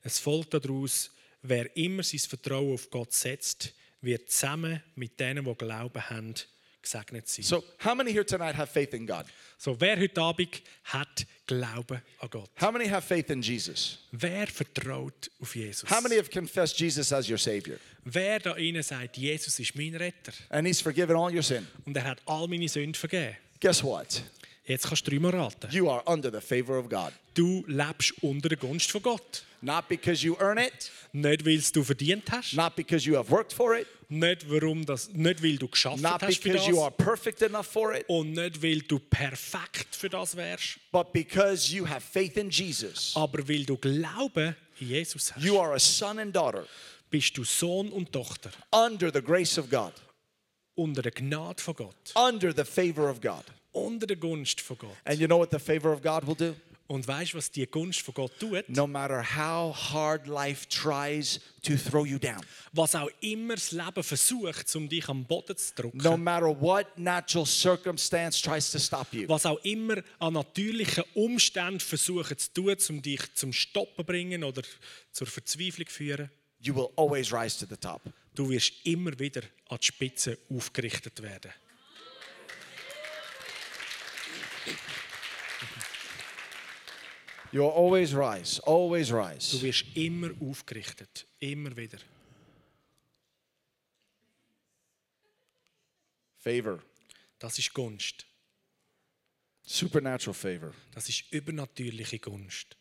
es 0.04 0.20
folgt 0.20 0.54
daraus, 0.54 1.10
wer 1.42 1.76
immer 1.76 2.04
sein 2.04 2.20
Vertrauen 2.20 2.74
auf 2.74 2.90
Gott 2.90 3.14
setzt, 3.14 3.74
wird 4.02 4.30
zusammen 4.30 4.84
mit 4.96 5.20
denen, 5.20 5.46
die 5.46 5.56
Glauben 5.56 6.10
haben, 6.10 6.34
gesegnet 6.82 7.30
sein. 7.30 7.46
So, 7.46 7.64
how 7.84 7.96
many 7.96 8.12
here 8.12 8.26
tonight 8.26 8.58
have 8.58 8.70
faith 8.72 8.94
in 8.94 9.08
God? 9.08 9.26
So, 9.58 9.80
wer 9.80 9.98
heute 9.98 10.20
Abend 10.22 10.62
hat 10.84 11.26
Glauben 11.48 12.02
an 12.20 12.30
Gott? 12.30 12.50
How 12.60 12.72
many 12.72 12.90
have 12.90 13.08
faith 13.08 13.30
in 13.30 13.42
Jesus? 13.42 14.00
Wer 14.12 14.48
vertraut 14.48 15.32
auf 15.40 15.56
Jesus? 15.56 15.90
How 15.90 16.02
many 16.02 16.18
have 16.18 16.30
confessed 16.30 16.78
Jesus 16.78 17.14
as 17.14 17.30
your 17.30 17.38
Savior? 17.38 17.78
Wer 18.04 18.40
da 18.40 18.54
innen 18.56 18.84
sagt, 18.84 19.16
Jesus 19.16 19.58
ist 19.60 19.74
mein 19.76 19.96
Retter 19.96 20.34
And 20.50 20.68
He's 20.68 20.82
forgiven 20.82 21.16
all 21.16 21.34
your 21.34 21.44
sin? 21.44 21.66
und 21.86 21.96
er 21.96 22.04
hat 22.04 22.22
all 22.26 22.48
meine 22.50 22.68
Sünden 22.68 22.96
vergeben? 22.96 23.38
Guess 23.62 23.82
what? 23.82 24.22
Jetzt 24.66 24.88
kannst 24.88 25.06
du 25.06 25.12
dreimal 25.12 25.32
raten. 25.32 25.70
You 25.72 25.90
are 25.90 26.02
under 26.06 26.32
the 26.32 26.40
favor 26.40 26.78
of 26.80 26.88
God. 26.90 27.12
Du 27.34 27.66
lebst 27.68 28.14
unter 28.24 28.48
der 28.50 28.58
Gunst 28.58 28.92
von 28.92 29.02
Gott. 29.02 29.44
Not 29.62 29.88
because 29.90 30.26
you 30.26 30.36
earn 30.40 30.58
it, 30.58 30.92
Nicht, 31.14 31.46
weil 31.46 31.62
du 31.74 31.84
verdient 31.84 32.30
hast. 32.32 32.54
not 32.54 32.76
because 32.76 33.06
you 33.08 33.16
have 33.18 33.30
worked 33.32 33.54
for 33.54 33.76
it, 33.78 33.88
Nicht, 34.10 34.46
warum 34.50 34.86
das, 34.86 35.10
nicht 35.14 35.42
weil 35.42 35.58
du 35.58 35.68
geschafft 35.70 36.02
not 36.02 36.22
hast 36.22 36.38
für 36.42 36.50
because 36.52 36.70
you 36.70 36.82
are 36.82 36.94
das. 36.98 37.06
perfect 37.06 37.42
enough 37.42 37.66
for 37.66 37.94
it, 37.96 38.04
Und 38.10 38.34
nicht, 38.34 38.62
weil 38.62 38.80
du 38.82 39.00
perfekt 39.00 39.96
für 39.96 40.10
das 40.10 40.36
wärst. 40.36 40.80
but 40.92 41.12
because 41.14 41.74
you 41.74 41.88
have 41.88 42.02
faith 42.02 42.36
in 42.38 42.50
Jesus. 42.50 43.14
Aber 43.16 43.48
weil 43.48 43.64
du 43.66 43.78
Glauben 43.78 44.56
in 44.80 44.88
Jesus 44.90 45.34
hast. 45.34 45.44
You 45.44 45.58
are 45.60 45.74
a 45.76 45.80
son 45.80 46.20
and 46.20 46.36
daughter 46.36 46.66
Bist 47.10 47.38
du 47.38 47.44
Sohn 47.46 47.90
und 47.90 48.12
Tochter. 48.12 48.52
under 48.72 49.12
the 49.14 49.22
grace 49.22 49.58
of 49.58 49.70
God, 49.70 49.94
Unter 50.76 51.02
der 51.04 51.12
Gnade 51.12 51.62
von 51.62 51.76
Gott. 51.76 51.96
under 52.16 52.52
the 52.54 52.66
favor 52.66 53.10
of 53.10 53.22
God. 53.22 53.44
Unter 53.74 54.08
der 54.08 54.18
Gunst 54.18 54.62
von 54.62 54.78
Gott. 54.78 54.96
And 55.04 55.20
you 55.20 55.28
know 55.28 55.40
what 55.40 55.52
the 55.52 55.60
favor 55.60 55.92
of 55.94 56.02
God 56.02 56.26
will 56.26 56.36
do? 56.36 56.56
Und 56.86 57.08
weißt 57.08 57.34
was 57.34 57.50
die 57.50 57.66
Gunst 57.66 58.02
von 58.02 58.14
Gott 58.14 58.32
tut? 58.40 58.68
No 58.70 58.86
matter 58.86 59.24
how 59.24 59.74
hard 59.74 60.28
life 60.28 60.68
tries 60.68 61.40
to 61.64 61.76
throw 61.76 62.06
you 62.06 62.20
down, 62.20 62.42
Was 62.74 62.94
auch 62.94 63.10
immer 63.22 63.56
das 63.56 63.72
Leben 63.72 64.04
versucht, 64.04 64.76
um 64.76 64.88
dich 64.90 65.08
am 65.08 65.26
Boden 65.26 65.56
zu 65.58 65.74
drücken. 65.74 65.98
no 65.98 66.18
matter 66.18 66.48
what 66.62 66.86
natural 66.98 67.46
circumstance 67.48 68.42
tries 68.42 68.70
to 68.70 68.78
stop 68.80 69.08
you, 69.14 69.28
was 69.30 69.46
auch 69.46 69.60
immer 69.64 70.04
an 70.20 70.34
natürlichen 70.34 71.04
Umständen 71.16 71.80
versuchen 71.80 72.38
zu 72.38 72.54
tun, 72.54 72.76
um 72.90 73.02
dich 73.02 73.34
zum 73.34 73.54
Stoppen 73.54 74.06
bringen 74.06 74.44
oder 74.44 74.62
zur 75.14 75.26
Verzweiflung 75.26 75.88
führen, 75.88 76.30
you 76.60 76.76
will 76.76 76.90
always 76.98 77.34
rise 77.34 77.58
to 77.58 77.66
the 77.68 77.78
top. 77.78 78.02
du 78.36 78.50
wirst 78.50 78.74
immer 78.84 79.18
wieder 79.18 79.42
an 79.70 79.78
die 79.82 79.86
Spitze 79.88 80.38
aufgerichtet 80.50 81.22
werden. 81.24 81.52
You'll 87.52 87.70
always 87.70 88.14
rise, 88.16 88.60
always 88.66 89.10
Du 89.10 89.18
rise. 89.20 89.62
wirst 89.62 89.86
immer 89.96 90.32
aufgerichtet, 90.42 91.26
immer 91.40 91.76
wieder. 91.78 92.00
Favor, 96.40 96.80
Das 97.40 97.58
ist 97.60 97.74
Gunst. 97.74 98.26
supernatural 99.66 100.34
favor. 100.34 100.74
Das 100.94 101.08
ist 101.10 101.24
übernatürliche 101.32 102.20
Gunst. 102.20 102.76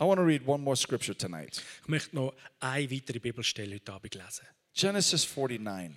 I 0.00 0.04
want 0.04 0.18
to 0.18 0.24
read 0.24 0.46
one 0.46 0.62
more 0.64 0.76
scripture 0.76 1.16
tonight. 1.16 1.62
Ich 1.82 1.88
möchte 1.88 2.16
noch 2.16 2.34
eine 2.60 2.90
weitere 2.90 3.18
Bibelstelle 3.18 3.74
heute 3.76 3.92
Abend 3.92 4.14
lesen. 4.14 4.46
Genesis 4.72 5.24
49 5.26 5.94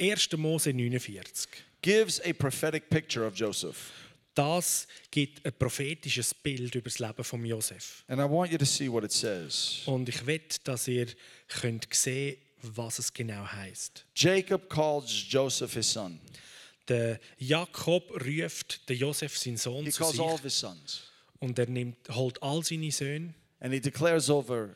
1. 0.00 0.32
Mose 0.38 0.72
49. 0.72 1.48
gives 1.82 2.20
a 2.24 2.32
prophetic 2.32 2.88
picture 2.88 3.26
of 3.26 3.34
Joseph. 3.34 3.90
Das 4.34 4.86
gibt 5.10 5.44
ein 5.44 5.52
prophetisches 5.52 6.32
Bild 6.32 6.74
über 6.74 6.88
das 6.88 6.98
Leben 6.98 7.22
von 7.22 7.44
Josef. 7.44 8.02
And 8.08 8.18
I 8.18 8.24
want 8.24 8.50
you 8.50 8.56
to 8.56 8.64
see 8.64 8.90
what 8.90 9.04
it 9.04 9.12
says. 9.12 9.82
Und 9.84 10.08
ich 10.08 10.24
will, 10.24 10.40
dass 10.64 10.88
ihr 10.88 11.06
könnt 11.48 11.86
sehen, 11.92 12.38
was 12.62 12.98
es 12.98 13.12
genau 13.12 13.44
heißt. 13.46 14.06
Jacob 14.14 14.70
calls 14.70 15.24
Joseph 15.28 15.74
his 15.74 15.92
son. 15.92 16.18
Der 16.88 17.20
Jakob 17.38 18.10
ruft 18.24 18.88
den 18.88 18.98
Josef, 18.98 19.36
seinen 19.36 19.56
Sohn, 19.58 19.84
He 19.84 19.90
zu 19.90 20.02
calls 20.02 20.18
all 20.18 20.32
of 20.34 20.42
his 20.42 20.58
sons. 20.58 21.02
und 21.40 21.58
er 21.58 21.66
nimmt, 21.68 21.96
holt 22.08 22.42
all 22.42 22.64
seine 22.64 22.90
Söhne 22.90 23.34
And 23.60 23.72
he 23.72 23.80
declares 23.80 24.28
over, 24.30 24.74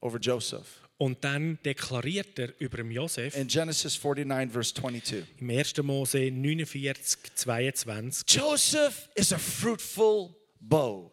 over 0.00 0.18
Joseph. 0.18 0.80
Und 0.98 1.22
dann 1.24 1.58
deklariert 1.64 2.38
er 2.38 2.58
über 2.58 2.82
Josef 2.82 3.36
In 3.36 3.48
Genesis 3.48 3.98
49, 4.02 4.52
verse 4.52 4.74
22. 4.74 5.24
im 5.38 5.50
1. 5.50 5.82
Mose 5.82 6.30
49, 6.30 7.34
22. 7.34 8.24
Joseph 8.26 9.08
is 9.14 9.32
a 9.32 9.38
fruitful 9.38 10.34
bow, 10.60 11.12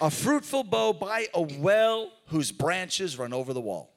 a 0.00 0.10
fruitful 0.10 0.64
bow 0.64 0.92
by 0.92 1.28
a 1.34 1.40
well 1.60 2.10
whose 2.26 2.52
branches 2.52 3.18
run 3.18 3.32
over 3.32 3.52
the 3.52 3.60
wall. 3.60 3.88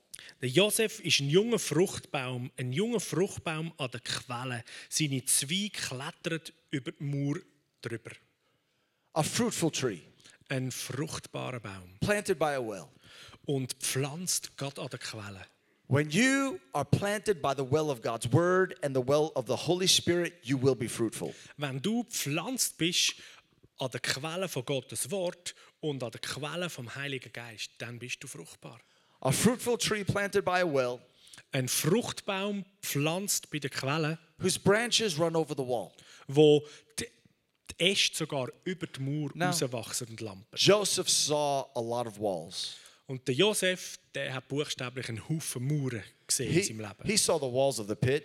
Der 0.41 0.49
Josef 0.49 0.99
ist 0.99 1.21
ein 1.21 1.29
junger 1.29 1.57
Fruchtbaum, 1.57 2.51
ein 2.57 2.73
junger 2.73 2.99
Fruchtbaum 2.99 3.71
an 3.77 3.89
der 3.91 4.01
Quelle. 4.01 4.65
Seine 4.89 5.23
Zweige 5.23 5.69
klettern 5.69 6.41
über 6.69 6.91
die 6.91 7.03
Mauer 7.03 7.39
drüber. 7.81 8.11
A 9.13 9.23
fruitful 9.23 9.71
tree 9.71 9.99
Ein 10.49 10.69
fruchtbarer 10.69 11.61
Baum 11.61 11.97
planted 12.01 12.37
by 12.37 12.55
a 12.55 12.61
well. 12.61 12.89
Und 13.45 13.73
pflanzt 13.79 14.55
Gott 14.57 14.79
an 14.79 14.87
der 14.89 14.99
Quelle. 14.99 15.45
When 15.87 16.09
you 16.09 16.59
are 16.71 16.85
planted 16.85 17.41
by 17.41 17.53
the 17.55 17.63
well 17.69 17.89
of 17.91 18.01
God's 18.01 18.31
word 18.31 18.75
and 18.83 18.95
the 18.95 19.01
well 19.05 19.31
of 19.35 19.45
the 19.47 19.55
Holy 19.67 19.87
Spirit, 19.87 20.33
you 20.41 20.57
will 20.59 20.75
be 20.75 20.87
fruitful. 20.87 21.33
Wenn 21.57 21.81
du 21.81 22.03
pflanzt 22.05 22.77
bist 22.77 23.15
an 23.79 23.89
der 23.91 23.99
Quelle 23.99 24.47
von 24.47 24.63
Gottes 24.65 25.11
Wort 25.11 25.53
und 25.81 26.01
an 26.01 26.11
der 26.11 26.21
Quelle 26.21 26.69
vom 26.69 26.93
Heiligen 26.95 27.31
Geist, 27.33 27.71
dann 27.79 27.99
bist 27.99 28.23
du 28.23 28.27
fruchtbar. 28.27 28.79
A 29.19 29.31
fruitful 29.31 29.77
tree 29.77 30.03
planted 30.03 30.43
by 30.45 30.61
a 30.61 30.65
well 30.65 30.99
Ein 31.51 31.67
Fruchtbaum 31.67 32.63
pflanzt 32.81 33.49
bei 33.51 33.59
der 33.59 33.69
Quelle, 33.69 34.17
whose 34.39 34.59
branches 34.59 35.19
run 35.19 35.35
over 35.35 35.53
the 35.55 35.63
wall. 35.67 35.91
wo 36.27 36.65
die, 36.99 37.07
Äste 37.79 38.17
sogar 38.17 38.49
über 38.65 38.85
die 38.87 39.01
Mauer 39.01 39.31
No. 39.33 39.47
rauswachsen 39.47 40.07
und 40.09 40.21
lampen. 40.21 40.45
Joseph 40.55 41.09
saw 41.09 41.65
a 41.75 41.81
lot 41.81 42.05
of 42.07 42.19
walls. 42.19 42.75
Und 43.07 43.27
der 43.27 43.35
Josef, 43.35 43.99
der 44.15 44.33
hat 44.33 44.47
buchstäblich 44.47 45.09
einen 45.09 45.27
Haufen 45.27 45.67
Mauern 45.67 46.03
gesehen 46.25 46.47
in 46.49 46.53
He, 46.53 46.63
seinem 46.63 46.79
Leben. 46.79 47.05
he 47.05 47.17
saw 47.17 47.37
the 47.37 47.51
walls 47.53 47.79
of 47.79 47.87
the 47.87 47.95
pit. 47.95 48.23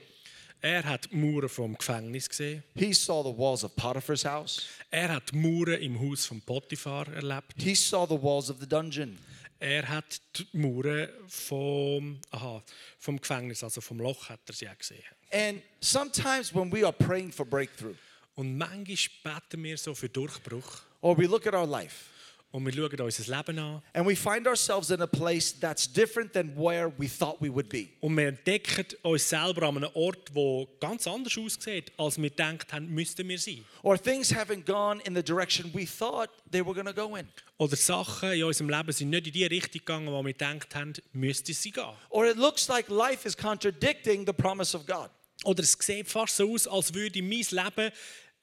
Er 0.60 0.82
hat 0.84 1.08
die 1.10 1.16
Mauern 1.16 1.48
vom 1.48 1.76
Gefängnis 1.76 2.28
gesehen. 2.28 2.62
He 2.74 2.92
saw 2.92 3.22
the 3.22 3.36
walls 3.36 3.62
of 3.64 3.74
Potiphar's 3.76 4.24
house. 4.24 4.62
Er 4.90 5.08
hat 5.14 5.30
die 5.32 5.36
Mauern 5.36 5.80
im 5.80 5.98
Haus 6.00 6.26
von 6.26 6.40
Potiphar 6.40 7.06
erlebt. 7.08 7.54
He 7.56 7.74
saw 7.74 8.06
the 8.08 8.20
walls 8.20 8.50
of 8.50 8.58
the 8.60 8.68
dungeon. 8.68 9.18
Er 9.60 9.88
hat 9.88 10.20
die 10.36 10.46
Mauern 10.56 11.08
vom, 11.26 12.20
aha, 12.30 12.62
vom 12.98 13.20
Gefängnis, 13.20 13.62
also 13.64 13.80
vom 13.80 13.98
Loch, 14.00 14.28
hat 14.28 14.40
er 14.46 14.54
sie 14.54 14.68
auch 14.68 14.78
gesehen. 14.78 15.02
And 15.32 15.60
sometimes 15.80 16.54
when 16.54 16.72
we 16.72 16.84
are 16.84 16.92
praying 16.92 17.32
for 17.32 17.44
breakthrough, 17.44 17.96
Und 18.36 18.56
manchmal 18.56 18.96
beten 19.40 19.62
wir 19.64 19.76
so 19.76 19.94
für 19.94 20.08
Durchbruch. 20.08 20.82
or 21.00 21.16
we 21.18 21.26
look 21.26 21.46
at 21.46 21.54
our 21.54 21.66
life 21.66 22.06
Und 22.50 22.64
wir 22.64 22.72
schauen 22.72 23.00
unser 23.00 23.36
Leben 23.36 23.58
an. 23.58 23.82
and 23.92 24.06
we 24.06 24.16
find 24.16 24.46
ourselves 24.46 24.90
in 24.90 25.02
a 25.02 25.06
place 25.06 25.52
that's 25.60 25.86
different 25.86 26.32
than 26.32 26.56
where 26.56 26.90
we 26.98 27.06
thought 27.06 27.36
we 27.42 27.52
would 27.52 27.68
be. 27.68 27.90
Und 28.00 28.16
wir 28.16 28.28
entdecken 28.28 28.86
uns 29.02 29.28
selber 29.28 29.64
an 29.68 29.76
einem 29.76 29.90
Ort, 29.92 30.34
wo 30.34 30.66
ganz 30.80 31.06
anders 31.06 31.36
aussieht, 31.36 31.92
als 31.98 32.16
wir 32.16 32.30
gedacht 32.30 32.72
haben, 32.72 32.88
müssten 32.88 33.28
wir 33.28 33.38
sein. 33.38 33.64
Or 33.82 34.00
things 34.02 34.32
haven't 34.32 34.64
gone 34.64 35.00
in 35.04 35.14
the 35.14 35.22
direction 35.22 35.70
we 35.74 35.84
thought 35.86 36.30
they 36.50 36.64
were 36.64 36.72
going 36.72 36.86
to 36.86 36.94
go 36.94 37.16
in. 37.16 37.28
Oder 37.58 37.76
Sachen 37.76 38.32
in 38.32 38.44
unserem 38.44 38.70
Leben 38.70 38.92
sind 38.92 39.10
nicht 39.10 39.26
in 39.26 39.32
die 39.34 39.44
Richtung 39.44 39.80
gegangen, 39.80 40.06
wo 40.10 40.22
wir 40.22 40.32
gedacht 40.32 40.74
haben, 40.74 40.94
müsste 41.12 41.52
sie 41.52 41.70
gehen. 41.70 41.84
Or 42.08 42.24
it 42.24 42.36
looks 42.36 42.66
like 42.68 42.88
life 42.88 43.28
is 43.28 43.36
contradicting 43.36 44.24
the 44.26 44.32
promise 44.32 44.74
of 44.74 44.86
God. 44.86 45.10
Oder 45.44 45.62
es 45.62 45.76
sieht 45.78 46.08
fast 46.08 46.36
so 46.36 46.52
aus, 46.52 46.66
als 46.66 46.94
würde 46.94 47.22
mein 47.22 47.44
Leben 47.50 47.92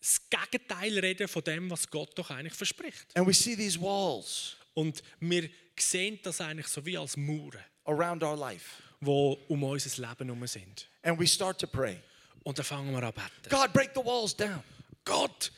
das 0.05 0.21
Gegenteil 0.29 0.99
reden 0.99 1.27
von 1.27 1.43
dem, 1.43 1.69
was 1.69 1.89
Gott 1.89 2.11
doch 2.15 2.29
eigentlich 2.29 2.53
verspricht. 2.53 3.07
And 3.15 3.27
we 3.27 3.33
see 3.33 3.55
these 3.55 3.79
walls 3.81 4.55
Und 4.75 5.01
wir 5.19 5.49
sehen 5.79 6.19
das 6.21 6.41
eigentlich 6.41 6.67
so 6.67 6.85
wie 6.85 6.97
als 6.97 7.17
Mauern, 7.17 7.63
around 7.85 8.23
our 8.23 8.37
life. 8.37 8.81
die 9.01 9.37
um 9.47 9.63
unser 9.63 10.07
Leben 10.07 10.25
herum 10.27 10.47
sind. 10.47 10.87
And 11.01 11.19
we 11.19 11.25
start 11.27 11.59
to 11.59 11.67
pray 11.67 11.97
Und 12.43 12.57
dann 12.57 12.65
fangen 12.65 12.91
wir 12.91 13.01
an 13.01 13.13
beten. 13.13 13.49
God, 13.49 13.73
break 13.73 13.91
the 13.95 14.05
walls 14.05 14.35
down. 14.35 14.63
Gott, 15.03 15.51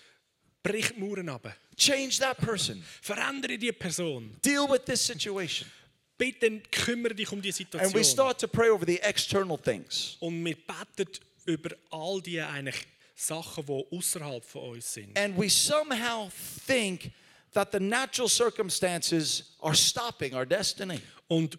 brich 0.64 0.94
die 0.96 1.00
Mauern 1.00 1.28
ab. 1.30 1.54
Change 1.76 2.18
that 2.20 2.38
person. 2.38 2.84
Verändere 3.02 3.58
die 3.58 3.72
Person. 3.72 4.38
Deal 4.44 4.68
with 4.70 4.86
this 4.86 5.06
situation. 5.06 5.70
Bitte 6.18 6.60
kümmere 6.72 7.14
dich 7.14 7.32
um 7.32 7.42
die 7.42 7.50
And 7.50 7.60
we 7.60 7.66
Situation. 7.66 8.04
start 8.04 8.40
to 8.42 8.48
pray 8.48 8.70
over 8.70 8.86
the 8.86 9.00
external 9.02 9.58
things. 9.58 10.16
Und 10.20 10.44
wir 10.44 10.56
beten 10.56 11.12
über 11.46 11.76
all 11.92 12.22
die 12.22 12.42
eigentlich 12.42 12.88
Sachen, 13.18 13.66
die 13.66 13.86
außerhalb 13.92 14.46
von 14.46 14.70
uns 14.76 14.94
sind. 14.94 15.18
And 15.18 15.36
we 15.38 15.50
somehow 15.50 16.30
think 16.68 17.12
that 17.54 17.72
the 17.72 17.80
natural 17.80 18.30
circumstances 18.30 19.56
are 19.60 19.76
stopping 19.76 20.36
our 20.36 20.46
destiny. 20.46 21.02
Und 21.28 21.58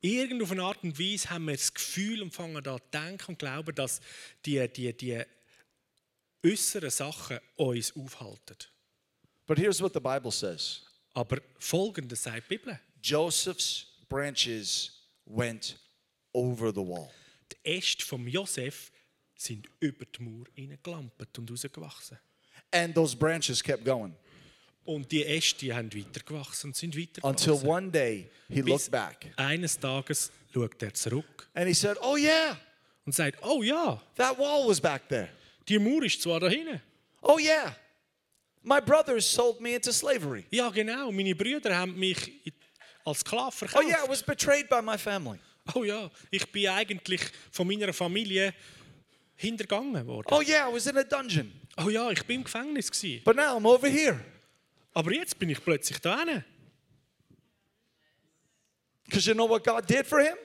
irgend 0.00 0.42
auf 0.42 0.52
eine 0.52 0.62
Art 0.62 0.82
und 0.82 0.98
Weise 0.98 1.28
haben 1.28 1.44
wir 1.44 1.54
das 1.54 1.72
Gefühl 1.72 2.22
und 2.22 2.32
fangen 2.32 2.62
da 2.62 2.78
denken 2.92 3.32
und 3.32 3.38
glauben, 3.38 3.74
dass 3.74 4.00
die, 4.46 4.66
die, 4.68 4.96
die 4.96 5.22
äußeren 6.42 6.90
Sachen 6.90 7.40
uns 7.56 7.94
aufhalten. 7.94 8.56
But 9.46 9.58
here's 9.58 9.80
what 9.82 9.92
the 9.92 10.00
Bible 10.00 10.32
says 10.32 10.82
Aber 11.12 11.40
folgendes 11.58 12.22
sagt 12.22 12.50
die 12.50 12.56
Bibel. 12.56 12.80
Joseph's 13.02 13.86
branches 14.08 14.92
went 15.26 15.78
over 16.32 16.72
the 16.72 16.80
wall. 16.80 17.10
Die 17.52 17.76
Äste 17.76 18.04
vom 18.04 18.26
Josef 18.26 18.90
sind 19.36 19.68
über 19.80 20.04
die 20.06 20.22
Mauer 20.22 20.46
hineingelampt 20.54 21.38
und 21.38 21.50
rausgewachsen. 21.50 22.18
And 22.72 22.94
those 22.94 23.16
branches 23.16 23.62
kept 23.62 23.84
going 23.84 24.14
Und 24.84 25.10
die 25.10 25.24
Äste 25.24 25.74
haben 25.74 25.92
weitergewachsen 25.92 26.70
und 26.70 26.76
sind 26.76 26.94
until 26.96 27.52
weitergewachsen. 27.52 27.68
one 27.68 27.90
day 27.90 28.28
he 28.48 28.62
Bis 28.62 28.66
looked 28.72 28.90
back 28.90 29.32
eines 29.36 29.78
Tages 29.78 30.30
schaut 30.52 30.82
er 30.82 30.94
zurück 30.94 31.48
and 31.54 31.66
he 31.68 31.74
said, 31.74 31.96
Oh, 32.02 32.16
yeah, 32.16 32.56
und 33.04 33.14
sagt, 33.14 33.38
oh 33.42 33.62
ja, 33.62 34.00
that 34.16 34.38
wall 34.38 34.66
was 34.68 34.80
back 34.80 35.08
there. 35.08 35.28
die 35.68 35.78
Mauer 35.78 36.04
ist 36.04 36.20
zwar 36.22 36.40
da 36.40 36.48
hinten. 36.48 36.80
Oh, 37.22 37.38
yeah, 37.38 37.76
my 38.62 38.80
brothers 38.80 39.24
sold 39.30 39.60
me 39.60 39.74
into 39.74 39.92
slavery. 39.92 40.44
Ja 40.50 40.70
genau, 40.70 41.10
meine 41.12 41.34
Brüder 41.34 41.76
haben 41.76 41.94
mich 41.98 42.32
als 43.04 43.20
Sklave 43.20 43.48
Oh, 43.48 43.50
verkauft. 43.50 43.84
yeah, 43.88 44.04
I 44.04 44.08
was 44.08 44.22
betrayed 44.22 44.68
by 44.68 44.80
my 44.82 44.96
family. 44.98 45.38
Oh 45.74 45.82
ja, 45.84 46.08
ich 46.30 46.50
bin 46.52 46.68
eigentlich 46.68 47.20
von 47.50 47.66
meiner 47.66 47.92
Familie 47.92 48.54
hintergangen 49.36 50.06
worden. 50.06 50.26
Oh, 50.30 50.42
yeah, 50.42 50.68
I 50.68 50.72
was 50.72 50.86
in 50.86 50.96
a 50.96 51.04
dungeon. 51.04 51.52
Oh 51.78 51.88
ja, 51.88 52.10
ich 52.10 52.24
bin 52.24 52.40
im 52.40 52.44
Gefängnis 52.44 52.90
gewesen. 52.90 53.22
But 53.24 53.36
now 53.36 53.56
I'm 53.56 53.66
over 53.66 53.88
here 53.88 54.20
Aber 54.94 55.12
jetzt 55.12 55.38
bin 55.38 55.50
ich 55.50 55.62
plötzlich 55.62 56.00
da 56.00 56.18
hinten. 56.18 56.44
because 59.04 59.26
you 59.26 59.34
know 59.34 59.46
what 59.46 59.62
God 59.62 59.86
did 59.86 60.06
for 60.06 60.20
him? 60.20 60.36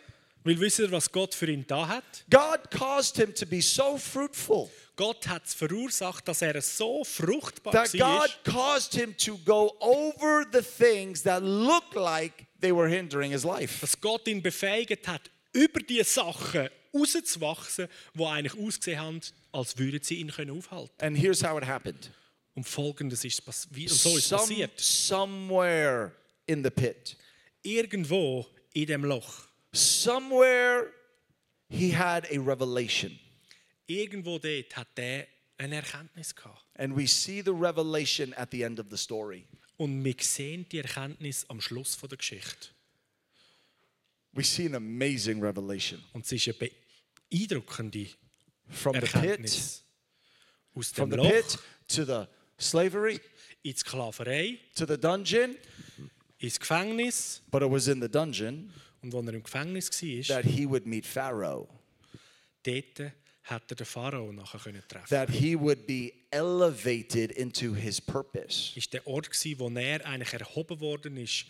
Weil 0.44 0.60
wisst 0.60 0.80
ihr, 0.80 0.92
was 0.92 1.12
Gott 1.12 1.36
für 1.36 1.50
ihn 1.50 1.66
da 1.68 1.88
hat? 1.88 2.26
God 2.30 2.70
caused 2.72 3.16
him 3.18 3.34
to 3.34 3.46
be 3.46 3.62
so 3.62 3.98
fruitful 3.98 4.70
Gott 4.98 5.28
hat 5.28 5.46
es 5.46 5.54
verursacht, 5.54 6.28
dass 6.28 6.42
er 6.42 6.62
so 6.62 7.04
fruchtbar 7.04 7.72
that 7.74 7.94
war, 8.00 8.28
God 8.28 8.54
caused 8.54 8.94
him 8.94 9.16
to 9.18 9.38
go 9.46 9.74
over 9.80 10.46
the 10.52 10.62
things 10.62 11.24
that 11.24 11.42
looked 11.42 11.96
like 11.96 12.46
they 12.60 12.72
were 12.72 12.90
hindering 12.90 13.32
his 13.32 13.44
life. 13.44 13.80
dass 13.82 14.00
Gott 14.00 14.28
ihn 14.28 14.42
befähigt 14.44 15.08
hat, 15.08 15.32
über 15.54 15.80
die 15.80 16.04
Sachen 16.04 16.70
rauszuwachsen, 16.94 17.88
die 18.14 18.24
eigentlich 18.26 18.54
ausgesehen 18.62 19.00
haben, 19.00 19.22
als 19.52 19.78
würden 19.78 20.02
sie 20.04 20.16
ihn 20.16 20.32
können 20.32 20.52
aufhalten 20.58 20.94
And 21.00 21.18
here's 21.18 21.44
how 21.44 21.58
it 21.62 21.66
happened. 21.68 22.12
Und 22.54 22.66
folgendes 22.68 23.24
ist 23.24 23.42
wie- 23.72 23.88
und 23.90 23.96
so 23.96 24.18
ist 24.18 24.28
Some- 24.28 24.42
passiert. 24.42 24.80
somewhere 24.80 26.12
in 26.48 26.64
the 26.64 26.70
pit, 26.70 27.16
Irgendwo 27.64 28.46
in 28.74 28.88
dem 28.88 29.06
Loch, 29.06 29.46
somewhere 29.74 30.92
he 31.70 31.96
had 31.96 32.26
a 32.32 32.38
revelation. 32.40 33.18
irgendwo 33.88 34.38
dort 34.40 34.76
hat 34.76 34.88
er 34.98 35.28
eine 35.58 35.76
Erkenntnis 35.76 36.36
gehabt. 36.36 36.66
And 36.76 36.96
we 36.98 37.08
see 37.08 37.42
the 37.42 37.52
revelation 37.52 38.34
at 38.34 38.50
the 38.52 38.64
end 38.64 38.80
of 38.80 38.88
the 38.90 38.98
story. 38.98 39.46
Und 39.78 40.04
wir 40.04 40.16
sehen 40.20 40.68
die 40.70 40.80
Erkenntnis 40.80 41.46
am 41.50 41.62
Schluss 41.62 41.96
von 41.96 42.10
der 42.10 42.18
Geschichte. 42.18 42.70
We 44.34 44.44
see 44.44 44.66
an 44.66 44.76
amazing 44.76 45.42
revelation. 45.44 46.02
Und 46.14 46.26
es 46.26 46.32
ist 46.32 46.48
eine 46.48 46.54
beeindruckende 47.32 48.08
From 48.70 48.94
the 48.94 49.02
pit, 49.02 49.16
Erkenntnis. 49.16 49.84
Aus 50.76 50.92
from 50.92 51.10
the 51.10 51.18
Loch 51.18 51.30
pit 51.30 51.58
to 51.88 52.06
the 52.06 52.28
slavery, 52.58 53.20
in 53.64 53.74
die 53.74 53.78
Sklaverei, 53.78 54.60
to 54.76 54.86
the 54.86 54.98
dungeon, 54.98 55.56
ins 56.40 56.60
Gefängnis. 56.60 57.42
but 57.52 57.62
it 57.62 57.70
was 57.70 57.88
in 57.88 58.02
the 58.02 58.08
dungeon 58.10 58.72
Und 59.04 59.16
als 59.16 59.26
er 59.28 59.34
im 59.34 59.44
Gefängnis 59.44 59.90
war, 59.90 60.24
that 60.38 60.46
he 60.46 60.66
would 60.68 60.86
meet 60.86 61.06
Pharaoh, 61.06 61.68
dort 62.64 63.00
er 63.00 63.60
den 63.60 63.86
Pharao 63.86 64.32
nachher 64.32 64.60
können 64.60 64.84
treffen. 64.88 65.10
that 65.10 65.30
he 65.30 65.56
would 65.60 65.86
be 65.88 66.14
elevated 66.32 67.32
into 67.32 67.74
his 67.74 68.00
purpose. 68.00 68.72
ist 68.78 68.94
der 68.94 69.06
Ort 69.08 69.30
gsi, 69.30 69.58
wo 69.58 69.70
er 69.70 70.06
eigentlich 70.06 70.34
erhoben 70.34 70.80
worden 70.80 71.18
ist 71.18 71.46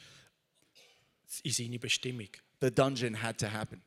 in 1.43 1.51
seine 1.51 1.77
Bestimmung. 1.77 2.29
The 2.61 2.71
dungeon 2.71 3.21
had 3.21 3.37
to 3.39 3.47
happen. 3.47 3.81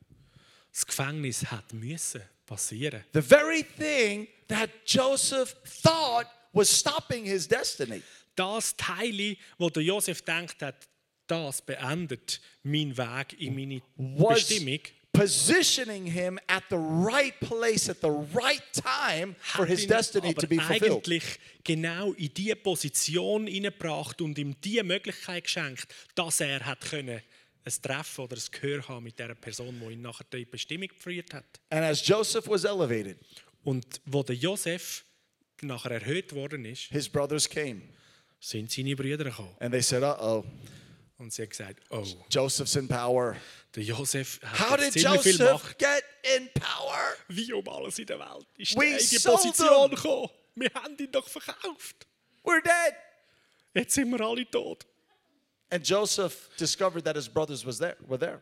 Das 0.75 0.85
Gefängnis 0.85 1.45
hat 1.45 1.71
müssen 1.71 2.21
passieren. 2.45 3.05
The 3.13 3.21
very 3.21 3.63
thing 3.63 4.27
that 4.49 4.69
Joseph 4.85 5.55
thought 5.81 6.27
was 6.51 6.69
stopping 6.69 7.23
his 7.23 7.47
destiny. 7.47 8.01
Das 8.35 8.75
Teil, 8.75 9.37
wo 9.57 9.69
der 9.69 9.83
Josef 9.83 10.21
denkt 10.23 10.61
hat, 10.61 10.75
das 11.27 11.61
beendet 11.61 12.41
meinen 12.63 12.97
Weg 12.97 13.39
in 13.39 13.55
meine 13.55 13.81
Bestimmung, 13.95 14.81
positioning 15.13 16.07
him 16.07 16.37
at 16.47 16.63
the 16.69 16.75
right 16.75 17.39
place 17.39 17.89
at 17.89 18.01
the 18.01 18.11
right 18.33 18.61
time 18.73 19.37
for 19.39 19.65
his 19.65 19.87
destiny 19.87 20.33
to 20.33 20.45
be 20.45 20.57
fulfilled. 20.57 20.91
eigentlich 20.91 21.39
genau 21.63 22.11
in 22.11 22.33
die 22.33 22.53
Position 22.53 23.47
hineingebracht 23.47 24.21
und 24.21 24.37
ihm 24.37 24.59
die 24.59 24.83
Möglichkeit 24.83 25.45
geschenkt, 25.45 25.87
dass 26.15 26.41
er 26.41 26.65
hat 26.65 26.81
können 26.81 27.21
ein 27.65 27.73
Treffen 27.81 28.23
oder 28.25 28.37
ein 28.37 28.43
Gehör 28.51 28.87
haben 28.87 29.03
mit 29.03 29.17
der 29.17 29.33
Person, 29.35 29.79
die 29.79 29.93
ihn 29.93 30.01
nachher 30.01 30.25
die 30.31 30.45
Bestimmung 30.45 30.87
geführt 30.87 31.33
hat. 31.33 31.45
And 31.69 31.83
as 31.83 32.05
Joseph 32.07 32.47
was 32.47 32.63
elevated, 32.63 33.17
Und 33.63 34.01
wo 34.05 34.21
der 34.23 34.35
Josef 34.35 35.03
nachher 35.61 35.91
erhöht 35.91 36.33
worden 36.33 36.65
ist, 36.65 36.83
his 36.91 37.09
brothers 37.09 37.49
came 37.49 37.81
sind 38.39 38.69
seine 38.71 38.95
Brüder 38.95 39.23
gekommen. 39.23 39.55
and 39.59 39.71
they 39.73 39.81
said, 39.81 40.03
Uh 40.03 40.15
oh, 40.19 40.45
Und 41.17 41.33
sie 41.33 41.41
haben 41.41 41.49
gesagt, 41.49 41.81
oh, 41.89 42.05
Joseph's 42.29 42.75
in 42.75 42.87
power. 42.87 43.35
der 43.75 43.83
Josef 43.83 44.39
How 44.43 44.69
hat 44.71 44.79
did 44.81 44.85
jetzt 44.95 44.99
ziemlich 45.01 45.21
viel 45.21 45.31
Joseph 45.39 45.53
Macht. 45.63 45.79
get 45.79 46.03
in 46.37 46.49
power? 46.53 47.15
Wie 47.29 47.51
um 47.53 47.67
alles 47.69 47.97
in 47.97 48.05
der 48.05 48.19
Welt 48.19 48.45
ist 48.57 48.75
We 48.77 48.85
er 48.91 48.99
in 48.99 49.07
die 49.09 49.19
Position 49.19 49.89
gekommen. 49.89 50.29
Wir 50.55 50.69
haben 50.75 50.95
ihn 50.99 51.11
doch 51.11 51.27
verkauft. 51.27 52.05
We're 52.43 52.61
dead. 52.63 52.95
Jetzt 53.73 53.95
sind 53.95 54.09
wir 54.11 54.21
alle 54.21 54.49
tot. 54.49 54.85
And 55.75 55.83
Joseph 55.83 56.49
discovered 56.57 57.03
that 57.03 57.17
his 57.17 57.27
brothers 57.27 57.65
was 57.65 57.79
there, 57.79 57.97
were 58.07 58.17
there. 58.17 58.41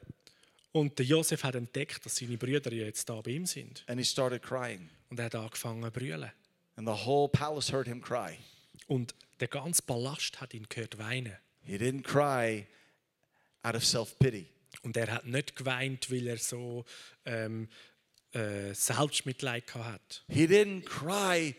Und 0.72 1.00
der 1.00 1.06
Josef 1.08 1.44
hat 1.44 1.56
entdeckt, 1.56 2.06
dass 2.06 2.18
seine 2.18 2.38
Brüder 2.38 2.72
jetzt 2.72 3.10
da 3.10 3.22
bei 3.22 3.32
ihm 3.32 3.48
sind. 3.48 3.84
And 3.88 4.00
he 4.00 4.06
started 4.06 4.44
crying. 4.44 4.92
Und 5.10 5.18
er 5.18 5.26
hat 5.26 5.36
angefangen 5.36 5.82
zu 5.82 5.90
brüllen. 5.90 6.32
And 6.76 6.88
the 6.88 6.94
whole 6.94 7.28
palace 7.28 7.72
heard 7.72 7.88
him 7.88 8.04
cry. 8.04 8.38
Und 8.86 9.16
der 9.40 9.48
ganze 9.48 9.82
Palast 9.82 10.42
hat 10.42 10.54
ihn 10.54 10.68
gehört 10.70 11.00
weinen. 11.00 11.36
He 11.64 11.78
didn't 11.78 12.04
cry 12.04 12.68
out 13.64 13.74
of 13.74 13.84
self 13.84 14.20
pity. 14.20 14.46
Und 14.84 14.96
er 14.96 15.12
hat 15.12 15.26
nicht 15.26 15.56
geweint, 15.56 16.12
weil 16.12 16.28
er 16.28 16.38
so 16.38 16.86
ähm, 17.26 17.68
äh, 18.34 18.76
Selbstmitleid 18.76 19.74
hat. 19.74 20.24
He 20.28 20.46
didn't 20.46 20.86
cry 20.86 21.56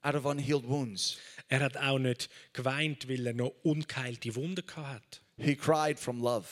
out 0.00 0.14
of 0.14 0.24
unhealed 0.24 0.66
wounds. 0.66 1.18
Er 1.50 1.60
hat 1.60 1.76
auch 1.76 1.98
nicht 1.98 2.30
geweint, 2.52 3.08
weil 3.08 3.26
er 3.26 3.34
noch 3.34 3.52
ungeheilte 3.62 4.34
Wunden 4.36 4.64
gehabt 4.66 5.20
hat. 5.38 5.44
He 5.44 5.54
cried 5.56 5.98
from 5.98 6.20
love. 6.22 6.46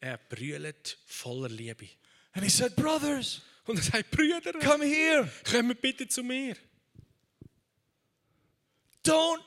Er 0.00 0.18
brüllt 0.28 0.98
voller 1.06 1.48
Liebe. 1.48 1.88
And 2.32 2.44
he 2.44 2.50
said, 2.50 2.74
Brothers, 2.76 3.42
Und 3.66 3.78
er 3.78 3.82
sagt, 3.82 4.10
Brüder, 4.12 4.52
come 4.60 4.84
here. 4.84 5.28
kommt 5.50 5.80
bitte 5.82 6.06
zu 6.06 6.22
mir. 6.22 6.54
Don't 9.04 9.40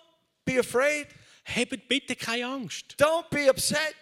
be 0.45 0.59
afraid. 0.59 1.07
Habt 1.45 1.87
bitte 1.87 2.15
keine 2.15 2.45
Angst. 2.47 2.95
Don't 2.97 3.29
be 3.29 3.49
upset. 3.49 3.95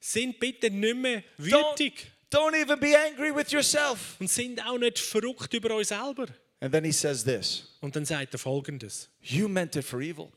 Sind 0.00 0.38
bitte 0.40 0.70
nicht 0.70 0.96
mehr 0.96 1.22
Don't, 1.38 1.72
wütig. 1.78 2.10
don't 2.30 2.54
even 2.54 2.78
be 2.80 2.96
angry 2.96 3.34
with 3.34 3.50
yourself. 3.52 4.16
Und 4.18 4.28
sind 4.30 4.64
auch 4.64 4.78
nicht 4.78 4.98
verrückt 4.98 5.52
über 5.54 5.74
euch 5.74 5.88
selber. 5.88 6.26
And 6.60 6.72
then 6.72 6.84
he 6.84 6.92
says 6.92 7.22
this 7.24 7.76
Und 7.80 7.94
dann 7.96 8.04
sagt 8.04 8.34
er 8.34 8.38
folgendes. 8.38 9.08
You 9.22 9.48
meant 9.48 9.76
it 9.76 9.84
for 9.84 10.00
evil. 10.00 10.30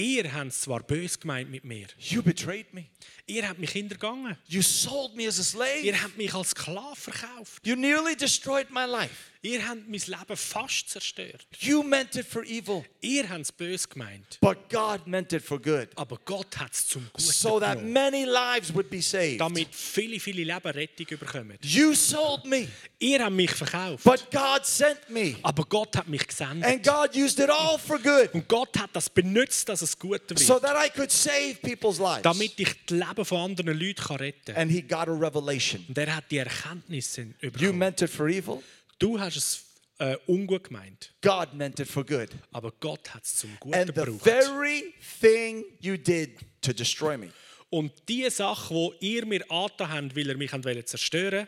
Ihr 0.00 0.32
habt 0.32 0.46
es 0.48 0.62
zwar 0.62 0.82
bös 0.82 1.20
gemeint 1.20 1.50
mit 1.50 1.62
mir. 1.64 1.86
You 1.98 2.22
betrayed 2.22 2.72
me. 2.72 2.86
Ihr 3.26 3.46
habt 3.46 3.58
mich 3.58 3.72
hintergangen. 3.72 4.36
You 4.46 4.62
sold 4.62 5.14
me 5.14 5.28
as 5.28 5.38
a 5.38 5.42
slave. 5.42 5.80
Ihr 5.82 6.02
habt 6.02 6.16
mich 6.16 6.32
als 6.32 6.50
Sklave 6.50 6.96
verkauft. 6.96 7.66
You 7.66 7.76
nearly 7.76 8.16
destroyed 8.16 8.70
my 8.70 8.86
life. 8.86 9.30
Ihr 9.42 9.66
habt 9.66 9.88
mein 9.88 10.00
Leben 10.00 10.36
fast 10.36 10.90
zerstört. 10.90 11.46
You 11.60 11.82
meant 11.82 12.14
it 12.16 12.26
for 12.26 12.42
evil. 12.44 12.84
Ihr 13.00 13.26
habt 13.26 13.40
es 13.40 13.52
bös 13.52 13.88
gemeint. 13.88 14.38
But 14.42 14.68
God 14.68 15.06
meant 15.06 15.32
it 15.32 15.42
for 15.42 15.58
good. 15.58 15.88
Aber 15.96 16.18
Gott 16.26 16.58
hat 16.58 16.74
es 16.74 16.86
zum 16.88 17.06
Guten 17.10 17.22
So 17.24 17.58
that 17.58 17.78
genommen, 17.78 17.92
many 17.92 18.24
lives 18.24 18.74
would 18.74 18.90
be 18.90 19.00
saved. 19.00 19.40
damit 19.40 19.74
viele, 19.74 20.20
viele 20.20 20.44
Leben 20.44 20.70
Rettung 20.70 21.06
bekommen. 21.18 21.56
You 21.62 21.94
sold 21.94 22.44
me. 22.44 22.68
Ihr 22.98 23.24
habt 23.24 23.32
mich 23.34 23.50
verkauft. 23.52 24.04
But 24.04 24.30
God 24.30 24.66
sent 24.66 25.08
me. 25.08 25.36
Aber 25.42 25.64
Gott 25.64 25.96
hat 25.96 26.06
mich 26.06 26.26
gesendet. 26.26 26.64
And 26.68 26.82
God 26.84 27.16
used 27.16 27.38
it 27.38 27.48
all 27.48 27.78
for 27.78 27.98
good. 27.98 28.28
Und 28.34 28.46
Gott 28.46 28.78
hat 28.78 28.90
das 28.92 29.08
benutzt, 29.08 29.66
dass 29.70 29.80
es 29.80 29.98
gut 29.98 30.20
wird. 30.28 30.38
So 30.38 30.58
that 30.58 30.76
I 30.76 30.90
could 30.90 31.10
save 31.10 31.54
people's 31.62 31.98
lives. 31.98 32.22
damit 32.22 32.60
ich 32.60 32.74
das 32.86 32.98
Leben 32.98 33.24
von 33.24 33.38
anderen 33.50 33.78
Leuten 33.78 33.94
kann 34.02 34.16
retten 34.16 34.52
kann. 34.52 34.56
And 34.56 34.70
he 34.70 34.82
got 34.82 35.08
a 35.08 35.12
revelation. 35.12 35.82
Und 35.88 35.96
er 35.96 36.14
hat 36.14 36.30
die 36.30 36.36
Erkenntnisse 36.36 37.22
You 37.40 37.50
bekommen. 37.50 37.78
meant 37.78 38.02
it 38.02 38.10
for 38.10 38.28
evil. 38.28 38.62
Du 39.00 39.18
hast 39.18 39.36
es 39.36 39.64
äh, 39.98 40.16
ungut 40.28 40.64
gemeint, 40.64 41.12
God 41.22 41.52
meant 41.54 41.80
it 41.80 41.88
for 41.88 42.04
good. 42.06 42.28
aber 42.52 42.70
Gott 42.80 43.12
hat 43.12 43.24
es 43.24 43.34
zum 43.36 43.50
Guten 43.58 43.74
And 43.74 43.86
the 43.88 43.92
gebraucht. 43.94 44.22
very 44.22 44.94
thing 45.20 45.64
you 45.80 45.96
did 45.96 46.38
to 46.62 46.72
destroy 46.72 47.16
me 47.18 47.30
Und 47.70 47.92
die 48.08 48.28
Sache, 48.30 48.90
die 49.00 49.14
ihr 49.16 49.26
mir 49.26 49.42
angetan 49.50 49.90
habt, 49.90 50.16
weil 50.16 50.28
ihr 50.28 50.36
mich 50.36 50.52
wollt 50.52 50.88
zerstören 50.88 51.46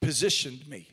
positioned 0.00 0.66
me 0.68 0.86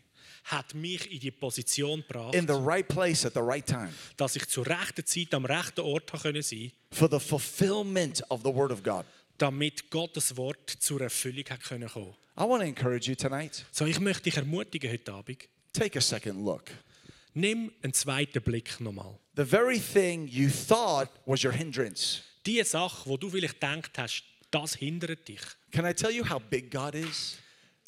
hat 0.46 0.76
mich 0.76 1.12
in 1.12 1.20
die 1.20 1.32
Position 1.32 2.02
gebracht, 2.08 2.36
in 2.36 2.46
the 2.48 2.54
right 2.54 2.88
place 2.88 3.26
at 3.26 3.34
the 3.34 3.40
right 3.42 3.66
time 3.66 3.90
dass 4.18 4.36
ich 4.36 4.48
zur 4.48 4.66
rechten 4.68 5.06
Zeit 5.06 5.34
am 5.34 5.46
rechten 5.46 5.82
Ort 5.82 6.10
sein 6.12 6.22
können 6.22 6.42
sein 6.44 6.72
for 6.92 7.10
the 7.10 7.20
fulfillment 7.20 8.22
of 8.30 8.42
the 8.44 8.54
Word 8.54 8.72
of 8.72 8.84
God. 8.84 9.06
damit 9.38 9.90
Gottes 9.90 10.36
Wort 10.38 10.70
zur 10.80 11.02
Erfüllung 11.02 11.46
hat 11.50 11.62
können 11.64 11.90
kommen. 11.90 12.14
I 12.38 12.42
want 12.44 12.62
to 12.62 12.68
encourage 12.68 13.10
you 13.10 13.16
tonight. 13.16 13.66
So, 13.72 13.86
ich 13.86 14.00
möchte 14.00 14.24
dich 14.24 14.36
ermutigen 14.38 14.92
heute 14.92 15.14
Abend. 15.14 15.48
Take 15.76 15.98
a 15.98 16.02
second 16.02 16.46
look. 16.46 16.72
Nimm 17.34 17.72
einen 17.84 17.94
zweiten 17.94 18.42
Blick 18.42 18.80
nochmal. 18.80 19.20
The 19.36 19.44
very 19.46 19.80
thing 19.80 20.28
you 20.28 20.50
thought 20.50 21.10
was 21.26 21.44
your 21.44 21.52
hindrance. 21.52 22.22
Die 22.46 22.64
Sache, 22.64 23.10
wo 23.10 23.18
du 23.18 23.30
vielleicht 23.30 23.56
gedacht 23.56 23.98
hast, 23.98 24.24
das 24.52 24.76
hindert 24.76 25.28
dich. 25.28 25.42
Can 25.72 25.86
I 25.86 25.94
tell 25.94 26.12
you 26.12 26.24
how 26.24 26.40
big 26.40 26.72
God 26.72 26.96
is? 26.96 27.38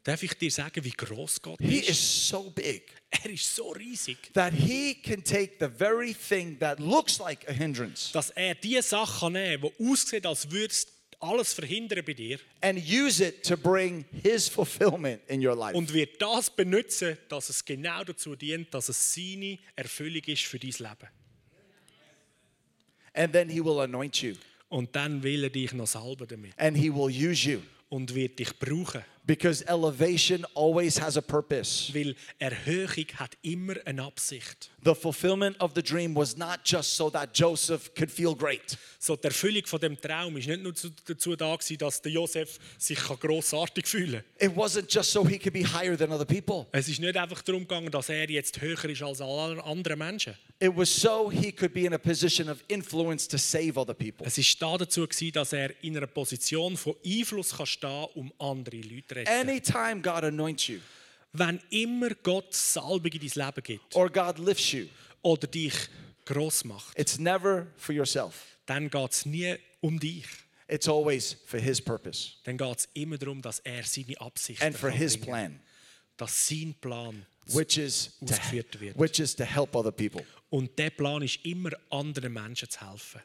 Darf 0.04 0.24
ich 0.24 0.34
dir 0.38 0.52
sagen, 0.52 0.84
wie 0.84 0.92
groß 0.92 1.42
Gott 1.42 1.60
He 1.62 1.80
ist? 1.80 1.90
is 1.90 2.28
so 2.30 2.50
big 2.52 2.94
Er 3.10 3.30
ist 3.30 3.56
so 3.56 3.72
riesig, 3.72 4.34
that 4.34 4.54
He 4.54 4.96
can 4.96 5.24
take 5.24 5.56
the 5.60 5.70
very 5.70 6.14
thing 6.14 6.58
that 6.60 6.80
looks 6.80 7.20
like 7.20 7.48
a 7.50 7.54
hindrance 7.54 8.12
dass 8.12 8.30
er 8.32 8.56
die 8.56 8.82
Sache 8.82 9.30
nehmen 9.32 9.70
die 9.80 9.90
aussieht, 9.90 10.26
als 10.26 10.50
würde 10.50 10.68
es 10.74 10.88
alles 11.20 11.54
verhindern 11.54 12.04
bei 12.06 12.14
dir 12.14 12.40
and 12.62 12.80
use 12.80 13.24
it 13.26 13.44
to 13.44 13.58
bring 13.58 14.06
His 14.24 14.48
fulfillment 14.48 15.22
in 15.28 15.46
your 15.46 15.56
life. 15.56 15.76
und 15.76 15.92
wird 15.94 16.22
das 16.22 16.50
benutzen, 16.50 17.18
dass 17.30 17.50
es 17.50 17.64
genau 17.66 18.04
dazu 18.04 18.36
dient, 18.36 18.74
dass 18.74 18.90
es 18.90 19.14
seine 19.14 19.58
Erfüllung 19.76 20.22
ist 20.26 20.44
für 20.44 20.60
dein 20.60 20.70
Leben. 20.72 21.10
And 23.14 23.34
then 23.34 23.50
He 23.50 23.62
will 23.64 23.80
anoint 23.80 24.22
you 24.22 24.36
Und 24.70 24.96
dann 24.96 25.24
will 25.24 25.44
er 25.46 25.50
dich 25.50 25.74
noch 25.74 25.88
salben 25.88 26.28
damit 26.28 26.54
and 26.58 26.78
He 26.78 26.90
will 26.94 27.10
use 27.10 27.50
you. 27.50 27.60
und 27.90 28.14
wird 28.14 28.38
dich 28.38 28.58
brauchen. 28.60 29.04
Because 29.28 29.62
elevation 29.68 30.46
always 30.56 30.98
has 31.02 31.18
a 31.18 31.22
purpose. 31.22 31.94
Weil 31.94 32.16
Erhöhung 32.40 33.06
hat 33.16 33.38
immer 33.42 33.76
eine 33.86 34.04
Absicht. 34.04 34.70
The 34.86 34.96
fulfillment 34.96 35.60
of 35.60 35.74
the 35.76 35.84
dream 35.84 36.16
was 36.16 36.38
not 36.38 36.60
just 36.64 36.96
so 36.96 37.10
that 37.10 37.38
Joseph 37.38 37.94
could 37.94 38.10
feel 38.10 38.34
great. 38.34 38.78
So, 39.00 39.18
die 39.18 39.26
Erfüllung 39.26 39.66
von 39.66 39.82
dem 39.82 40.00
Traum 40.00 40.38
ist 40.38 40.48
nicht 40.48 40.64
nur 40.64 40.74
zu- 40.74 40.92
dazu 41.06 41.36
da 41.36 41.54
gewesen, 41.56 41.78
dass 41.78 42.02
der 42.02 42.12
Josef 42.14 42.58
sich 42.78 42.98
kann 42.98 43.20
grossartig 43.20 43.86
fühlen. 43.86 44.24
It 44.40 44.52
wasn't 44.56 44.86
just 44.90 45.12
so 45.12 45.28
he 45.28 45.38
could 45.38 45.54
be 45.54 45.66
higher 45.66 45.98
than 45.98 46.12
other 46.14 46.24
people. 46.26 46.66
Es 46.72 46.88
ist 46.88 47.00
nicht 47.02 47.18
einfach 47.18 47.42
darum 47.42 47.62
gegangen, 47.64 47.92
dass 47.92 48.08
er 48.08 48.30
jetzt 48.30 48.62
höher 48.62 48.86
ist 48.86 49.02
als 49.04 49.20
alle 49.20 49.62
anderen 49.64 50.00
Menschen. 50.00 50.36
It 50.60 50.72
was 50.76 50.90
so 50.90 51.30
he 51.30 51.52
could 51.52 51.74
be 51.74 51.82
in 51.86 51.94
a 51.94 51.98
position 52.00 52.50
of 52.50 52.64
influence 52.70 53.28
to 53.28 53.38
save 53.38 53.78
other 53.78 53.94
people. 53.94 54.26
Es 54.26 54.38
ist 54.38 54.60
da 54.62 54.78
dazu 54.78 55.06
gewesen, 55.06 55.32
dass 55.34 55.52
er 55.54 55.72
in 55.84 55.98
einer 55.98 56.08
Position 56.08 56.78
von 56.78 56.96
Einfluss 57.06 57.56
kann 57.56 57.66
stehen, 57.68 58.08
um 58.16 58.32
andere 58.40 58.78
Leute 58.78 59.17
retten. 59.18 59.50
Anytime 59.50 60.02
God 60.02 60.24
anoints 60.24 60.68
you 60.68 60.80
Wenn 61.34 61.60
immer 61.70 62.10
Gott 62.24 62.54
Salbung 62.54 63.12
in 63.12 63.20
dein 63.20 63.46
Leben 63.46 63.64
gibt 63.64 63.96
or 63.96 64.10
God 64.10 64.40
lifts 64.40 64.72
you, 64.72 64.88
oder 65.22 65.48
dich 65.48 65.74
gross 66.26 66.64
macht, 66.64 66.98
it's 66.98 67.18
never 67.20 67.68
for 67.78 67.94
yourself. 67.94 68.58
dann 68.66 68.90
geht 68.90 69.12
es 69.12 69.26
nie 69.26 69.56
um 69.82 70.00
dich. 70.00 70.26
It's 70.70 70.88
always 70.90 71.38
for 71.46 71.60
his 71.60 71.80
purpose 71.82 72.34
Dann 72.44 72.58
geht 72.58 72.80
es 72.80 72.90
immer 72.94 73.18
darum, 73.18 73.42
dass 73.42 73.60
er 73.60 73.84
seine 73.84 74.20
Absichten 74.20 74.66
and 74.66 74.76
for 74.76 74.90
his 74.90 75.18
plan, 75.18 75.60
dass 76.18 76.48
sein 76.48 76.76
Plan 76.82 77.26
which 77.54 77.78
is 77.78 78.18
to, 78.20 78.36
wird. 78.80 78.98
which 79.00 79.20
is 79.20 79.36
to 79.36 79.46
help 79.46 79.76
other 79.76 79.92
people. 79.92 80.26
Und 80.50 80.78
der 80.78 80.90
Plan 80.90 81.22
ist 81.22 81.46
immer, 81.46 81.72
anderen 81.90 82.34
Menschen 82.34 82.70
zu 82.70 82.80
helfen. 82.82 83.22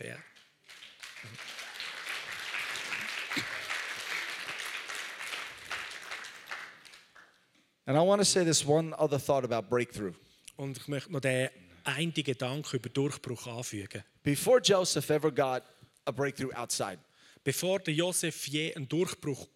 Ja. 0.00 0.16
And 7.86 7.96
I 7.96 8.00
want 8.00 8.20
to 8.20 8.24
say 8.24 8.44
this 8.44 8.64
one 8.64 8.94
other 8.98 9.18
thought 9.18 9.44
about 9.44 9.68
breakthrough. 9.68 10.14
Und 10.56 10.78
ich 10.78 10.88
möchte 10.88 11.12
noch 11.12 11.20
den 11.20 11.50
einen 11.84 12.14
Gedanken 12.14 12.76
über 12.76 12.88
Durchbruch 12.88 13.46
anfügen. 13.46 14.02
Before 14.22 14.60
Joseph 14.60 15.10
ever 15.10 15.30
got 15.30 15.62
a 16.06 16.12
breakthrough 16.12 16.52
outside, 16.54 16.98
Bevor 17.44 17.78
der 17.80 17.92
Josef 17.92 18.46
je 18.48 18.74
einen 18.74 18.88
Durchbruch 18.88 19.46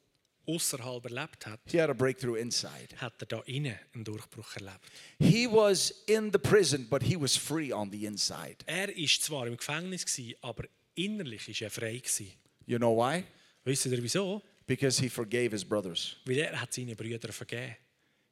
außerhalb 0.46 1.04
erlebt 1.06 1.46
hat, 1.46 1.60
he 1.66 1.80
had 1.80 1.88
a 1.88 1.94
breakthrough 1.94 2.36
inside. 2.36 2.88
hat 2.96 3.14
er 3.20 3.26
da 3.26 3.42
innen 3.46 3.78
einen 3.94 4.04
Durchbruch 4.04 4.56
erlebt. 4.56 4.80
He 5.18 5.46
was 5.46 5.90
in 6.06 6.30
the 6.30 6.38
prison, 6.38 6.86
but 6.88 7.02
he 7.02 7.16
was 7.18 7.34
free 7.34 7.72
on 7.72 7.90
the 7.90 8.04
inside. 8.04 8.56
Er 8.66 8.94
ist 8.94 9.22
zwar 9.22 9.46
im 9.46 9.56
Gefängnis 9.56 10.04
gsi, 10.04 10.36
aber 10.42 10.64
innerlich 10.94 11.48
ist 11.48 11.62
er 11.62 11.70
frei 11.70 11.98
gsi. 11.98 12.32
You 12.66 12.76
know 12.76 12.94
why? 12.94 13.24
Wisst 13.64 13.86
ihr 13.86 14.02
wieso? 14.02 14.42
Because 14.66 15.00
he 15.00 15.08
forgave 15.08 15.52
his 15.52 15.64
brothers. 15.64 16.16
Weil 16.26 16.38
er 16.38 16.60
hat 16.60 16.74
seine 16.74 16.94
Brüder 16.94 17.32
vergeben. 17.32 17.76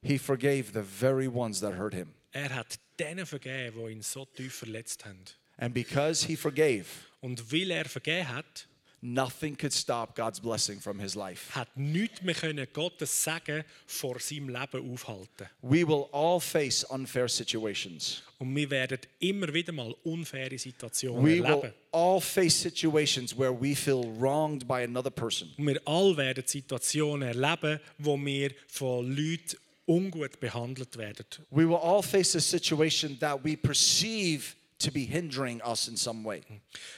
He 0.06 0.18
forgave 0.18 0.72
the 0.72 0.82
very 0.82 1.28
ones 1.28 1.60
that 1.60 1.74
hurt 1.74 1.94
him. 1.94 2.14
Er 2.32 2.54
hat 2.54 2.78
denen 2.98 3.26
vergeben, 3.26 3.84
die 3.86 3.92
ihn 3.92 4.02
so 4.02 4.26
tief 4.26 4.54
verletzt 4.54 5.04
haben. 5.04 5.24
And 5.58 5.72
because 5.72 6.26
he 6.26 6.36
forgave, 6.36 6.86
Und 7.20 7.50
weil 7.50 7.70
er 7.70 7.86
vergeben 7.86 8.28
hat, 8.28 8.68
nothing 9.00 9.56
could 9.56 9.72
stop 9.72 10.14
God's 10.14 10.40
blessing 10.40 10.80
from 10.80 10.98
his 10.98 11.14
life. 11.14 11.54
hat 11.54 11.68
nichts 11.76 12.22
mehr 12.22 12.34
können 12.34 12.66
Gottes 12.72 13.24
Segen 13.24 13.64
vor 13.86 14.18
seinem 14.20 14.48
Leben 14.48 14.92
aufhalten. 14.92 15.48
We 15.62 15.86
will 15.86 16.08
all 16.12 16.40
face 16.40 16.84
unfair 16.84 17.28
situations. 17.28 18.22
Und 18.38 18.54
wir 18.54 18.68
werden 18.70 18.98
immer 19.18 19.52
wieder 19.52 19.72
mal 19.72 19.94
unfaire 20.04 20.58
Situationen 20.58 21.24
We 21.24 21.42
will 21.42 21.72
all 21.92 22.20
face 22.20 22.54
situations 22.54 23.36
where 23.36 23.52
we 23.52 23.74
feel 23.74 24.04
wronged 24.18 24.66
by 24.68 24.82
another 24.84 25.10
person. 25.10 25.48
Und 25.56 25.66
wir 25.66 25.80
alle 25.86 26.16
werden 26.16 26.44
Situationen 26.46 27.28
erleben, 27.28 27.80
wo 27.98 28.16
wir 28.18 28.50
von 28.68 29.06
Leuten 29.08 29.56
ungut 29.86 30.40
behandelt 30.40 30.96
werden. 30.96 31.26
We 31.50 31.66
will 31.66 31.76
all 31.76 32.02
face 32.02 32.36
a 32.36 32.40
situation 32.40 33.18
that 33.18 33.44
we 33.44 33.56
perceive 33.56 34.54
to 34.78 34.90
be 34.90 35.00
hindering 35.00 35.62
us 35.62 35.88
in 35.88 35.96
some 35.96 36.24
way. 36.24 36.42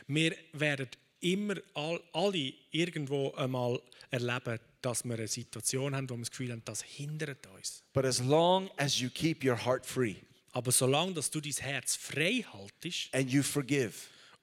Wir 0.06 0.34
werden 0.52 0.88
immer 1.20 1.56
all, 1.74 2.00
alle 2.12 2.54
irgendwo 2.70 3.32
einmal 3.32 3.80
erleben, 4.10 4.58
dass 4.80 5.04
wir 5.04 5.14
eine 5.14 5.28
Situation 5.28 5.94
haben, 5.94 6.08
wo 6.08 6.14
wir 6.14 6.20
das 6.20 6.30
Gefühl 6.30 6.52
haben, 6.52 6.62
das 6.64 6.82
hindert 6.82 7.46
uns. 7.48 7.82
But 7.92 8.04
as 8.04 8.20
long 8.20 8.70
as 8.76 8.98
you 8.98 9.10
keep 9.10 9.44
your 9.44 9.56
heart 9.64 9.84
free 9.84 10.16
Aber 10.52 10.72
solange 10.72 11.12
dass 11.12 11.30
du 11.30 11.40
dein 11.40 11.52
Herz 11.52 11.94
frei 11.94 12.44
haltest 12.52 13.14
and 13.14 13.30
you 13.30 13.42
forgive 13.42 13.94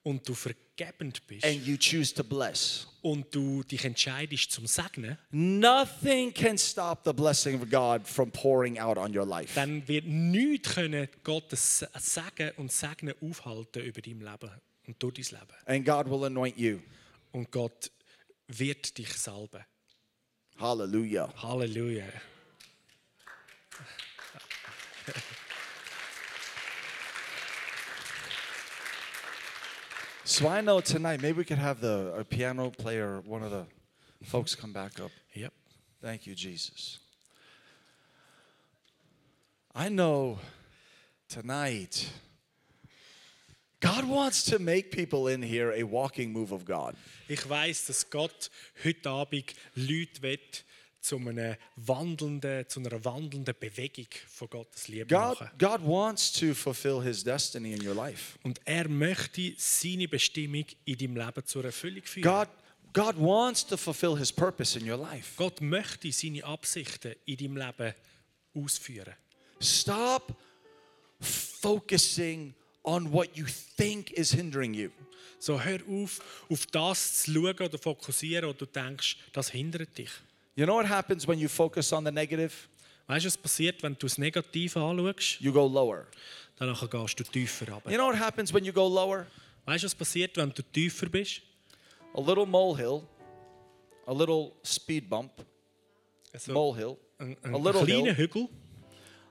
und 0.06 0.30
du 0.30 0.36
vergebend 0.36 1.26
bist 1.26 1.44
and 1.44 1.66
you 1.66 1.76
choose 1.78 2.14
to 2.14 2.24
bless, 2.24 2.88
und 3.02 3.34
du 3.34 3.64
dich 3.64 3.84
entscheidest 3.84 4.52
zum 4.52 4.68
Segnen, 4.68 5.18
nothing 5.32 6.32
can 6.34 6.58
stop 6.58 7.02
the 7.04 7.12
blessing 7.12 7.60
of 7.60 7.70
God 7.70 8.08
from 8.08 8.32
pouring 8.32 8.80
out 8.80 8.98
on 8.98 9.18
your 9.18 9.26
life. 9.26 9.56
dann 9.56 9.86
wird 9.88 10.06
nichts 10.06 10.76
können 10.76 11.10
Gottes 11.24 11.86
Segen 11.98 12.52
und 12.58 12.72
Segnen 12.72 13.16
aufhalten 13.20 13.84
über 13.84 14.02
dein 14.02 14.20
Leben 14.20 14.52
und 14.88 15.02
durch 15.02 15.16
dein 15.16 15.40
Leben. 15.40 15.56
And 15.66 15.86
God 15.86 16.10
will 16.10 16.26
anoint 16.26 16.58
you. 16.58 16.80
Und 17.32 17.52
Gott 17.52 17.92
wird 18.48 18.98
dich 18.98 19.12
salben. 19.14 19.66
Hallelujah. 20.58 21.34
Halleluja. 21.42 22.06
So 30.28 30.48
I 30.48 30.62
know 30.62 30.82
tonight, 30.82 31.22
maybe 31.22 31.38
we 31.38 31.46
could 31.46 31.60
have 31.60 31.82
the 31.82 32.12
a 32.18 32.24
piano 32.24 32.72
player, 32.72 33.22
one 33.28 33.44
of 33.44 33.52
the 33.52 33.68
folks 34.24 34.56
come 34.56 34.74
back 34.74 35.00
up. 35.00 35.12
Yep. 35.36 35.54
Thank 36.02 36.26
you, 36.26 36.34
Jesus. 36.34 36.98
I 39.76 39.88
know 39.88 40.40
tonight 41.30 42.10
God 43.80 44.06
wants 44.06 44.44
to 44.46 44.58
make 44.58 44.90
people 44.90 45.28
in 45.28 45.44
here 45.44 45.72
a 45.72 45.84
walking 45.84 46.34
move 46.34 46.52
of 46.52 46.66
God. 46.66 46.96
Ich 47.30 47.48
weiß, 47.48 47.86
dass 47.86 48.10
Gott 48.10 48.50
heute 48.84 49.08
Abend 49.08 49.54
Leute 49.76 50.24
will, 50.24 50.40
zu, 51.06 51.18
einer 51.18 51.58
wandelnden, 51.76 52.68
zu 52.68 52.80
einer 52.80 53.04
wandelnden 53.06 53.54
Bewegung 53.60 54.08
von 54.28 54.50
Gottes 54.50 54.88
Liebe 54.88 55.06
God, 55.06 55.40
machen. 55.40 55.52
God 55.58 55.82
wants 55.86 56.32
to 56.32 56.54
fulfill 56.54 57.02
his 57.02 57.24
destiny 57.24 57.74
in 57.74 57.88
your 57.88 57.96
life. 57.96 58.38
Und 58.44 58.60
er 58.66 58.90
möchte 58.90 59.54
seine 59.58 60.08
Bestimmung 60.08 60.66
in 60.86 60.98
deinem 60.98 61.18
Leben 61.18 61.46
zur 61.46 61.66
Erfüllung 61.66 62.04
führen. 62.04 62.24
God, 62.24 62.50
God 62.94 63.18
wants 63.18 63.66
to 63.66 63.78
fulfill 63.78 64.18
his 64.18 64.32
purpose 64.32 64.78
in 64.78 64.90
your 64.90 64.98
life. 64.98 65.34
Gott 65.38 65.62
möchte 65.62 66.12
seine 66.12 66.44
Absichten 66.44 67.14
in 67.26 67.38
deinem 67.38 67.58
Leben 67.58 67.94
ausführen. 68.56 69.14
Stop 69.62 70.36
focusing 71.20 72.54
on 72.84 73.12
what 73.12 73.36
you 73.36 73.46
think 73.78 74.12
is 74.12 74.32
hindering 74.32 74.74
you. 74.74 74.90
So 75.40 75.62
hör 75.62 75.80
auf, 75.88 76.20
auf 76.50 76.66
das 76.68 77.24
zu 77.24 77.34
schauen 77.34 77.68
oder 77.68 77.78
fokussieren, 77.78 78.50
und 78.50 78.60
du 78.60 78.66
denkst, 78.66 79.18
das 79.34 79.52
hindert 79.52 79.96
dich. 79.98 80.10
You 80.56 80.66
know 80.66 80.76
what 80.76 80.88
happens 80.88 81.28
when 81.28 81.38
you 81.40 81.50
focus 81.50 81.92
on 81.92 82.06
the 82.06 82.12
negative? 82.12 82.54
Weißt 83.08 83.24
du, 83.24 83.28
was 83.28 83.38
passiert, 83.38 83.84
wenn 83.84 83.94
du 83.94 84.08
das 84.08 84.18
Negative 84.18 84.80
anschaust? 84.80 85.40
You 85.42 85.52
go 85.52 85.68
lower. 85.68 86.08
Danach 86.58 86.90
gehst 86.90 87.20
du 87.20 87.24
tiefer 87.24 87.68
runter. 87.72 87.92
You 87.92 87.98
know 87.98 88.08
what 88.08 88.18
happens 88.18 88.54
when 88.54 88.64
you 88.64 88.72
go 88.72 88.88
lower? 88.88 89.28
Weißt 89.66 89.84
du, 89.84 89.86
was 89.88 89.96
passiert, 89.96 90.38
wenn 90.38 90.52
du 90.54 90.62
tiefer 90.64 91.08
bist? 91.10 91.42
A 92.14 92.22
little 92.22 92.46
molehill, 92.46 93.04
a 94.08 94.14
little 94.14 94.54
speed 94.64 95.10
bump, 95.10 95.32
Also, 96.34 96.54
molehill, 96.54 96.98
ein, 97.20 97.36
a 97.44 97.58
little 97.58 97.82
ein 97.82 97.86
kleiner 97.86 98.14
hill, 98.14 98.28
Hügel. 98.28 98.50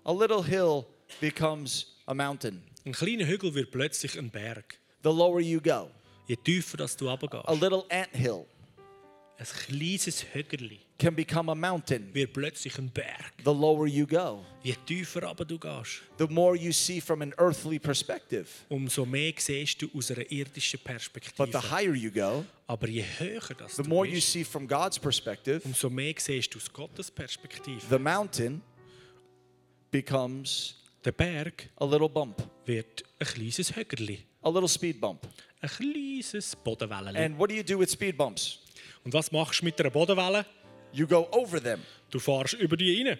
a 0.05 0.13
little 0.13 0.43
hill 0.45 0.85
becomes 1.21 1.87
a 2.07 2.13
mountain. 2.15 2.63
Ein 2.85 2.93
kleiner 2.93 3.25
Hügel 3.27 3.55
wird 3.55 3.71
plötzlich 3.71 4.19
ein 4.19 4.31
Berg. 4.31 4.79
The 5.03 5.09
lower 5.11 5.41
you 5.41 5.61
go, 5.61 5.91
Je 6.29 6.37
tiefer 6.37 6.77
dass 6.77 6.95
du 6.97 7.09
a 7.09 7.15
runtergehst. 7.15 7.61
little 7.61 7.85
anthill 7.91 8.47
Ein 9.45 9.79
kleines 9.79 10.25
Hügel 10.33 10.79
can 10.99 11.15
become 11.15 11.51
a 11.51 11.55
mountain. 11.55 12.09
wird 12.15 12.33
plötzlich 12.33 12.79
ein 12.79 12.89
Berg. 12.89 13.33
The 13.45 13.51
lower 13.53 13.87
you 13.87 14.07
go, 14.07 14.43
Je 14.63 14.75
tiefer 14.87 15.23
runter 15.25 15.45
du 15.45 15.59
gehst, 15.59 16.01
the 16.19 16.27
more 16.29 16.57
you 16.57 16.73
see 16.73 16.99
from 17.01 17.21
an 17.21 17.35
earthly 17.37 17.79
perspective. 17.79 18.47
umso 18.71 19.05
mehr 19.05 19.35
siehst 19.37 19.83
du 19.83 19.89
aus 19.95 20.11
einer 20.11 20.31
irdischen 20.31 20.81
But 21.37 21.53
the 21.53 21.59
higher 21.59 21.95
you 21.95 22.11
go, 22.11 22.47
Aber 22.67 22.89
je 22.89 23.05
höher 23.19 23.55
das 23.59 23.77
the 23.77 23.83
du 23.83 23.89
more 23.89 24.07
you 24.07 24.15
bist, 24.15 24.33
see 24.33 24.45
from 24.45 24.67
God's 24.67 24.99
perspective. 24.99 25.61
umso 25.65 25.91
mehr 25.91 26.15
siehst 26.17 26.55
du 26.55 26.59
aus 26.59 26.73
Gottes 26.73 27.11
Perspektive. 27.11 27.83
The 27.91 27.99
mountain 27.99 28.63
becomes 29.91 30.77
Der 31.05 31.13
Berg 31.13 31.69
a 31.77 31.85
little 31.85 32.09
bump, 32.09 32.43
wird 32.65 33.05
ein 33.19 33.27
kleines 33.27 33.77
Hügel. 33.77 34.21
a 34.43 34.49
little 34.49 34.69
speed 34.69 35.01
bump. 35.01 35.27
Ein 35.61 35.69
kleines. 35.69 36.57
And 37.15 37.39
what 37.39 37.51
do 37.51 37.55
you 37.55 37.63
do 37.63 37.79
with 37.79 37.91
speed 37.91 38.17
bumps? 38.17 38.64
Und 39.05 39.13
was 39.13 39.31
machst 39.31 39.61
du 39.61 39.67
mit 39.67 39.79
einer 39.81 39.91
Bodenwelle? 39.91 40.47
You 40.93 41.07
go 41.07 41.29
over 41.31 41.63
them. 41.63 41.83
Du 42.11 42.19
fährst 42.19 42.55
über 42.55 42.77
die 42.77 43.03
rein. 43.03 43.19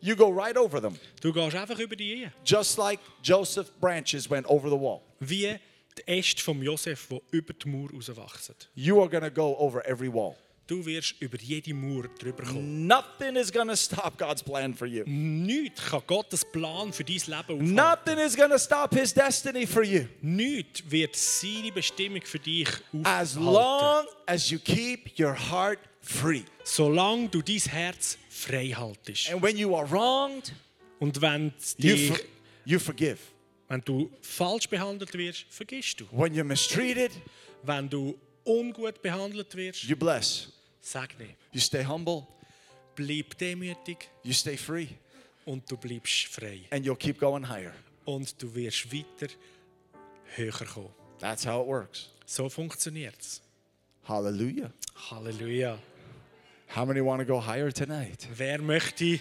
You 0.00 0.16
go 0.16 0.28
right 0.28 0.56
over 0.56 0.80
them. 0.80 0.98
Du 1.20 1.32
gehst 1.32 1.54
einfach 1.54 1.78
über 1.78 1.96
die 1.96 2.24
rein. 2.24 2.32
Just 2.44 2.78
like 2.78 3.00
Joseph 3.22 3.70
branches 3.80 4.28
went 4.28 4.46
over 4.48 4.68
the 4.68 4.76
wall. 4.76 5.02
Wie 5.20 5.58
die 5.98 6.06
Äste 6.06 6.42
vom 6.42 6.62
Josef, 6.62 7.08
die 7.08 7.20
über 7.30 7.52
die 7.52 7.68
Mauer 7.68 7.90
rauswachsen. 7.90 8.54
You 8.74 9.00
are 9.00 9.08
going 9.08 9.24
to 9.24 9.30
go 9.30 9.56
over 9.58 9.86
every 9.86 10.12
wall. 10.12 10.36
Du 10.66 10.84
wirst 10.84 11.14
über 11.20 11.38
jede 11.38 11.72
Mauer 11.72 12.08
drüber 12.18 12.42
kommen. 12.42 12.88
Nothing 12.88 13.36
is 13.36 13.52
to 13.52 13.76
stop 13.76 14.18
God's 14.18 14.42
plan 14.42 14.74
for 14.74 14.86
you. 14.88 15.04
Nichts 15.06 15.84
kann 15.84 16.02
Gottes 16.06 16.44
Plan 16.44 16.92
für 16.92 17.04
dein 17.04 17.14
Leben 17.16 17.30
aufhalten. 17.32 17.74
Nothing 17.74 18.18
is 18.18 18.34
to 18.34 18.58
stop 18.58 18.92
His 18.92 19.14
destiny 19.14 19.64
for 19.64 19.84
you. 19.84 20.06
Nichts 20.22 20.82
wird 20.90 21.14
seine 21.14 21.70
Bestimmung 21.70 22.22
für 22.22 22.40
dich 22.40 22.68
As 23.04 23.36
aufhalten. 23.36 23.44
long 23.44 24.06
as 24.26 24.50
you 24.50 24.58
keep 24.58 25.16
your 25.20 25.34
heart 25.34 25.78
free. 26.00 26.42
Solange 26.64 27.28
du 27.28 27.42
dein 27.42 27.58
Herz 27.60 28.18
frei 28.28 28.70
haltest. 28.70 29.30
And 29.32 29.40
when 29.42 29.56
you 29.56 29.76
are 29.76 29.88
wronged, 29.88 30.52
Und 30.98 31.20
wenn, 31.20 31.52
you, 31.78 31.92
dich, 31.94 32.08
for- 32.08 32.18
you 32.64 32.78
forgive. 32.80 33.18
wenn 33.68 33.82
du 33.82 34.10
falsch 34.20 34.68
behandelt 34.68 35.14
wirst, 35.16 35.46
vergisst 35.48 36.00
du. 36.00 36.06
When 36.10 36.34
you're 36.34 36.42
mistreated, 36.44 37.12
Wenn 37.62 37.88
du 37.88 38.18
ungut 38.44 39.00
behandelt 39.02 39.54
wirst, 39.56 39.84
you 39.84 39.94
bless. 39.96 40.52
Segne. 40.86 41.36
You 41.52 41.60
stay 41.60 41.84
humble, 41.84 42.26
Bleib 42.94 43.36
demütig 43.38 44.08
you 44.22 44.32
stay 44.32 44.56
free, 44.56 44.88
und 45.44 45.70
du 45.70 45.76
bleibst 45.76 46.26
frei. 46.28 46.60
and 46.70 46.84
you'll 46.84 46.96
keep 46.96 47.18
going 47.18 47.48
higher. 47.48 47.72
Und 48.04 48.40
du 48.40 48.54
wirst 48.54 48.92
weiter 48.92 49.32
höher 50.36 50.52
kommen. 50.52 50.90
That's 51.18 51.44
how 51.44 51.60
it 51.62 51.66
works. 51.66 52.08
So 52.24 52.48
funktioniert 52.48 53.20
es. 53.20 53.40
Hallelujah. 54.08 54.70
Halleluja. 55.10 55.78
How 56.74 56.84
many 56.84 57.00
want 57.00 57.20
to 57.20 57.26
go 57.26 57.40
higher 57.40 57.70
tonight? 57.72 58.26
Wer 58.36 58.60
möchte 58.60 59.20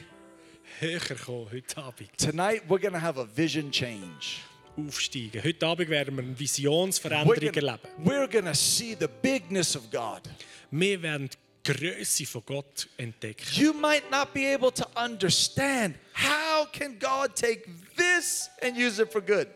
höher 0.79 1.15
kommen 1.23 1.47
heute 1.51 1.77
Abend? 1.77 2.09
Tonight, 2.17 2.63
we're 2.67 2.79
going 2.79 2.93
to 2.93 2.99
have 2.99 3.17
a 3.19 3.25
vision 3.25 3.71
change. 3.71 4.41
Aufsteigen. 4.77 5.41
Heute 5.43 5.65
Abend 5.65 5.89
werden 5.89 6.15
wir 6.17 6.23
eine 6.23 6.37
Visionsveränderung 6.39 7.35
erleben. 7.35 7.79
we're 8.03 8.27
gonna 8.27 8.53
see 8.53 8.95
the 8.99 9.07
bigness 9.21 9.75
of 9.75 9.89
God. 9.89 10.21
Wir 10.69 11.01
werden 11.01 11.29
Größe 11.65 12.25
von 12.25 12.43
Gott 12.45 12.87
entdecken. 12.97 13.43
You 13.53 13.73
might 13.73 14.09
not 14.11 14.33
be 14.33 14.53
able 14.53 14.71
to 14.71 14.85
understand 14.95 15.95
how 16.13 16.71
can 16.71 16.97
God 16.99 17.35
take 17.35 17.63
this 17.97 18.49
and 18.61 18.77
use 18.77 19.01
it 19.01 19.11
for 19.11 19.21
good. 19.21 19.47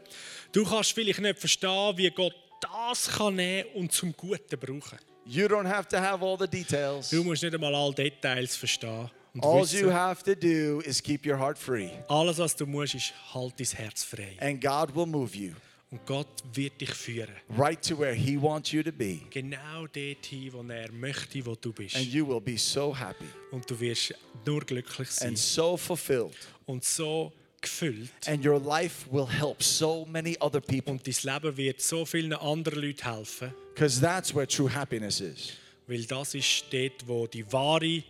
Du 0.52 0.66
kannst 0.66 0.92
vielleicht 0.94 1.20
nicht 1.22 1.40
verstehen, 1.40 1.96
wie 1.98 2.10
Gott 2.10 2.34
das 2.62 3.08
kann 3.08 3.36
nehmen 3.36 3.70
und 3.76 3.92
zum 3.92 4.12
Guten 4.18 4.60
brauchen. 4.60 4.98
You 5.26 5.46
don't 5.46 5.68
have 5.68 5.88
to 5.90 5.98
have 5.98 6.26
all 6.26 6.38
the 6.40 6.48
details. 6.48 7.10
Du 7.12 7.24
musst 7.24 7.44
nicht 7.44 7.54
einmal 7.54 7.76
alle 7.76 7.94
Details 7.94 8.56
verstehen. 8.56 9.10
All 9.42 9.62
wissen. 9.62 9.80
you 9.82 9.92
have 9.92 10.24
to 10.24 10.34
do 10.34 10.82
is 10.82 11.02
keep 11.02 11.24
your 11.26 11.38
heart 11.38 11.58
free, 11.58 11.92
Alles, 12.08 12.40
was 12.40 12.56
du 12.56 12.66
musst, 12.66 12.96
ist 12.96 13.14
halt 13.32 13.54
dein 13.60 13.68
Herz 13.68 14.04
frei. 14.04 14.36
and 14.42 14.60
God 14.60 14.94
will 14.96 15.06
move 15.06 15.36
you 15.38 15.54
Und 15.92 16.06
Gott 16.06 16.28
wird 16.54 16.80
dich 16.80 16.92
führen. 16.94 17.34
right 17.58 17.82
to 17.84 17.98
where 17.98 18.14
He 18.14 18.40
wants 18.40 18.72
you 18.72 18.84
to 18.84 18.92
be, 18.92 19.22
Genau 19.32 19.88
dorthin, 19.88 20.54
wo 20.54 20.62
er 20.62 20.92
möchte, 20.92 21.44
wo 21.46 21.56
du 21.56 21.74
bist. 21.74 21.96
and 21.96 22.06
you 22.06 22.28
will 22.28 22.40
be 22.40 22.58
so 22.58 22.96
happy 22.96 23.26
Und 23.52 23.68
du 23.70 23.80
wirst 23.80 24.14
nur 24.46 24.62
glücklich 24.62 25.10
sein. 25.10 25.30
and 25.30 25.38
so 25.40 25.76
fulfilled, 25.78 26.36
Und 26.68 26.84
so 26.84 27.34
gefüllt. 27.60 28.12
and 28.28 28.46
your 28.46 28.60
life 28.60 29.08
will 29.12 29.26
help 29.28 29.64
so 29.64 30.06
many 30.06 30.38
other 30.40 30.62
people 30.62 30.92
Und 30.92 31.08
dein 31.08 31.34
Leben 31.34 31.58
wird 31.58 31.82
so 31.82 32.06
vielen 32.06 32.34
anderen 32.34 32.82
Leuten 32.84 33.04
helfen. 33.16 33.52
because 33.74 34.00
that's 34.00 34.34
where 34.36 34.46
true 34.48 34.72
happiness 34.72 35.20
is. 35.22 35.54
Weil 35.88 36.06
das 36.06 36.36
ist 36.36 36.66
dort, 36.72 37.08
wo 37.08 37.26
die 37.26 37.52
wahre 37.52 38.04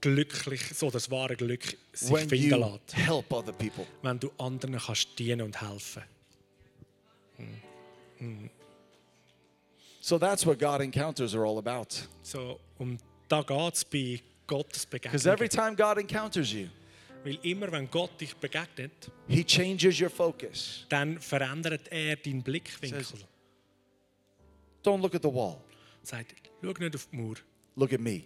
glücklich, 0.00 0.62
so 0.74 0.90
das 0.90 1.10
wahre 1.10 1.36
Glück 1.36 1.76
sich 1.92 2.10
When 2.10 2.26
finden 2.26 2.58
lässt. 2.60 2.96
help 2.96 3.30
other 3.30 3.52
people. 3.52 3.84
Wenn 4.00 4.18
du 4.18 4.30
anderen 4.38 4.78
kannst 4.78 5.08
dienen 5.18 5.42
und 5.42 5.60
helfen. 5.60 6.02
So 10.00 10.18
that's 10.18 10.46
what 10.46 10.58
God 10.58 10.80
encounters 10.80 11.34
are 11.34 11.44
all 11.44 11.58
about. 11.58 11.88
So, 12.22 12.58
und 12.78 13.00
da 13.28 13.42
geht 13.42 13.74
es 13.74 13.84
bei 13.84 14.20
Gottes 14.46 14.86
Because 14.86 15.26
every 15.26 15.48
time 15.48 15.74
God 15.76 15.98
encounters 15.98 16.52
you, 16.52 16.68
Weil 17.24 17.38
immer, 17.42 17.70
wenn 17.72 17.90
Gott 17.90 18.18
dich 18.20 18.34
begegnet, 18.36 19.10
He 19.26 19.44
changes 19.44 20.00
your 20.00 20.08
focus. 20.08 20.86
dann 20.88 21.20
verändert 21.20 21.88
er 21.90 22.16
deinen 22.16 22.42
Blickwinkel. 22.42 23.02
Says- 23.04 23.24
Don't 24.84 25.00
look 25.02 25.14
at 25.14 25.22
the 25.22 25.28
wall. 25.32 25.58
Sagt, 26.02 26.34
schau 26.62 26.68
nicht 26.72 26.94
auf 26.94 27.08
die 27.12 27.16
Mauer, 27.16 27.34
Look 27.76 27.92
at 27.92 28.00
me. 28.00 28.22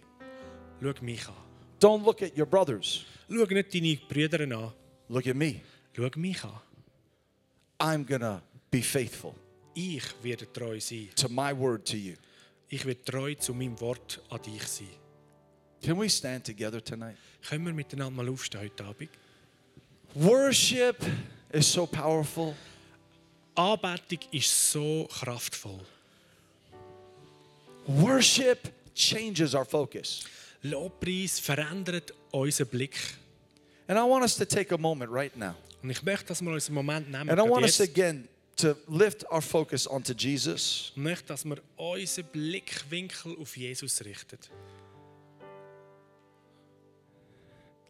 schau 0.81 0.93
mich 1.01 1.27
an. 1.27 1.33
Don't 1.81 2.03
look 2.05 2.21
at 2.21 2.37
your 2.37 2.45
brothers. 2.45 3.03
Schau 3.27 3.43
nicht 3.45 3.73
deine 3.73 3.97
Brüder 4.07 4.39
an, 4.41 4.71
Look 5.09 5.27
at 5.27 5.35
me. 5.35 5.61
schau 5.95 6.09
mich 6.15 6.43
an. 6.43 6.51
I'm 7.79 8.05
going 8.05 8.21
to 8.21 8.41
be 8.71 8.81
faithful 8.81 9.33
Ich 9.75 10.03
werde 10.21 10.51
treu 10.51 10.79
sein. 10.79 11.09
to 11.15 11.27
my 11.29 11.51
word 11.51 11.85
to 11.87 11.97
you. 11.97 12.15
Ich 12.69 12.85
werde 12.85 13.03
treu 13.03 13.35
zu 13.35 13.53
meinem 13.53 13.79
Wort 13.79 14.21
an 14.29 14.41
dich 14.41 14.67
sein. 14.67 14.87
Can 15.81 15.99
we 15.99 16.09
stand 16.09 16.45
together 16.45 16.83
tonight? 16.83 17.17
Können 17.41 17.65
wir 17.65 17.73
miteinander 17.73 18.23
mal 18.23 18.29
aufstehen 18.29 18.61
heute 18.61 18.85
Abend? 18.85 19.09
Worship 20.15 20.97
is 21.51 21.71
so 21.71 21.85
powerful. 21.85 22.55
Anbetung 23.55 24.19
ist 24.31 24.71
so 24.71 25.07
kraftvoll. 25.11 25.81
Worship 27.87 28.71
changes 28.95 29.53
our 29.53 29.65
focus. 29.65 30.23
Lobpreis 30.61 31.39
verändert 31.39 32.13
unseren 32.31 32.67
Blick. 32.67 32.97
And 33.87 33.99
I 33.99 34.03
want 34.03 34.23
us 34.23 34.35
to 34.37 34.45
take 34.45 34.73
a 34.73 34.77
moment 34.77 35.11
right 35.11 35.35
now. 35.35 35.55
Und 35.81 35.89
ich 35.89 36.01
möchte, 36.01 36.27
dass 36.27 36.41
wir 36.41 36.49
uns 36.51 36.67
einen 36.67 36.75
Moment 36.75 37.11
nehmen. 37.11 37.29
And 37.29 37.39
I 37.39 37.49
want 37.49 37.63
us 37.63 37.81
again 37.81 38.29
to 38.57 38.75
lift 38.87 39.25
our 39.31 39.41
focus 39.41 39.87
onto 39.87 40.13
Jesus. 40.13 40.91
Möchte, 40.95 41.27
dass 41.27 41.45
wir 41.45 41.57
unseren 41.75 42.25
Blickwinkel 42.31 43.37
auf 43.39 43.57
Jesus 43.57 44.03
richten. 44.05 44.37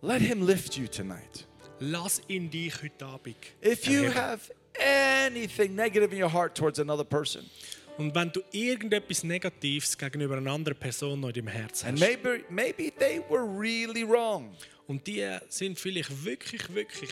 Let 0.01 0.21
him 0.21 0.45
lift 0.45 0.77
you 0.77 0.87
tonight. 0.87 1.47
Lass 1.79 2.21
ihn 2.27 2.49
dich 2.49 2.81
heute 2.81 3.05
Abend. 3.05 3.35
If 3.63 3.87
you 3.87 4.13
have 4.13 4.51
anything 4.79 5.75
negative 5.75 6.13
in 6.13 6.21
your 6.21 6.31
heart 6.31 6.55
towards 6.55 6.79
another 6.79 7.05
person, 7.05 7.49
Und 7.97 8.13
wenn 8.15 8.31
du 8.31 8.41
irgendetwas 8.51 9.23
Negatives 9.23 9.95
gegenüber 9.97 10.37
einer 10.37 10.51
anderen 10.51 10.77
Person 10.77 11.19
noch 11.19 11.29
in 11.29 11.35
deinem 11.35 11.47
Herzen 11.47 11.89
and 11.89 12.01
hast, 12.01 12.23
maybe 12.23 12.43
maybe 12.49 12.91
they 12.97 13.21
were 13.29 13.43
really 13.45 14.03
wrong, 14.03 14.55
und 14.87 15.05
die 15.05 15.23
sind 15.47 15.79
vielleicht 15.79 16.25
wirklich, 16.25 16.73
wirklich 16.73 17.11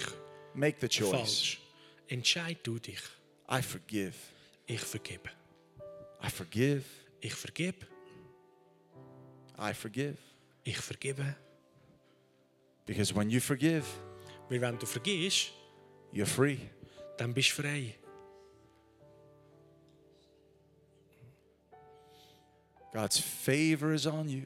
make 0.55 0.77
the 0.81 0.89
choice. 0.89 1.11
falsch, 1.11 1.61
entscheid 2.07 2.57
du 2.63 2.79
dich. 2.79 2.99
I 3.51 3.61
forgive. 3.61 4.15
Ich 4.65 4.79
vergebe. 4.79 5.29
I 6.23 6.29
forgive. 6.29 6.85
Ich 7.19 7.33
vergebe. 7.35 7.85
I 9.59 9.73
forgive. 9.73 10.17
Ich 10.63 10.77
vergebe. 10.77 11.35
Because 12.85 13.13
when 13.13 13.29
you 13.29 13.39
forgive, 13.41 13.85
Weil 14.49 14.61
wenn 14.61 14.77
du 14.77 14.85
vergisst, 14.85 15.51
you're 16.13 16.25
free. 16.25 16.57
dann 17.17 17.33
bist 17.33 17.49
du 17.57 17.61
frei. 17.61 17.95
God's 22.93 23.19
favor 23.19 23.93
is 23.93 24.05
on 24.05 24.27
you. 24.29 24.43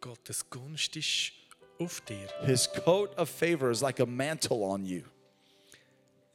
Gottes 0.00 0.48
Gunst 0.48 0.96
ist 0.96 1.32
auf 1.78 2.00
dir. 2.02 2.28
His 2.44 2.66
coat 2.66 3.14
of 3.16 3.28
favor 3.28 3.70
is 3.70 3.80
like 3.82 4.00
a 4.00 4.06
mantle 4.06 4.62
on 4.64 4.84
you. 4.84 5.02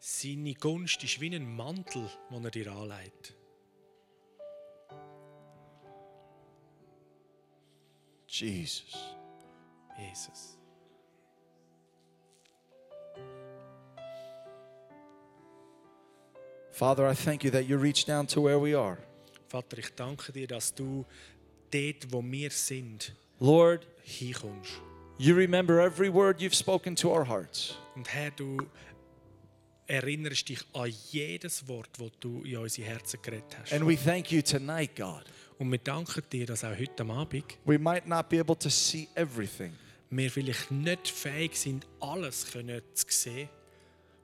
Seine 0.06 0.54
Gunst 0.54 1.02
ist 1.02 1.22
wie 1.22 1.34
ein 1.34 1.56
Mantel, 1.56 2.10
den 2.30 2.44
er 2.44 2.52
dir 2.52 2.70
anlegt. 2.70 3.34
Jesus. 8.28 9.16
Jesus. 9.98 10.58
Father, 16.74 17.10
I 17.10 17.16
thank 17.16 17.46
you 17.46 17.52
that 17.52 17.66
you 17.70 17.78
reach 17.78 18.06
down 18.06 18.28
to 18.28 18.42
where 18.42 18.60
we 18.60 18.78
are. 18.78 18.98
Vater, 19.48 19.78
ich 19.78 19.96
danke 19.96 20.34
dir, 20.34 20.48
dass 20.48 20.76
du 20.76 21.06
dort, 21.72 22.12
wo 22.12 22.22
wir 22.22 22.52
sind, 22.52 23.16
Lord, 23.40 23.88
hinkommst. 24.04 24.82
you 25.18 25.34
remember 25.34 25.80
every 25.80 26.10
word 26.10 26.42
you've 26.42 26.54
spoken 26.54 26.94
to 26.94 27.10
our 27.10 27.24
hearts. 27.24 27.78
Und 27.96 28.14
Herr, 28.14 28.32
du 28.32 28.58
erinnerst 29.88 30.50
dich 30.50 30.60
an 30.74 30.92
jedes 31.12 31.68
Wort, 31.68 31.90
das 32.00 32.12
du 32.20 32.44
in 32.44 32.58
unsere 32.58 32.88
Herzen 32.88 33.22
geredet 33.22 33.58
hast. 33.60 33.74
And 33.74 33.86
we 33.88 33.96
thank 33.96 34.32
you 34.32 34.42
tonight, 34.42 34.96
God. 34.96 35.24
Und 35.58 35.72
wir 35.72 35.78
danken 35.80 36.24
dir, 36.32 36.46
dass 36.46 36.64
auch 36.64 36.78
heute 36.78 37.04
Abend 37.04 37.58
We 37.66 37.78
might 37.78 38.08
not 38.08 38.30
be 38.30 38.40
able 38.40 38.58
to 38.58 38.70
see 38.70 39.08
everything, 39.16 39.74
wir 40.10 40.30
vielleicht 40.32 40.72
nicht 40.72 41.08
fähig 41.08 41.56
sind, 41.56 41.86
alles 42.00 42.52
können 42.52 42.82
zu 42.94 43.06
sehen, 43.10 43.50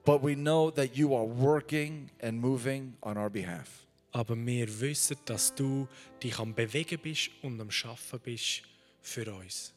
but 0.04 0.22
we 0.22 0.34
know 0.34 0.70
that 0.70 0.96
you 0.96 1.14
are 1.14 1.26
working 1.26 2.10
and 2.20 2.40
moving 2.40 2.94
on 3.02 3.16
our 3.16 3.30
behalf. 3.30 3.86
aber 4.12 4.36
wir 4.36 4.80
wissen, 4.80 5.16
dass 5.24 5.54
du 5.54 5.86
dich 6.22 6.38
am 6.38 6.54
Bewegen 6.54 6.98
bist 7.00 7.30
und 7.42 7.60
am 7.60 7.70
Schaffen 7.70 8.18
bist 8.20 8.62
für 9.00 9.32
uns. 9.32 9.72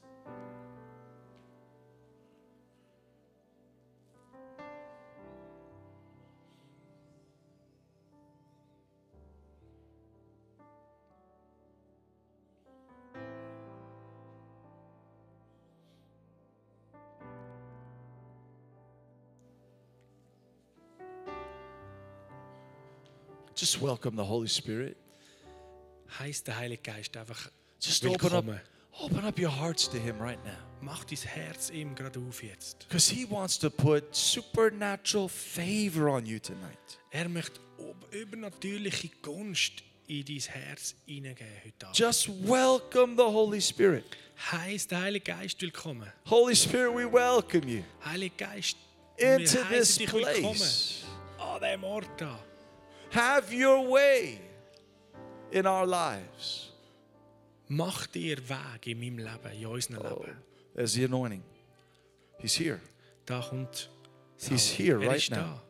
Just 23.73 23.81
welcome 23.83 24.15
the 24.15 24.23
Holy 24.23 24.47
Spirit. 24.47 24.95
Heißt 26.19 26.45
der 26.45 26.57
Heilige 26.57 26.83
Geist 26.83 27.17
einfach 27.17 27.49
Just 27.81 28.05
open 28.05 28.15
up, 28.15 28.21
willkommen. 28.45 28.61
open 28.99 29.25
up 29.25 29.39
your 29.39 29.49
hearts 29.49 29.89
to 29.89 29.97
Him 29.97 30.19
right 30.21 30.37
now. 30.45 30.53
Mach 30.81 31.03
dein 31.05 31.17
Herz 31.17 31.71
ihm 31.71 31.95
gerade 31.95 32.19
auf 32.19 32.43
jetzt. 32.43 32.85
Because 32.87 33.09
He 33.11 33.25
wants 33.27 33.57
to 33.57 33.71
put 33.71 34.15
supernatural 34.15 35.27
favor 35.27 36.07
on 36.07 36.23
you 36.27 36.37
tonight. 36.37 36.99
Er 37.09 37.27
möchte 37.27 37.59
ob- 37.79 38.13
übernatürliche 38.13 39.09
Gunst 39.23 39.81
in 40.05 40.23
dein 40.23 40.37
Herz 40.39 40.93
hineingeben 41.07 41.51
heute 41.65 41.85
Abend. 41.87 41.97
Just 41.97 42.29
welcome 42.47 43.15
the 43.17 43.23
Holy 43.23 43.59
Spirit. 43.59 44.05
Heißt 44.51 44.91
der 44.91 45.01
Heilige 45.01 45.31
Geist 45.31 45.59
willkommen. 45.63 46.11
Holy 46.29 46.55
Spirit, 46.55 46.93
we 46.93 47.11
welcome 47.11 47.65
you 47.67 47.81
Heiliger 48.05 48.35
Geist, 48.37 48.77
into 49.17 49.31
wir 49.31 49.79
this 49.79 49.97
heißen 49.97 49.97
dich 50.05 50.13
willkommen 50.13 50.55
place. 50.57 51.03
an 51.39 51.83
Ort 51.83 52.07
da. 52.17 52.39
Have 53.13 53.53
your 53.53 53.87
way 53.87 54.39
in 55.51 55.67
our 55.67 55.85
lives. 55.85 56.71
Mach 57.69 58.07
dir 58.07 58.37
Weg 58.37 58.87
in 58.87 58.99
meinem 58.99 59.19
Leben, 59.19 59.51
in 59.55 59.67
unserem 59.67 60.01
Leben. 60.01 60.37
There's 60.75 60.93
the 60.93 61.05
anointing. 61.05 61.43
He's 62.39 62.55
here. 62.55 62.79
Da 63.25 63.41
kommt 63.41 63.89
He's 64.49 64.67
here 64.67 64.99
er 64.99 65.09
right 65.09 65.17
ist 65.17 65.31
now. 65.31 65.61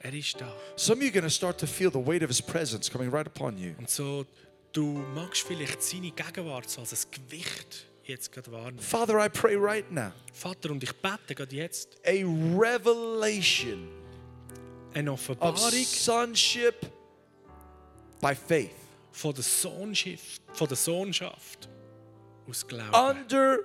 Er 0.00 0.12
ist 0.12 0.38
da. 0.38 0.52
Some 0.76 0.98
of 0.98 1.02
you 1.02 1.08
are 1.08 1.12
going 1.12 1.24
to 1.24 1.30
start 1.30 1.58
to 1.58 1.66
feel 1.66 1.90
the 1.90 1.98
weight 1.98 2.22
of 2.22 2.28
His 2.28 2.42
presence 2.42 2.90
coming 2.90 3.10
right 3.10 3.26
upon 3.26 3.56
you. 3.56 3.74
Und 3.78 3.88
so, 3.88 4.26
du 4.72 5.02
magst 5.14 5.42
vielleicht 5.42 5.82
seine 5.82 6.10
Gegenwart 6.10 6.68
so 6.68 6.80
als 6.80 6.92
ein 6.92 7.10
Gewicht 7.10 7.86
jetzt 8.04 8.32
gerade 8.32 8.52
wahrnehmen. 8.52 8.80
Father, 8.80 9.18
I 9.18 9.28
pray 9.28 9.56
right 9.56 9.90
now 9.90 10.12
Vater, 10.32 10.70
und 10.70 10.82
ich 10.82 10.92
bete 10.92 11.34
gerade 11.34 11.56
jetzt 11.56 11.96
a 12.04 12.22
revelation 12.56 14.01
eine 14.94 15.12
of 15.12 15.20
Offenbarung 15.20 15.84
sonship 15.84 16.86
by 18.20 18.34
faith 18.34 18.70
von 19.12 19.34
der 19.34 19.42
Sohnschaft, 19.42 20.40
von 20.52 20.68
der 20.68 20.76
Sohnschaft 20.76 21.68
aus 22.48 22.66
Glauben 22.66 22.94
under 23.18 23.58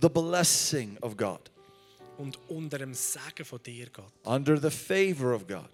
the 0.00 0.08
blessing 0.08 0.96
of 1.02 1.16
God, 1.16 1.50
und 2.18 2.38
unter 2.48 2.78
dem 2.78 2.94
Segen 2.94 3.44
von 3.44 3.62
dir, 3.62 3.88
Gott. 3.90 4.12
under 4.24 4.56
the 4.60 4.70
favor 4.70 5.34
of 5.34 5.46
God, 5.46 5.68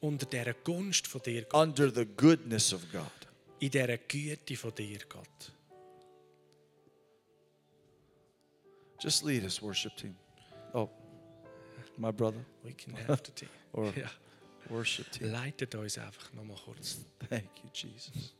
Unter 0.00 0.24
dieser 0.26 0.54
Gunst 0.54 1.06
von 1.06 1.20
dir, 1.22 1.42
Gott. 1.42 1.54
under 1.68 1.90
the 1.92 2.06
goodness 2.16 2.72
of 2.72 2.80
God. 2.92 3.02
In 3.58 3.70
dieser 3.70 3.98
Güte 3.98 4.56
von 4.56 4.74
dir, 4.74 4.98
Gott. 5.08 5.52
Just 8.98 9.24
lead 9.24 9.44
us, 9.44 9.60
worship 9.62 9.96
team. 9.96 10.14
Oh, 10.74 10.88
my 11.98 12.10
brother, 12.12 12.44
We 12.64 12.72
can 12.72 12.94
have 13.06 13.22
the 13.24 13.32
team. 13.32 13.48
Or- 13.72 13.92
Ja. 13.96 14.08
Worship 14.70 15.10
team. 15.10 15.32
Leitet 15.32 15.74
uns 15.74 15.98
einfach 15.98 16.32
nochmal 16.32 16.56
kurz. 16.64 17.04
Thank 17.28 17.50
you, 17.62 17.70
Jesus. 17.72 18.34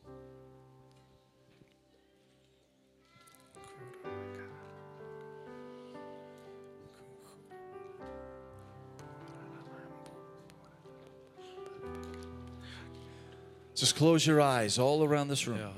Just 13.74 13.96
close 13.96 14.26
your 14.26 14.42
eyes 14.42 14.78
all 14.78 15.02
around 15.02 15.28
this 15.28 15.46
room. 15.46 15.58
Ja. 15.58 15.72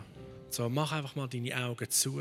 So, 0.51 0.69
mach 0.69 0.93
einfach 0.93 1.15
mal 1.15 1.29
deine 1.29 1.57
Augen 1.65 1.89
zu. 1.89 2.21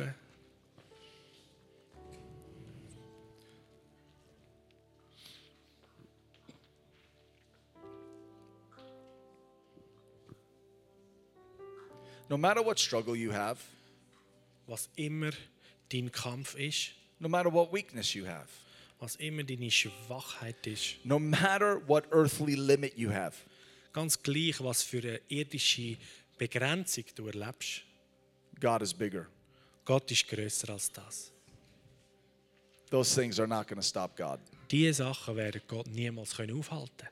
No 12.32 12.38
matter 12.38 12.64
what 12.64 12.80
struggle 12.80 13.14
you 13.14 13.34
have, 13.34 13.60
Was 14.66 14.88
immer 14.96 15.32
dein 15.90 16.10
Kampf 16.10 16.56
ist, 16.56 16.92
no 17.20 17.28
matter 17.28 17.52
what 17.52 17.74
weakness 17.74 18.14
you 18.14 18.26
have, 18.26 18.48
was 19.02 19.18
immer 19.18 19.44
deine 19.44 19.70
Schwachheit 19.70 20.66
ist, 20.66 20.96
no 21.04 21.20
matter 21.20 21.82
what 21.88 22.06
earthly 22.14 22.56
limit 22.56 22.98
you 22.98 23.12
have, 23.12 23.36
ganz 23.92 24.18
gleich, 24.24 24.64
was 24.64 24.82
für 24.82 25.00
eine 25.00 25.20
irdische 25.28 25.98
Begrenzung 26.38 27.04
du 27.16 27.28
erlebst, 27.28 27.84
God 28.62 28.82
is 28.82 28.94
bigger. 28.94 29.28
Gott 29.84 30.10
ist 30.10 30.26
größer 30.30 30.70
als 30.70 30.90
das. 30.90 31.34
Those 32.92 33.14
things 33.14 33.42
are 33.42 33.48
not 33.48 33.68
going 33.68 33.82
to 33.82 33.86
stop 33.86 34.16
God. 34.16 34.40
Diese 34.70 35.04
Sachen 35.04 35.36
werden 35.36 35.62
Gott 35.68 35.88
niemals 35.88 36.34
können 36.34 36.58
aufhalten 36.58 37.10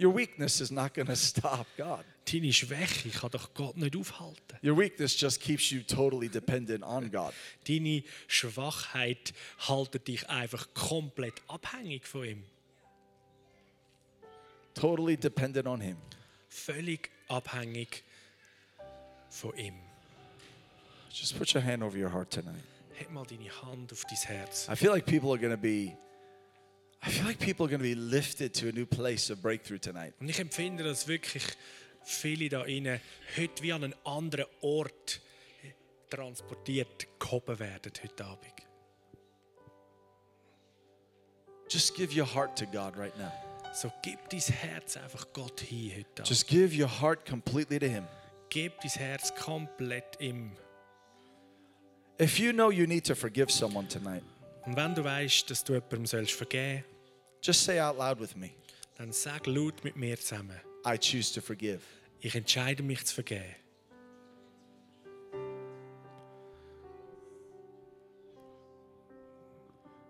Your 0.00 0.14
weakness 0.14 0.62
is 0.62 0.70
not 0.70 0.94
going 0.94 1.08
to 1.08 1.16
stop 1.16 1.66
God. 1.76 2.02
Deine 2.24 2.54
Schwäche 2.54 3.10
kann 3.10 3.30
doch 3.32 3.52
Gott 3.52 3.76
nicht 3.76 3.94
aufhalten. 3.94 4.56
Your 4.62 4.74
weakness 4.74 5.14
just 5.14 5.40
keeps 5.42 5.70
you 5.70 5.82
totally 5.82 6.30
dependent 6.30 6.82
on 6.82 7.10
God. 7.10 7.34
Deine 7.68 8.02
Schwachheit 8.26 9.34
haltet 9.58 10.08
dich 10.08 10.26
einfach 10.30 10.72
komplett 10.72 11.42
abhängig 11.48 12.06
von 12.06 12.24
ihm. 12.24 12.44
Totally 14.72 15.18
dependent 15.18 15.66
on 15.66 15.82
Him. 15.82 15.98
Völlig 16.48 17.10
abhängig 17.28 18.02
von 19.28 19.54
ihm. 19.58 19.74
Just 21.12 21.36
put 21.36 21.54
your 21.54 21.62
hand 21.62 21.82
over 21.82 21.98
your 21.98 22.10
heart 22.10 22.30
tonight. 22.30 22.64
Heb 22.94 23.10
mal 23.10 23.26
deine 23.26 23.50
Hand 23.62 23.92
auf 23.92 24.04
dein 24.04 24.16
Herz. 24.16 24.66
I 24.70 24.76
feel 24.76 24.92
like 24.92 25.04
people 25.04 25.30
are 25.30 25.38
going 25.38 25.52
to 25.52 25.60
be 25.60 25.94
I 27.02 27.08
feel 27.08 27.24
like 27.24 27.38
people 27.38 27.64
are 27.64 27.70
going 27.70 27.80
to 27.80 27.84
be 27.84 27.94
lifted 27.94 28.52
to 28.54 28.68
a 28.68 28.72
new 28.72 28.84
place 28.84 29.30
of 29.30 29.40
breakthrough 29.40 29.78
tonight. 29.78 30.12
Und 30.20 30.28
ich 30.28 30.38
empfinde, 30.38 30.84
dass 30.84 31.08
wirklich 31.08 31.44
viele 32.04 32.48
da 32.48 32.64
innen 32.64 33.00
heute 33.36 33.62
wie 33.62 33.72
an 33.72 33.84
einen 33.84 33.94
anderen 34.04 34.46
Ort 34.60 35.20
transportiert, 36.10 37.06
gehoben 37.18 37.58
werden 37.58 37.92
heute 38.02 38.24
Abend. 38.24 38.52
Just 41.70 41.94
give 41.94 42.12
your 42.12 42.26
heart 42.26 42.56
to 42.58 42.66
God 42.66 42.96
right 42.96 43.16
now. 43.16 43.32
So 43.72 43.92
gib 44.02 44.28
dein 44.28 44.40
Herz 44.40 44.96
einfach 44.96 45.32
Gott 45.32 45.60
hin 45.60 45.92
heute 45.92 46.22
Abend. 46.22 46.28
Just 46.28 46.48
give 46.48 46.74
your 46.76 46.88
heart 46.88 47.24
completely 47.24 47.78
to 47.78 47.86
Him. 47.86 48.04
Gib 48.50 48.72
dein 48.82 48.90
Herz 48.90 49.32
komplett 49.36 50.20
ihm. 50.20 50.50
If 52.18 52.38
you 52.38 52.52
know 52.52 52.70
you 52.70 52.86
need 52.86 53.04
to 53.06 53.14
forgive 53.14 53.50
someone 53.50 53.88
tonight, 53.88 54.24
Und 54.66 54.76
wenn 54.76 54.94
du 54.94 55.02
weißt, 55.02 55.50
dass 55.50 55.64
du 55.64 55.74
jemandem 55.74 56.06
sollst 56.06 56.32
vergeben 56.32 56.84
just 57.42 57.64
say 57.64 57.78
out 57.80 57.96
loud 57.96 58.20
with 58.20 58.36
me, 58.36 58.50
dann 58.96 59.12
sag 59.12 59.46
laut 59.46 59.82
mit 59.82 59.96
mir 59.96 60.18
zusammen. 60.18 60.60
I 60.84 60.96
choose 60.98 61.32
to 61.34 61.40
forgive. 61.40 61.80
Ich 62.20 62.34
entscheide 62.34 62.82
mich 62.82 63.04
zu 63.06 63.14
vergeben. 63.14 63.54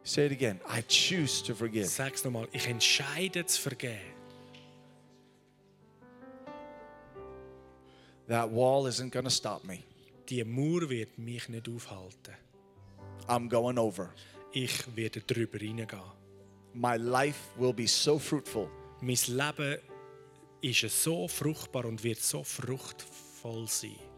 Say 0.03 0.27
it 0.27 0.33
again. 0.33 0.61
I 0.67 0.83
choose 0.83 1.43
to 1.45 1.55
forgive. 1.55 1.87
Sag's 1.87 2.25
nochmal. 2.25 2.49
Ich 2.53 2.67
entscheide 2.67 3.47
zu 3.47 3.61
vergeben. 3.61 4.01
That 8.27 8.51
wall 8.51 8.87
isn't 8.87 9.11
going 9.11 9.25
to 9.25 9.31
stop 9.31 9.65
me. 9.65 9.85
Die 10.29 10.43
Mauer 10.45 10.89
wird 10.89 11.19
mich 11.19 11.49
nicht 11.49 11.69
aufhalten. 11.69 12.35
I'm 13.29 13.49
going 13.49 13.79
over. 13.79 14.13
Ich 14.53 14.97
werde 14.97 15.21
drüber 15.21 15.59
hineingehen. 15.59 16.03
My 16.75 16.97
life 16.97 17.39
will 17.57 17.73
be 17.73 17.87
so 17.87 18.19
fruitful 18.19 18.69
Mein 19.01 19.17
Leben 19.29 19.79
ist 20.61 21.03
so 21.03 21.27
fruchtbar 21.27 21.87
und 21.87 22.03
wird 22.05 22.21
so 22.21 22.45
fruchtvoll 22.45 23.67
sein. 23.67 24.10